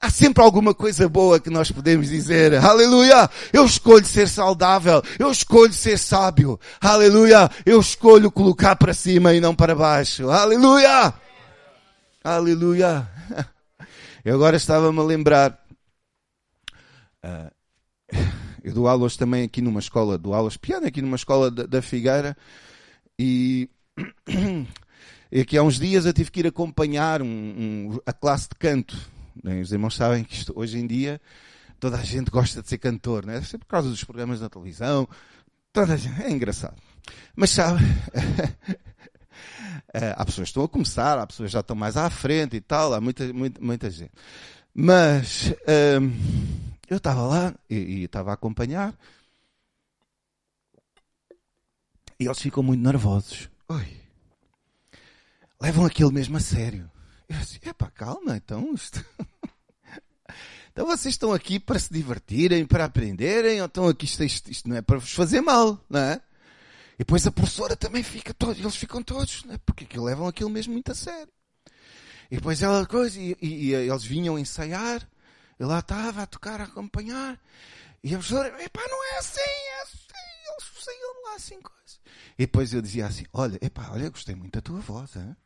Há 0.00 0.10
sempre 0.10 0.42
alguma 0.42 0.74
coisa 0.74 1.08
boa 1.08 1.38
que 1.38 1.48
nós 1.48 1.70
podemos 1.70 2.08
dizer. 2.08 2.56
Aleluia! 2.56 3.30
Eu 3.52 3.64
escolho 3.64 4.04
ser 4.04 4.28
saudável. 4.28 5.00
Eu 5.16 5.30
escolho 5.30 5.72
ser 5.72 5.96
sábio. 5.96 6.58
Aleluia! 6.80 7.48
Eu 7.64 7.80
escolho 7.80 8.30
colocar 8.30 8.74
para 8.74 8.92
cima 8.92 9.32
e 9.32 9.40
não 9.40 9.54
para 9.54 9.76
baixo. 9.76 10.28
Aleluia! 10.28 11.14
Aleluia! 12.24 13.08
Eu 14.24 14.36
agora 14.36 14.56
estava-me 14.56 15.00
a 15.00 15.02
lembrar. 15.02 15.58
Uh, 17.24 17.50
eu 18.62 18.72
dou 18.72 18.86
aulas 18.86 19.16
também 19.16 19.42
aqui 19.42 19.60
numa 19.60 19.80
escola, 19.80 20.16
dou 20.16 20.32
aulas 20.32 20.56
piano 20.56 20.86
aqui 20.86 21.02
numa 21.02 21.16
escola 21.16 21.50
da, 21.50 21.66
da 21.66 21.82
Figueira 21.82 22.36
e, 23.18 23.68
e 25.32 25.40
aqui 25.42 25.58
há 25.58 25.62
uns 25.64 25.80
dias 25.80 26.06
eu 26.06 26.12
tive 26.12 26.30
que 26.30 26.38
ir 26.38 26.46
acompanhar 26.46 27.22
um, 27.22 27.26
um, 27.26 27.98
a 28.06 28.12
classe 28.12 28.48
de 28.50 28.54
canto. 28.56 28.96
Os 29.60 29.72
irmãos 29.72 29.96
sabem 29.96 30.22
que 30.22 30.34
isto, 30.34 30.52
hoje 30.54 30.78
em 30.78 30.86
dia 30.86 31.20
toda 31.80 31.96
a 31.96 32.04
gente 32.04 32.30
gosta 32.30 32.62
de 32.62 32.68
ser 32.68 32.78
cantor, 32.78 33.26
né? 33.26 33.42
Sempre 33.42 33.66
por 33.66 33.72
causa 33.72 33.88
dos 33.88 34.04
programas 34.04 34.40
na 34.40 34.48
televisão. 34.48 35.08
Toda 35.72 35.96
gente, 35.96 36.22
é 36.22 36.30
engraçado. 36.30 36.76
Mas 37.34 37.50
sabe, 37.50 37.82
É, 38.14 38.76
há 40.16 40.24
pessoas 40.24 40.46
que 40.46 40.50
estão 40.50 40.64
a 40.64 40.68
começar, 40.68 41.18
há 41.18 41.26
pessoas 41.26 41.48
que 41.48 41.52
já 41.52 41.60
estão 41.60 41.76
mais 41.76 41.96
à 41.96 42.08
frente 42.08 42.56
e 42.56 42.60
tal, 42.60 42.94
há 42.94 43.00
muita, 43.00 43.32
muita, 43.32 43.60
muita 43.60 43.90
gente. 43.90 44.12
Mas 44.74 45.52
hum, 46.00 46.12
eu 46.88 46.96
estava 46.96 47.22
lá 47.22 47.54
e, 47.68 47.76
e 47.76 48.04
estava 48.04 48.30
a 48.30 48.34
acompanhar 48.34 48.94
e 52.18 52.24
eles 52.24 52.38
ficam 52.38 52.62
muito 52.62 52.82
nervosos. 52.82 53.50
Oi. 53.68 54.00
Levam 55.60 55.84
aquilo 55.84 56.12
mesmo 56.12 56.36
a 56.36 56.40
sério. 56.40 56.90
Eu 57.28 57.38
disse, 57.38 57.60
epá, 57.64 57.90
calma, 57.90 58.36
então 58.36 58.72
isto... 58.74 59.04
Então 60.72 60.86
vocês 60.86 61.12
estão 61.12 61.34
aqui 61.34 61.60
para 61.60 61.78
se 61.78 61.92
divertirem, 61.92 62.64
para 62.64 62.86
aprenderem, 62.86 63.60
ou 63.60 63.66
estão 63.66 63.86
aqui, 63.86 64.06
isto, 64.06 64.50
isto 64.50 64.66
não 64.66 64.76
é 64.76 64.80
para 64.80 64.96
vos 64.96 65.12
fazer 65.12 65.42
mal, 65.42 65.78
não 65.88 66.00
é? 66.00 66.20
Depois 67.02 67.26
a 67.26 67.32
professora 67.32 67.74
também 67.74 68.00
fica 68.00 68.32
todos, 68.32 68.60
eles 68.60 68.76
ficam 68.76 69.02
todos, 69.02 69.42
né? 69.42 69.58
porque 69.66 69.84
que 69.84 69.98
levam 69.98 70.28
aquilo 70.28 70.48
mesmo 70.48 70.72
muito 70.72 70.92
a 70.92 70.94
sério. 70.94 71.32
E 72.30 72.36
depois 72.36 72.62
ela 72.62 72.86
coisa, 72.86 73.18
e, 73.18 73.36
e, 73.42 73.70
e 73.70 73.74
eles 73.74 74.04
vinham 74.04 74.38
ensaiar, 74.38 75.04
e 75.58 75.64
lá 75.64 75.80
estava 75.80 76.22
a 76.22 76.26
tocar, 76.26 76.60
a 76.60 76.64
acompanhar, 76.64 77.40
e 78.04 78.14
a 78.14 78.18
professora, 78.18 78.50
epá, 78.62 78.82
não 78.88 79.04
é 79.14 79.18
assim, 79.18 79.40
é 79.40 79.82
assim, 79.82 79.98
eles 80.48 80.84
saíam 80.84 81.22
lá 81.24 81.34
assim 81.34 81.60
coisas. 81.60 82.00
E 82.38 82.46
depois 82.46 82.72
eu 82.72 82.80
dizia 82.80 83.06
assim, 83.06 83.26
olha, 83.32 83.58
epá, 83.60 83.90
olha, 83.90 84.08
gostei 84.08 84.36
muito 84.36 84.52
da 84.52 84.60
tua 84.60 84.78
voz, 84.78 85.16
hein? 85.16 85.36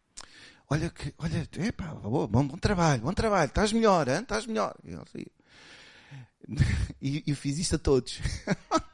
olha 0.68 0.90
que, 0.90 1.14
olha, 1.16 1.48
epá, 1.66 1.86
bom, 1.94 2.26
bom, 2.26 2.48
bom 2.48 2.58
trabalho, 2.58 3.00
bom 3.00 3.14
trabalho, 3.14 3.48
estás 3.48 3.72
melhor, 3.72 4.06
estás 4.08 4.44
melhor. 4.44 4.76
E 7.00 7.24
eu 7.30 7.34
fiz 7.34 7.56
isso 7.56 7.76
a 7.76 7.78
todos. 7.78 8.20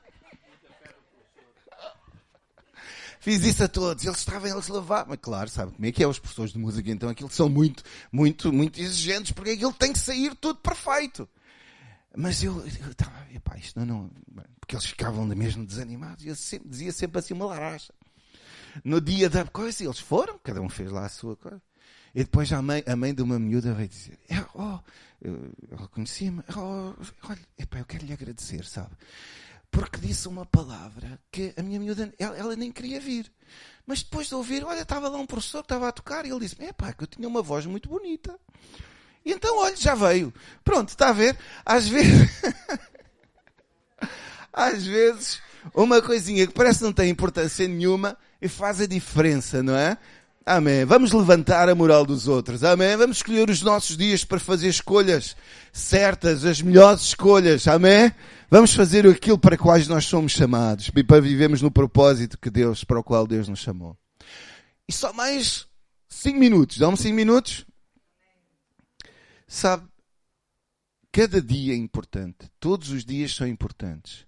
Fiz 3.22 3.44
isso 3.44 3.62
a 3.62 3.68
todos. 3.68 4.04
Eles 4.04 4.18
estavam, 4.18 4.48
eles. 4.48 4.68
Mas 4.68 5.18
claro, 5.22 5.48
sabe 5.48 5.70
como 5.70 5.86
é 5.86 5.92
que 5.92 6.02
é 6.02 6.08
os 6.08 6.18
professores 6.18 6.52
de 6.52 6.58
música, 6.58 6.90
então 6.90 7.08
aquilo 7.08 7.30
são 7.30 7.48
muito, 7.48 7.84
muito, 8.10 8.52
muito 8.52 8.80
exigentes, 8.80 9.30
porque 9.30 9.50
aquilo 9.50 9.72
tem 9.72 9.92
que 9.92 10.00
sair 10.00 10.34
tudo 10.34 10.58
perfeito. 10.58 11.28
Mas 12.16 12.42
eu, 12.42 12.66
estava, 12.66 13.12
epá, 13.32 13.56
isto 13.56 13.78
não, 13.78 13.86
não, 13.86 14.10
porque 14.58 14.74
eles 14.74 14.86
ficavam 14.86 15.24
mesmo 15.24 15.64
desanimados. 15.64 16.24
E 16.24 16.28
eu 16.28 16.34
sempre, 16.34 16.68
dizia 16.68 16.90
sempre 16.90 17.20
assim 17.20 17.32
uma 17.32 17.46
laracha. 17.46 17.94
No 18.84 19.00
dia 19.00 19.30
da 19.30 19.44
coisa, 19.44 19.84
eles 19.84 20.00
foram, 20.00 20.36
cada 20.42 20.60
um 20.60 20.68
fez 20.68 20.90
lá 20.90 21.06
a 21.06 21.08
sua 21.08 21.36
coisa. 21.36 21.62
E 22.12 22.24
depois 22.24 22.52
a 22.52 22.60
mãe, 22.60 22.82
a 22.88 22.96
mãe 22.96 23.14
de 23.14 23.22
uma 23.22 23.38
miúda 23.38 23.72
veio 23.72 23.88
dizer, 23.88 24.18
oh, 24.56 24.80
ela 25.70 25.86
conhecia-me, 25.92 26.42
oh, 26.56 26.92
olha, 27.22 27.40
epá, 27.56 27.78
eu 27.78 27.84
quero 27.84 28.04
lhe 28.04 28.12
agradecer, 28.12 28.64
sabe? 28.64 28.90
Porque 29.72 29.98
disse 29.98 30.28
uma 30.28 30.44
palavra 30.44 31.18
que 31.30 31.54
a 31.56 31.62
minha 31.62 31.80
miúda, 31.80 32.12
ela, 32.18 32.36
ela 32.36 32.54
nem 32.54 32.70
queria 32.70 33.00
vir. 33.00 33.32
Mas 33.86 34.02
depois 34.02 34.28
de 34.28 34.34
ouvir, 34.34 34.62
olha, 34.64 34.82
estava 34.82 35.08
lá 35.08 35.18
um 35.18 35.26
professor 35.26 35.60
que 35.60 35.64
estava 35.64 35.88
a 35.88 35.92
tocar 35.92 36.26
e 36.26 36.30
ele 36.30 36.40
disse, 36.40 36.62
é 36.62 36.72
pá, 36.72 36.92
que 36.92 37.02
eu 37.02 37.06
tinha 37.06 37.26
uma 37.26 37.42
voz 37.42 37.64
muito 37.64 37.88
bonita. 37.88 38.38
E 39.24 39.32
então, 39.32 39.58
olha, 39.58 39.74
já 39.74 39.94
veio. 39.94 40.32
Pronto, 40.62 40.90
está 40.90 41.08
a 41.08 41.12
ver? 41.12 41.38
Às 41.64 41.88
vezes, 41.88 42.30
às 44.52 44.84
vezes, 44.84 45.40
uma 45.74 46.02
coisinha 46.02 46.46
que 46.46 46.52
parece 46.52 46.82
não 46.82 46.92
tem 46.92 47.08
importância 47.08 47.66
nenhuma 47.66 48.16
e 48.42 48.48
faz 48.48 48.78
a 48.78 48.86
diferença, 48.86 49.62
não 49.62 49.74
é? 49.74 49.96
Amém. 50.44 50.84
Vamos 50.84 51.12
levantar 51.12 51.68
a 51.68 51.74
moral 51.74 52.04
dos 52.04 52.26
outros. 52.26 52.64
Amém. 52.64 52.96
Vamos 52.96 53.18
escolher 53.18 53.48
os 53.48 53.62
nossos 53.62 53.96
dias 53.96 54.24
para 54.24 54.40
fazer 54.40 54.68
escolhas 54.68 55.36
certas, 55.72 56.44
as 56.44 56.60
melhores 56.60 57.02
escolhas. 57.02 57.68
Amém. 57.68 58.12
Vamos 58.50 58.74
fazer 58.74 59.06
aquilo 59.06 59.38
para 59.38 59.56
quais 59.56 59.86
nós 59.86 60.04
somos 60.04 60.32
chamados 60.32 60.90
e 60.94 61.04
para 61.04 61.20
vivermos 61.20 61.62
no 61.62 61.70
propósito 61.70 62.38
que 62.38 62.50
Deus, 62.50 62.82
para 62.82 62.98
o 62.98 63.04
qual 63.04 63.24
Deus 63.26 63.48
nos 63.48 63.60
chamou. 63.60 63.96
E 64.88 64.92
só 64.92 65.12
mais 65.12 65.66
cinco 66.08 66.40
minutos. 66.40 66.76
Dá-me 66.76 66.96
cinco 66.96 67.14
minutos? 67.14 67.64
Sabe, 69.46 69.86
cada 71.12 71.40
dia 71.40 71.72
é 71.72 71.76
importante. 71.76 72.50
Todos 72.58 72.90
os 72.90 73.04
dias 73.04 73.32
são 73.32 73.46
importantes. 73.46 74.26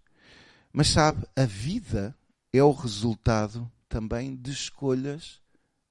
Mas 0.73 0.89
sabe, 0.89 1.27
a 1.35 1.45
vida 1.45 2.17
é 2.53 2.63
o 2.63 2.71
resultado 2.71 3.71
também 3.89 4.37
de 4.37 4.53
escolhas 4.53 5.44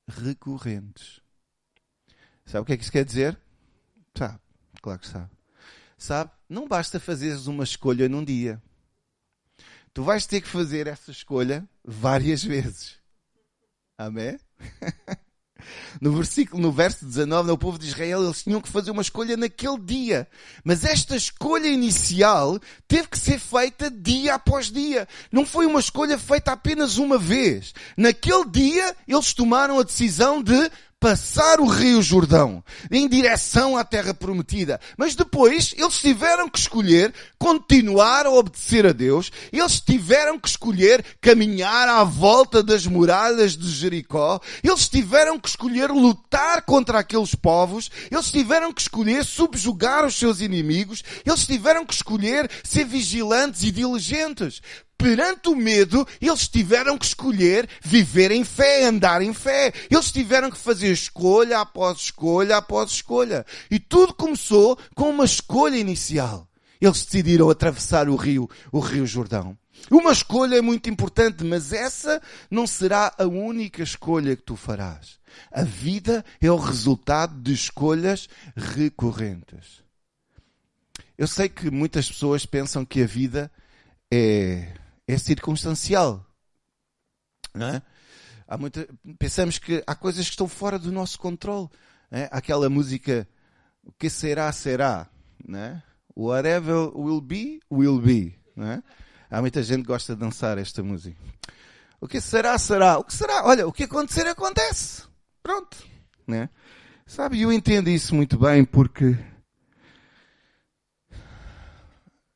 recorrentes. 0.08 1.22
Sabe 2.46 2.62
o 2.62 2.66
que 2.66 2.74
é 2.74 2.78
que 2.78 2.84
isso 2.84 2.92
quer 2.92 3.06
dizer? 3.06 3.40
Sabe, 4.18 4.40
claro 4.82 5.00
que 5.00 5.08
sabe. 5.08 5.30
Sabe, 5.98 6.32
não 6.50 6.68
basta 6.68 7.00
fazeres 7.00 7.48
uma 7.48 7.64
escolha 7.64 8.10
num 8.10 8.24
dia. 8.24 8.62
Tu 9.94 10.04
vais 10.04 10.26
ter 10.26 10.42
que 10.42 10.48
fazer 10.48 10.88
essa 10.88 11.12
escolha 11.12 11.68
várias 11.84 12.44
vezes. 12.46 13.00
Amém? 13.98 14.38
No 16.02 16.12
versículo, 16.12 16.62
no 16.62 16.72
verso 16.72 17.06
19, 17.06 17.52
o 17.52 17.58
povo 17.58 17.80
de 17.80 17.88
Israel, 17.88 18.24
eles 18.24 18.44
tinham 18.44 18.62
que 18.62 18.70
fazer 18.70 18.92
uma 18.92 19.02
escolha 19.02 19.38
naquele 19.38 19.80
dia. 19.80 20.28
Mas 20.64 20.84
esta 20.84 21.16
escolha 21.16 21.68
inicial 21.68 22.60
teve 22.88 23.08
que 23.08 23.20
ser 23.20 23.40
feita 23.40 23.90
dia 23.90 24.36
após 24.36 24.72
dia. 24.72 25.08
Não 25.32 25.46
foi 25.46 25.66
uma 25.66 25.80
escolha 25.80 26.18
feita 26.18 26.52
apenas 26.52 26.98
uma 26.98 27.18
vez. 27.18 27.74
Naquele 27.98 28.46
dia, 28.50 28.96
eles 29.08 29.34
tomaram 29.34 29.80
a 29.80 29.84
decisão 29.84 30.42
de 30.42 30.72
passar 31.04 31.60
o 31.60 31.68
Rio 31.68 32.02
Jordão 32.02 32.64
em 32.90 33.10
direção 33.10 33.76
à 33.76 33.84
terra 33.84 34.14
prometida. 34.14 34.80
Mas 34.98 35.16
depois 35.16 35.76
eles 35.78 36.00
tiveram 36.00 36.48
que 36.48 36.58
escolher 36.58 37.14
continuar 37.38 38.26
a 38.26 38.32
obedecer 38.32 38.86
a 38.86 38.94
Deus. 38.94 39.30
Eles 39.52 39.82
tiveram 39.82 40.40
que 40.40 40.48
escolher 40.48 41.04
caminhar 41.20 41.90
à 41.90 42.06
volta 42.06 42.64
das 42.64 42.88
muralhas 42.88 43.58
de 43.58 43.70
Jericó. 43.70 44.40
Eles 44.64 44.88
tiveram 44.88 45.38
que 45.38 45.50
escolher 45.50 45.92
lutar 45.92 46.62
contra 46.62 47.00
aqueles 47.00 47.36
povos. 47.36 47.92
Eles 48.10 48.32
tiveram 48.32 48.72
que 48.72 48.84
escolher 48.84 49.26
subjugar 49.26 50.06
os 50.06 50.16
seus 50.16 50.40
inimigos. 50.40 51.04
Eles 51.26 51.46
tiveram 51.46 51.86
que 51.86 51.94
escolher 51.94 52.50
ser 52.64 52.86
vigilantes 52.86 53.64
e 53.64 53.72
diligentes 53.72 54.62
perante 55.04 55.50
o 55.50 55.56
medo, 55.56 56.08
eles 56.22 56.48
tiveram 56.48 56.98
que 56.98 57.06
escolher 57.06 57.68
viver 57.82 58.32
em 58.32 58.46
fé, 58.46 58.86
andar 58.86 59.22
em 59.22 59.34
fé. 59.34 59.74
Eles 59.92 60.14
tiveram 60.14 60.50
que 60.50 60.58
fazer 60.58 60.94
escolha 60.94 61.60
após 61.60 62.00
escolha 62.00 62.56
após 62.56 62.90
escolha. 62.90 63.46
E 63.70 63.80
tudo 63.80 64.14
começou 64.14 64.80
com 64.96 65.10
uma 65.10 65.26
escolha 65.26 65.76
inicial. 65.76 66.48
Eles 66.80 67.04
decidiram 67.04 67.50
atravessar 67.50 68.08
o 68.08 68.16
rio, 68.16 68.50
o 68.72 68.80
rio 68.80 69.06
Jordão. 69.06 69.58
Uma 69.92 70.14
escolha 70.14 70.56
é 70.56 70.62
muito 70.62 70.90
importante, 70.90 71.44
mas 71.44 71.74
essa 71.74 72.22
não 72.50 72.66
será 72.66 73.14
a 73.18 73.26
única 73.26 73.84
escolha 73.84 74.38
que 74.38 74.44
tu 74.44 74.56
farás. 74.56 75.20
A 75.52 75.64
vida 75.64 76.24
é 76.40 76.50
o 76.50 76.56
resultado 76.56 77.42
de 77.42 77.52
escolhas 77.52 78.30
recorrentes. 78.56 79.84
Eu 81.18 81.28
sei 81.28 81.50
que 81.50 81.70
muitas 81.70 82.08
pessoas 82.08 82.46
pensam 82.46 82.86
que 82.86 83.04
a 83.04 83.06
vida 83.06 83.52
é 84.10 84.74
é 85.08 85.18
circunstancial. 85.18 86.26
Não 87.54 87.68
é? 87.68 87.82
Há 88.48 88.58
muita, 88.58 88.88
pensamos 89.18 89.58
que 89.58 89.84
há 89.86 89.96
coisas 89.96 90.26
que 90.26 90.32
estão 90.32 90.48
fora 90.48 90.78
do 90.78 90.92
nosso 90.92 91.20
controle. 91.20 91.70
É? 92.12 92.30
Aquela 92.32 92.70
música, 92.70 93.28
o 93.84 93.92
que 93.92 94.10
será, 94.10 94.52
será. 94.52 95.10
Não 95.46 95.60
é? 95.60 95.84
Whatever 96.16 96.96
will 96.96 97.22
be, 97.22 97.60
will 97.72 98.00
be. 98.00 98.40
É? 98.58 98.82
Há 99.30 99.42
muita 99.42 99.64
gente 99.64 99.82
que 99.82 99.88
gosta 99.88 100.14
de 100.14 100.20
dançar 100.20 100.58
esta 100.58 100.84
música. 100.84 101.20
O 102.00 102.08
que 102.08 102.22
será, 102.22 102.58
será. 102.58 103.00
O 103.00 103.04
que 103.04 103.14
será? 103.14 103.46
Olha, 103.46 103.68
o 103.68 103.72
que 103.72 103.84
acontecer, 103.84 104.28
acontece. 104.28 105.04
Pronto. 105.42 105.78
Né? 106.28 106.50
Sabe, 107.06 107.42
eu 107.42 107.52
entendo 107.52 107.90
isso 107.90 108.14
muito 108.14 108.38
bem 108.38 108.64
porque 108.64 109.18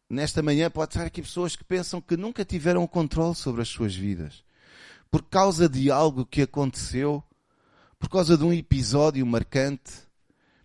Nesta 0.10 0.42
manhã 0.42 0.70
pode 0.70 0.92
estar 0.92 1.06
aqui 1.06 1.22
pessoas 1.22 1.56
que 1.56 1.66
pensam 1.66 2.00
que 2.00 2.16
nunca 2.16 2.46
tiveram 2.46 2.82
o 2.82 2.88
controle 2.88 3.36
sobre 3.36 3.62
as 3.62 3.68
suas 3.68 3.94
vidas. 3.94 4.42
Por 5.12 5.22
causa 5.22 5.68
de 5.68 5.92
algo 5.92 6.26
que 6.26 6.42
aconteceu, 6.42 7.22
por 8.00 8.10
causa 8.10 8.38
de 8.38 8.44
um 8.44 8.54
episódio 8.54 9.26
marcante, 9.26 9.92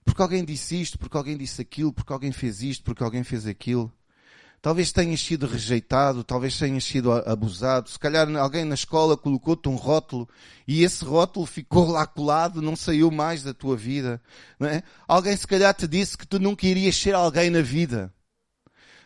porque 0.05 0.23
alguém 0.23 0.45
disse 0.45 0.81
isto, 0.81 0.97
porque 0.97 1.17
alguém 1.17 1.37
disse 1.37 1.61
aquilo, 1.61 1.93
porque 1.93 2.13
alguém 2.13 2.31
fez 2.31 2.63
isto, 2.63 2.85
porque 2.85 3.03
alguém 3.03 3.25
fez 3.25 3.45
aquilo. 3.47 3.93
Talvez 4.61 4.93
tenhas 4.93 5.21
sido 5.21 5.45
rejeitado, 5.45 6.23
talvez 6.23 6.57
tenhas 6.57 6.85
sido 6.85 7.11
abusado. 7.11 7.91
Se 7.91 7.99
calhar 7.99 8.29
alguém 8.37 8.65
na 8.65 8.77
escola 8.77 9.17
colocou-te 9.17 9.69
um 9.69 9.75
rótulo 9.75 10.29
e 10.69 10.85
esse 10.85 11.05
rótulo 11.05 11.47
ficou 11.47 11.91
lá 11.91 12.07
colado, 12.07 12.63
não 12.63 12.77
saiu 12.77 13.11
mais 13.11 13.43
da 13.43 13.53
tua 13.53 13.77
vida. 13.77 14.23
É? 14.61 14.85
Alguém 15.09 15.37
se 15.37 15.49
calhar 15.49 15.75
te 15.75 15.89
disse 15.89 16.17
que 16.17 16.29
tu 16.29 16.39
nunca 16.39 16.65
irias 16.65 16.95
ser 16.95 17.13
alguém 17.13 17.51
na 17.51 17.61
vida. 17.61 18.15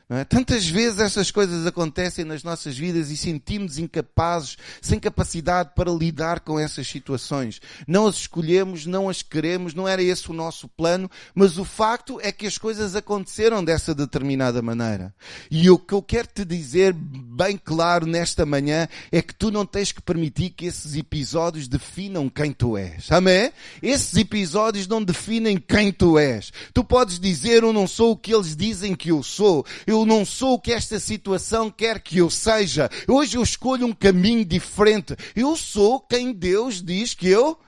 É? 0.09 0.23
Tantas 0.23 0.69
vezes 0.69 1.01
essas 1.01 1.33
coisas 1.33 1.67
acontecem 1.67 2.25
nas 2.25 2.45
nossas 2.45 2.79
vidas 2.79 3.11
e 3.11 3.17
sentimos 3.17 3.77
incapazes, 3.77 4.57
sem 4.81 5.01
capacidade 5.01 5.71
para 5.75 5.91
lidar 5.91 6.41
com 6.41 6.61
essas 6.61 6.87
situações. 6.87 7.61
Não 7.89 8.07
as 8.07 8.15
escolhemos, 8.15 8.87
não 8.87 9.09
as 9.09 9.21
queremos, 9.21 9.75
não 9.75 9.89
era 9.89 10.01
esse 10.01 10.31
o 10.31 10.35
nosso 10.35 10.69
plano, 10.69 11.11
mas 11.35 11.59
o 11.59 11.65
facto 11.65 12.21
é 12.23 12.31
que 12.31 12.47
as 12.47 12.57
coisas 12.57 12.95
aconteceram 12.95 13.65
dessa 13.65 13.93
determinada 13.93 14.63
maneira. 14.63 15.13
E 15.51 15.69
o 15.69 15.77
que 15.77 15.95
eu 15.95 16.03
quero 16.03 16.29
te 16.29 16.45
dizer 16.45 16.93
bem 16.93 17.59
claro 17.59 18.07
nesta 18.07 18.47
manhã 18.47 18.87
é 19.11 19.21
que 19.21 19.35
tu 19.35 19.51
não 19.51 19.67
tens 19.67 19.91
que 19.91 20.01
permitir 20.01 20.51
que 20.51 20.67
esses 20.67 20.95
episódios 20.95 21.67
definam 21.67 22.29
quem 22.29 22.53
tu 22.53 22.77
és. 22.77 23.11
Amém? 23.11 23.51
Esses 23.83 24.17
episódios 24.17 24.87
não 24.87 25.03
definem 25.03 25.59
quem 25.59 25.91
tu 25.91 26.17
és. 26.17 26.53
Tu 26.73 26.85
podes 26.85 27.19
dizer 27.19 27.65
eu 27.65 27.73
não 27.73 27.89
sou 27.89 28.13
o 28.13 28.17
que 28.17 28.33
eles 28.33 28.55
dizem 28.55 28.95
que 28.95 29.11
eu 29.11 29.21
sou. 29.21 29.67
Eu 29.85 29.96
eu 29.97 30.07
não 30.07 30.25
sou 30.25 30.55
o 30.55 30.61
que 30.61 30.73
esta 30.73 30.99
situação 31.01 31.71
quer 31.71 32.01
que 32.01 32.19
eu 32.19 32.31
seja. 32.31 32.91
Hoje 33.09 33.37
eu 33.37 33.43
escolho 33.43 33.87
um 33.87 33.93
caminho 33.93 34.45
diferente. 34.45 35.17
Eu 35.35 35.57
sou 35.57 36.01
quem 36.01 36.33
Deus 36.33 36.83
diz 36.83 37.15
que 37.15 37.29
eu. 37.29 37.59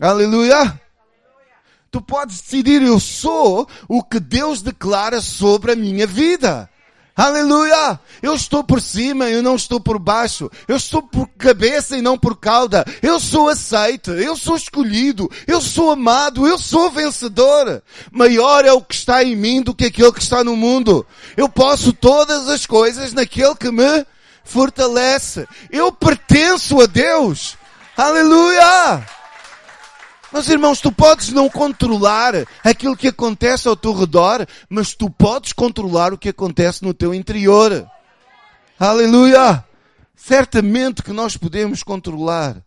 Aleluia! 0.00 0.80
Tu 1.90 2.00
podes 2.00 2.40
decidir, 2.40 2.80
eu 2.80 2.98
sou 2.98 3.68
o 3.86 4.02
que 4.02 4.18
Deus 4.18 4.62
declara 4.62 5.20
sobre 5.20 5.72
a 5.72 5.76
minha 5.76 6.06
vida. 6.06 6.70
Aleluia! 7.14 8.00
Eu 8.22 8.34
estou 8.34 8.64
por 8.64 8.80
cima, 8.80 9.28
eu 9.28 9.42
não 9.42 9.54
estou 9.54 9.78
por 9.78 9.98
baixo. 9.98 10.50
Eu 10.66 10.76
estou 10.76 11.02
por 11.02 11.28
cabeça 11.36 11.96
e 11.96 12.00
não 12.00 12.16
por 12.16 12.36
cauda. 12.36 12.84
Eu 13.02 13.20
sou 13.20 13.50
aceite, 13.50 14.10
eu 14.10 14.34
sou 14.34 14.56
escolhido, 14.56 15.30
eu 15.46 15.60
sou 15.60 15.90
amado, 15.90 16.46
eu 16.46 16.58
sou 16.58 16.90
vencedor. 16.90 17.82
Maior 18.10 18.64
é 18.64 18.72
o 18.72 18.80
que 18.80 18.94
está 18.94 19.22
em 19.22 19.36
mim 19.36 19.60
do 19.60 19.74
que 19.74 19.86
aquele 19.86 20.12
que 20.12 20.22
está 20.22 20.42
no 20.42 20.56
mundo. 20.56 21.06
Eu 21.36 21.48
posso 21.50 21.92
todas 21.92 22.48
as 22.48 22.64
coisas 22.64 23.12
naquele 23.12 23.54
que 23.56 23.70
me 23.70 24.06
fortalece. 24.42 25.46
Eu 25.70 25.92
pertenço 25.92 26.80
a 26.80 26.86
Deus. 26.86 27.58
Aleluia! 27.94 29.21
Mas 30.32 30.48
irmãos, 30.48 30.80
tu 30.80 30.90
podes 30.90 31.28
não 31.28 31.48
controlar 31.50 32.32
aquilo 32.64 32.96
que 32.96 33.08
acontece 33.08 33.68
ao 33.68 33.76
teu 33.76 33.92
redor, 33.92 34.46
mas 34.68 34.94
tu 34.94 35.10
podes 35.10 35.52
controlar 35.52 36.14
o 36.14 36.18
que 36.18 36.30
acontece 36.30 36.82
no 36.82 36.94
teu 36.94 37.12
interior. 37.12 37.86
Aleluia! 38.78 39.62
Certamente 40.16 41.02
que 41.02 41.12
nós 41.12 41.36
podemos 41.36 41.82
controlar 41.82 42.64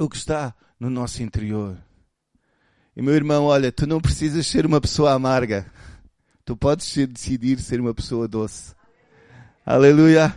o 0.00 0.08
que 0.08 0.16
está 0.16 0.52
no 0.80 0.90
nosso 0.90 1.22
interior. 1.22 1.76
E 2.96 3.00
meu 3.00 3.14
irmão, 3.14 3.44
olha, 3.44 3.70
tu 3.70 3.86
não 3.86 4.00
precisas 4.00 4.46
ser 4.46 4.66
uma 4.66 4.80
pessoa 4.80 5.12
amarga. 5.12 5.70
Tu 6.44 6.56
podes 6.56 6.92
decidir 7.06 7.60
ser 7.60 7.80
uma 7.80 7.94
pessoa 7.94 8.26
doce. 8.26 8.74
Aleluia! 9.64 10.34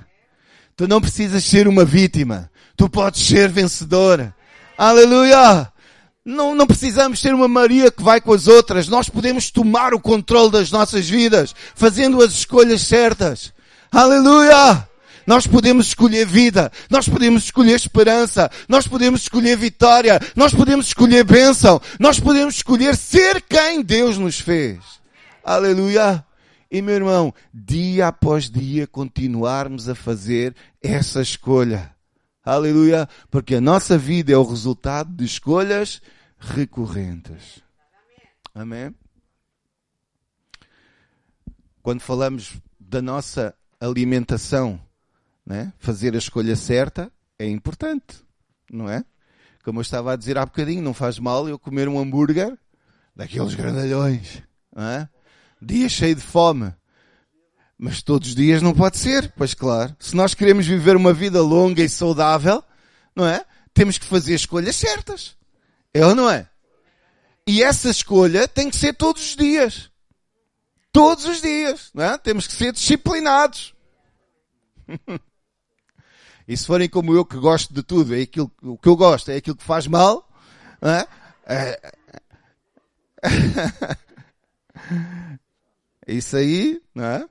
Tu 0.76 0.88
não 0.88 1.02
precisas 1.02 1.44
ser 1.44 1.68
uma 1.68 1.84
vítima. 1.84 2.52
Tu 2.78 2.88
podes 2.88 3.26
ser 3.26 3.50
vencedora. 3.50 4.35
Aleluia! 4.78 5.72
Não, 6.26 6.56
não 6.56 6.66
precisamos 6.66 7.20
ser 7.22 7.36
uma 7.36 7.48
Maria 7.48 7.92
que 7.92 8.02
vai 8.02 8.20
com 8.20 8.34
as 8.34 8.48
outras. 8.48 8.88
Nós 8.88 9.08
podemos 9.08 9.52
tomar 9.52 9.94
o 9.94 10.00
controle 10.00 10.52
das 10.52 10.72
nossas 10.72 11.08
vidas, 11.08 11.54
fazendo 11.76 12.22
as 12.22 12.34
escolhas 12.34 12.82
certas. 12.82 13.54
Aleluia! 13.92 14.88
Nós 15.28 15.48
podemos 15.48 15.88
escolher 15.88 16.26
vida, 16.26 16.72
nós 16.90 17.10
podemos 17.10 17.46
escolher 17.46 17.76
esperança, 17.76 18.50
nós 18.70 18.88
podemos 18.88 19.22
escolher 19.22 19.58
vitória, 19.58 20.20
nós 20.36 20.54
podemos 20.54 20.88
escolher 20.88 21.24
bênção, 21.24 21.82
nós 22.00 22.20
podemos 22.20 22.56
escolher 22.56 22.96
ser 22.96 23.42
quem 23.42 23.82
Deus 23.82 24.20
nos 24.20 24.40
fez. 24.40 24.80
Aleluia! 25.44 26.24
E 26.70 26.82
meu 26.82 26.96
irmão, 26.96 27.34
dia 27.54 28.08
após 28.08 28.50
dia 28.50 28.86
continuarmos 28.86 29.88
a 29.88 29.96
fazer 29.96 30.56
essa 30.82 31.22
escolha. 31.22 31.95
Aleluia! 32.46 33.10
Porque 33.32 33.56
a 33.56 33.62
nossa 33.62 33.98
vida 33.98 34.32
é 34.32 34.38
o 34.38 34.44
resultado 34.48 35.12
de 35.12 35.26
escolhas 35.26 36.00
recorrentes. 36.38 37.64
Amém? 38.54 38.94
Quando 41.82 42.02
falamos 42.02 42.62
da 42.80 43.02
nossa 43.02 43.56
alimentação, 43.80 44.80
né? 45.44 45.74
fazer 45.80 46.14
a 46.14 46.20
escolha 46.20 46.56
certa 46.56 47.12
é 47.40 47.48
importante, 47.48 48.24
não 48.72 48.88
é? 48.88 49.04
Como 49.64 49.80
eu 49.80 49.82
estava 49.82 50.14
a 50.14 50.16
dizer 50.16 50.38
há 50.38 50.46
bocadinho, 50.46 50.84
não 50.84 50.94
faz 50.94 51.18
mal 51.18 51.50
eu 51.50 51.58
comer 51.58 51.90
um 51.90 52.00
hambúrguer 52.00 52.56
daqueles 53.16 53.56
grandalhões, 53.56 54.44
não 54.74 54.84
é? 54.84 55.10
Dia 55.60 55.90
cheio 55.90 56.16
de 56.16 56.22
fome. 56.22 56.72
Mas 57.78 58.02
todos 58.02 58.30
os 58.30 58.36
dias 58.36 58.62
não 58.62 58.74
pode 58.74 58.98
ser, 58.98 59.32
pois 59.36 59.54
claro. 59.54 59.96
Se 60.00 60.16
nós 60.16 60.34
queremos 60.34 60.66
viver 60.66 60.96
uma 60.96 61.14
vida 61.14 61.42
longa 61.42 61.84
e 61.84 61.90
saudável, 61.90 62.64
não 63.16 63.26
é? 63.26 63.46
Temos 63.74 63.98
que 63.98 64.06
fazer 64.06 64.36
escolhas 64.36 64.76
certas. 64.76 65.36
É 65.94 66.06
ou 66.06 66.16
não 66.16 66.30
é? 66.30 66.50
E 67.48 67.62
essa 67.62 67.90
escolha 67.90 68.48
tem 68.48 68.70
que 68.70 68.76
ser 68.76 68.94
todos 68.94 69.22
os 69.22 69.36
dias. 69.36 69.92
Todos 70.92 71.26
os 71.26 71.42
dias, 71.42 71.92
não 71.94 72.04
é? 72.06 72.18
Temos 72.18 72.48
que 72.48 72.54
ser 72.54 72.72
disciplinados. 72.72 73.74
E 76.48 76.56
se 76.56 76.68
forem 76.68 76.88
como 76.88 77.12
eu 77.12 77.26
que 77.26 77.38
gosto 77.38 77.74
de 77.74 77.82
tudo, 77.82 78.16
é 78.16 78.22
aquilo, 78.22 78.52
o 78.62 78.78
que 78.78 78.88
eu 78.88 78.96
gosto 78.96 79.32
é 79.32 79.38
aquilo 79.38 79.56
que 79.56 79.64
faz 79.64 79.88
mal, 79.88 80.30
é? 80.80 81.08
É... 81.48 81.92
Isso 86.08 86.38
aí, 86.38 86.80
não 86.94 87.04
é? 87.04 87.28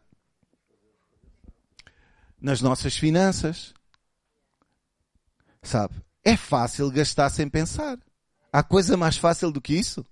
Nas 2.45 2.61
nossas 2.61 2.95
finanças. 2.95 3.73
Sabe? 5.63 5.95
É 6.23 6.37
fácil 6.37 6.91
gastar 6.91 7.31
sem 7.31 7.49
pensar. 7.49 7.99
Há 8.53 8.63
coisa 8.63 8.99
mais 8.99 9.17
fácil 9.17 9.51
do 9.51 9.63
que 9.63 9.73
isso? 9.73 10.05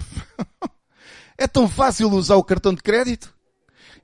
é 1.38 1.48
tão 1.48 1.66
fácil 1.66 2.10
usar 2.10 2.36
o 2.36 2.44
cartão 2.44 2.74
de 2.74 2.82
crédito. 2.82 3.34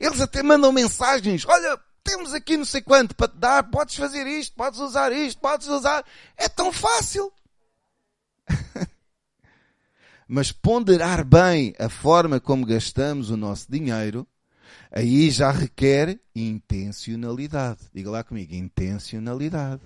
Eles 0.01 0.19
até 0.23 0.43
mandam 0.43 0.73
mensagens. 0.73 1.45
Olha, 1.45 1.79
temos 2.03 2.33
aqui 2.33 2.57
não 2.57 2.65
sei 2.65 2.81
quanto 2.81 3.15
para 3.15 3.29
te 3.29 3.37
dar, 3.37 3.65
podes 3.65 3.97
fazer 3.97 4.27
isto, 4.27 4.57
podes 4.57 4.81
usar 4.81 5.13
isto, 5.13 5.39
podes 5.39 5.69
usar. 5.69 6.07
É 6.39 6.49
tão 6.49 6.73
fácil. 6.73 7.31
Mas 10.27 10.51
ponderar 10.53 11.23
bem 11.23 11.75
a 11.79 11.91
forma 11.91 12.41
como 12.41 12.65
gastamos 12.65 13.29
o 13.29 13.37
nosso 13.37 13.71
dinheiro, 13.71 14.27
aí 14.91 15.31
já 15.31 15.51
requer 15.51 16.19
intencionalidade. 16.35 17.81
Diga 17.95 18.11
lá 18.11 18.25
comigo, 18.25 18.55
intencionalidade. 18.55 19.83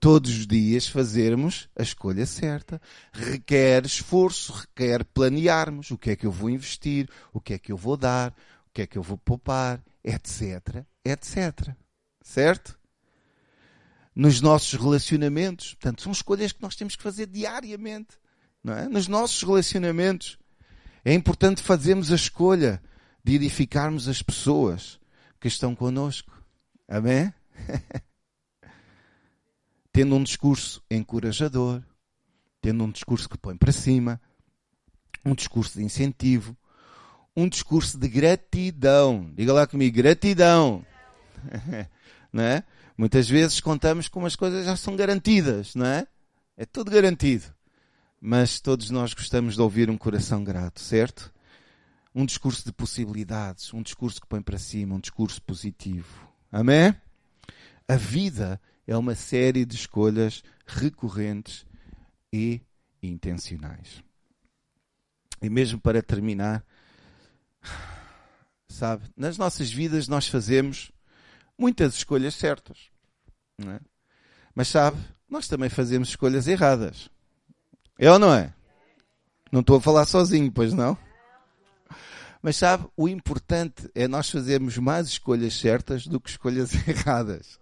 Todos 0.00 0.30
os 0.30 0.46
dias 0.46 0.86
fazermos 0.86 1.68
a 1.76 1.82
escolha 1.82 2.26
certa. 2.26 2.80
Requer 3.12 3.86
esforço, 3.86 4.52
requer 4.52 5.04
planearmos 5.04 5.90
o 5.90 5.98
que 5.98 6.10
é 6.10 6.16
que 6.16 6.26
eu 6.26 6.32
vou 6.32 6.50
investir, 6.50 7.08
o 7.32 7.40
que 7.40 7.54
é 7.54 7.58
que 7.58 7.72
eu 7.72 7.76
vou 7.76 7.96
dar, 7.96 8.30
o 8.68 8.72
que 8.74 8.82
é 8.82 8.86
que 8.86 8.98
eu 8.98 9.02
vou 9.02 9.16
poupar, 9.16 9.82
etc, 10.02 10.84
etc. 11.04 11.74
Certo? 12.22 12.78
Nos 14.14 14.40
nossos 14.40 14.78
relacionamentos. 14.78 15.74
Portanto, 15.74 16.02
são 16.02 16.12
escolhas 16.12 16.52
que 16.52 16.62
nós 16.62 16.76
temos 16.76 16.96
que 16.96 17.02
fazer 17.02 17.26
diariamente. 17.26 18.18
Não 18.62 18.74
é? 18.74 18.88
Nos 18.88 19.08
nossos 19.08 19.42
relacionamentos. 19.42 20.38
É 21.04 21.12
importante 21.12 21.62
fazermos 21.62 22.12
a 22.12 22.14
escolha 22.14 22.82
de 23.24 23.34
edificarmos 23.36 24.06
as 24.06 24.22
pessoas 24.22 25.00
que 25.40 25.48
estão 25.48 25.74
connosco. 25.74 26.32
Amém? 26.86 27.32
tendo 29.94 30.16
um 30.16 30.22
discurso 30.24 30.82
encorajador, 30.90 31.80
tendo 32.60 32.82
um 32.82 32.90
discurso 32.90 33.28
que 33.28 33.38
põe 33.38 33.56
para 33.56 33.70
cima, 33.70 34.20
um 35.24 35.36
discurso 35.36 35.78
de 35.78 35.84
incentivo, 35.84 36.56
um 37.36 37.48
discurso 37.48 37.96
de 37.96 38.08
gratidão. 38.08 39.32
Diga 39.36 39.52
lá 39.52 39.68
comigo, 39.68 39.96
gratidão. 39.96 40.84
não 42.32 42.42
é? 42.42 42.64
Muitas 42.96 43.28
vezes 43.28 43.60
contamos 43.60 44.08
como 44.08 44.26
as 44.26 44.34
coisas 44.34 44.66
já 44.66 44.76
são 44.76 44.96
garantidas, 44.96 45.76
não 45.76 45.86
é? 45.86 46.06
É 46.56 46.64
tudo 46.64 46.90
garantido. 46.90 47.44
Mas 48.20 48.60
todos 48.60 48.90
nós 48.90 49.14
gostamos 49.14 49.54
de 49.54 49.60
ouvir 49.60 49.90
um 49.90 49.98
coração 49.98 50.42
grato, 50.42 50.80
certo? 50.80 51.33
Um 52.14 52.24
discurso 52.24 52.64
de 52.64 52.72
possibilidades, 52.72 53.72
um 53.74 53.82
discurso 53.82 54.20
que 54.20 54.26
põe 54.26 54.40
para 54.40 54.58
cima, 54.58 54.94
um 54.94 55.00
discurso 55.00 55.42
positivo. 55.42 56.28
Amém? 56.50 56.94
A 57.88 57.96
vida 57.96 58.60
é 58.86 58.96
uma 58.96 59.14
série 59.14 59.64
de 59.64 59.74
escolhas 59.74 60.42
recorrentes 60.66 61.66
e 62.32 62.60
intencionais. 63.02 64.02
E 65.42 65.50
mesmo 65.50 65.80
para 65.80 66.02
terminar, 66.02 66.64
Sabe? 68.68 69.04
Nas 69.16 69.38
nossas 69.38 69.70
vidas 69.70 70.08
nós 70.08 70.26
fazemos 70.26 70.90
muitas 71.56 71.94
escolhas 71.94 72.34
certas. 72.34 72.90
É? 73.60 73.80
Mas 74.52 74.66
sabe, 74.66 74.98
nós 75.28 75.46
também 75.46 75.68
fazemos 75.68 76.08
escolhas 76.08 76.48
erradas. 76.48 77.08
É 77.96 78.10
ou 78.10 78.18
não 78.18 78.34
é? 78.34 78.52
Não 79.52 79.60
estou 79.60 79.76
a 79.76 79.80
falar 79.80 80.06
sozinho, 80.06 80.50
pois 80.50 80.72
não? 80.72 80.98
Mas 82.44 82.56
sabe, 82.56 82.86
o 82.94 83.08
importante 83.08 83.90
é 83.94 84.06
nós 84.06 84.28
fazermos 84.28 84.76
mais 84.76 85.08
escolhas 85.08 85.54
certas 85.54 86.06
do 86.06 86.20
que 86.20 86.28
escolhas 86.28 86.74
erradas. 86.86 87.58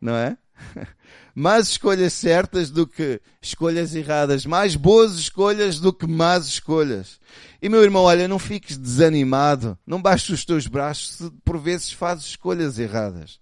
Não 0.00 0.14
é? 0.14 0.38
mais 1.34 1.66
escolhas 1.66 2.12
certas 2.12 2.70
do 2.70 2.86
que 2.86 3.20
escolhas 3.42 3.92
erradas, 3.92 4.46
mais 4.46 4.76
boas 4.76 5.14
escolhas 5.14 5.80
do 5.80 5.92
que 5.92 6.06
más 6.06 6.46
escolhas. 6.46 7.18
E 7.60 7.68
meu 7.68 7.82
irmão, 7.82 8.04
olha, 8.04 8.28
não 8.28 8.38
fiques 8.38 8.76
desanimado, 8.76 9.76
não 9.84 10.00
baixes 10.00 10.28
os 10.28 10.44
teus 10.44 10.68
braços 10.68 11.16
se 11.16 11.30
por 11.44 11.58
vezes 11.58 11.90
fazes 11.90 12.26
escolhas 12.26 12.78
erradas. 12.78 13.40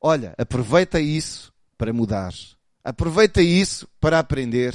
Olha, 0.00 0.34
aproveita 0.36 0.98
isso 0.98 1.52
para 1.78 1.92
mudar. 1.92 2.34
Aproveita 2.82 3.40
isso 3.40 3.86
para 4.00 4.18
aprender 4.18 4.74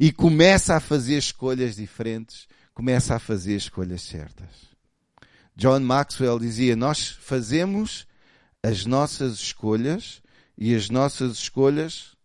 e 0.00 0.10
começa 0.10 0.74
a 0.74 0.80
fazer 0.80 1.18
escolhas 1.18 1.76
diferentes, 1.76 2.48
começa 2.74 3.14
a 3.14 3.18
fazer 3.18 3.56
escolhas 3.56 4.02
certas. 4.02 4.72
John 5.56 5.80
Maxwell 5.80 6.38
dizia: 6.38 6.74
Nós 6.74 7.08
fazemos 7.08 8.06
as 8.62 8.86
nossas 8.86 9.34
escolhas 9.34 10.22
e 10.56 10.74
as 10.74 10.88
nossas 10.88 11.32
escolhas 11.32 12.16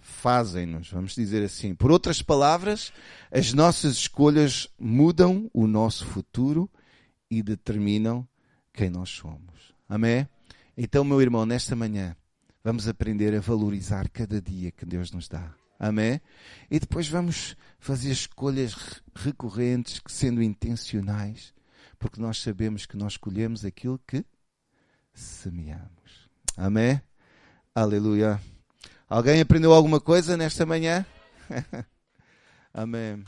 fazem-nos, 0.00 0.90
vamos 0.90 1.14
dizer 1.14 1.44
assim. 1.44 1.74
Por 1.74 1.90
outras 1.90 2.22
palavras, 2.22 2.92
as 3.30 3.52
nossas 3.52 3.96
escolhas 3.96 4.68
mudam 4.78 5.50
o 5.52 5.66
nosso 5.66 6.04
futuro 6.06 6.70
e 7.30 7.42
determinam 7.42 8.26
quem 8.72 8.90
nós 8.90 9.10
somos. 9.10 9.74
Amém? 9.88 10.28
Então, 10.76 11.04
meu 11.04 11.22
irmão, 11.22 11.46
nesta 11.46 11.74
manhã, 11.74 12.16
vamos 12.62 12.88
aprender 12.88 13.34
a 13.34 13.40
valorizar 13.40 14.08
cada 14.10 14.40
dia 14.40 14.70
que 14.70 14.84
Deus 14.84 15.10
nos 15.10 15.28
dá. 15.28 15.54
Amém? 15.78 16.20
E 16.70 16.80
depois 16.80 17.08
vamos 17.08 17.56
fazer 17.78 18.10
escolhas 18.10 19.02
recorrentes, 19.14 20.00
sendo 20.08 20.42
intencionais, 20.42 21.52
porque 21.98 22.20
nós 22.20 22.40
sabemos 22.40 22.86
que 22.86 22.96
nós 22.96 23.12
escolhemos 23.12 23.64
aquilo 23.64 24.00
que 24.06 24.24
semeamos. 25.12 26.28
Amém? 26.56 27.00
Aleluia. 27.74 28.40
Alguém 29.08 29.40
aprendeu 29.40 29.72
alguma 29.72 30.00
coisa 30.00 30.36
nesta 30.36 30.64
manhã? 30.64 31.04
Amém. 32.72 33.22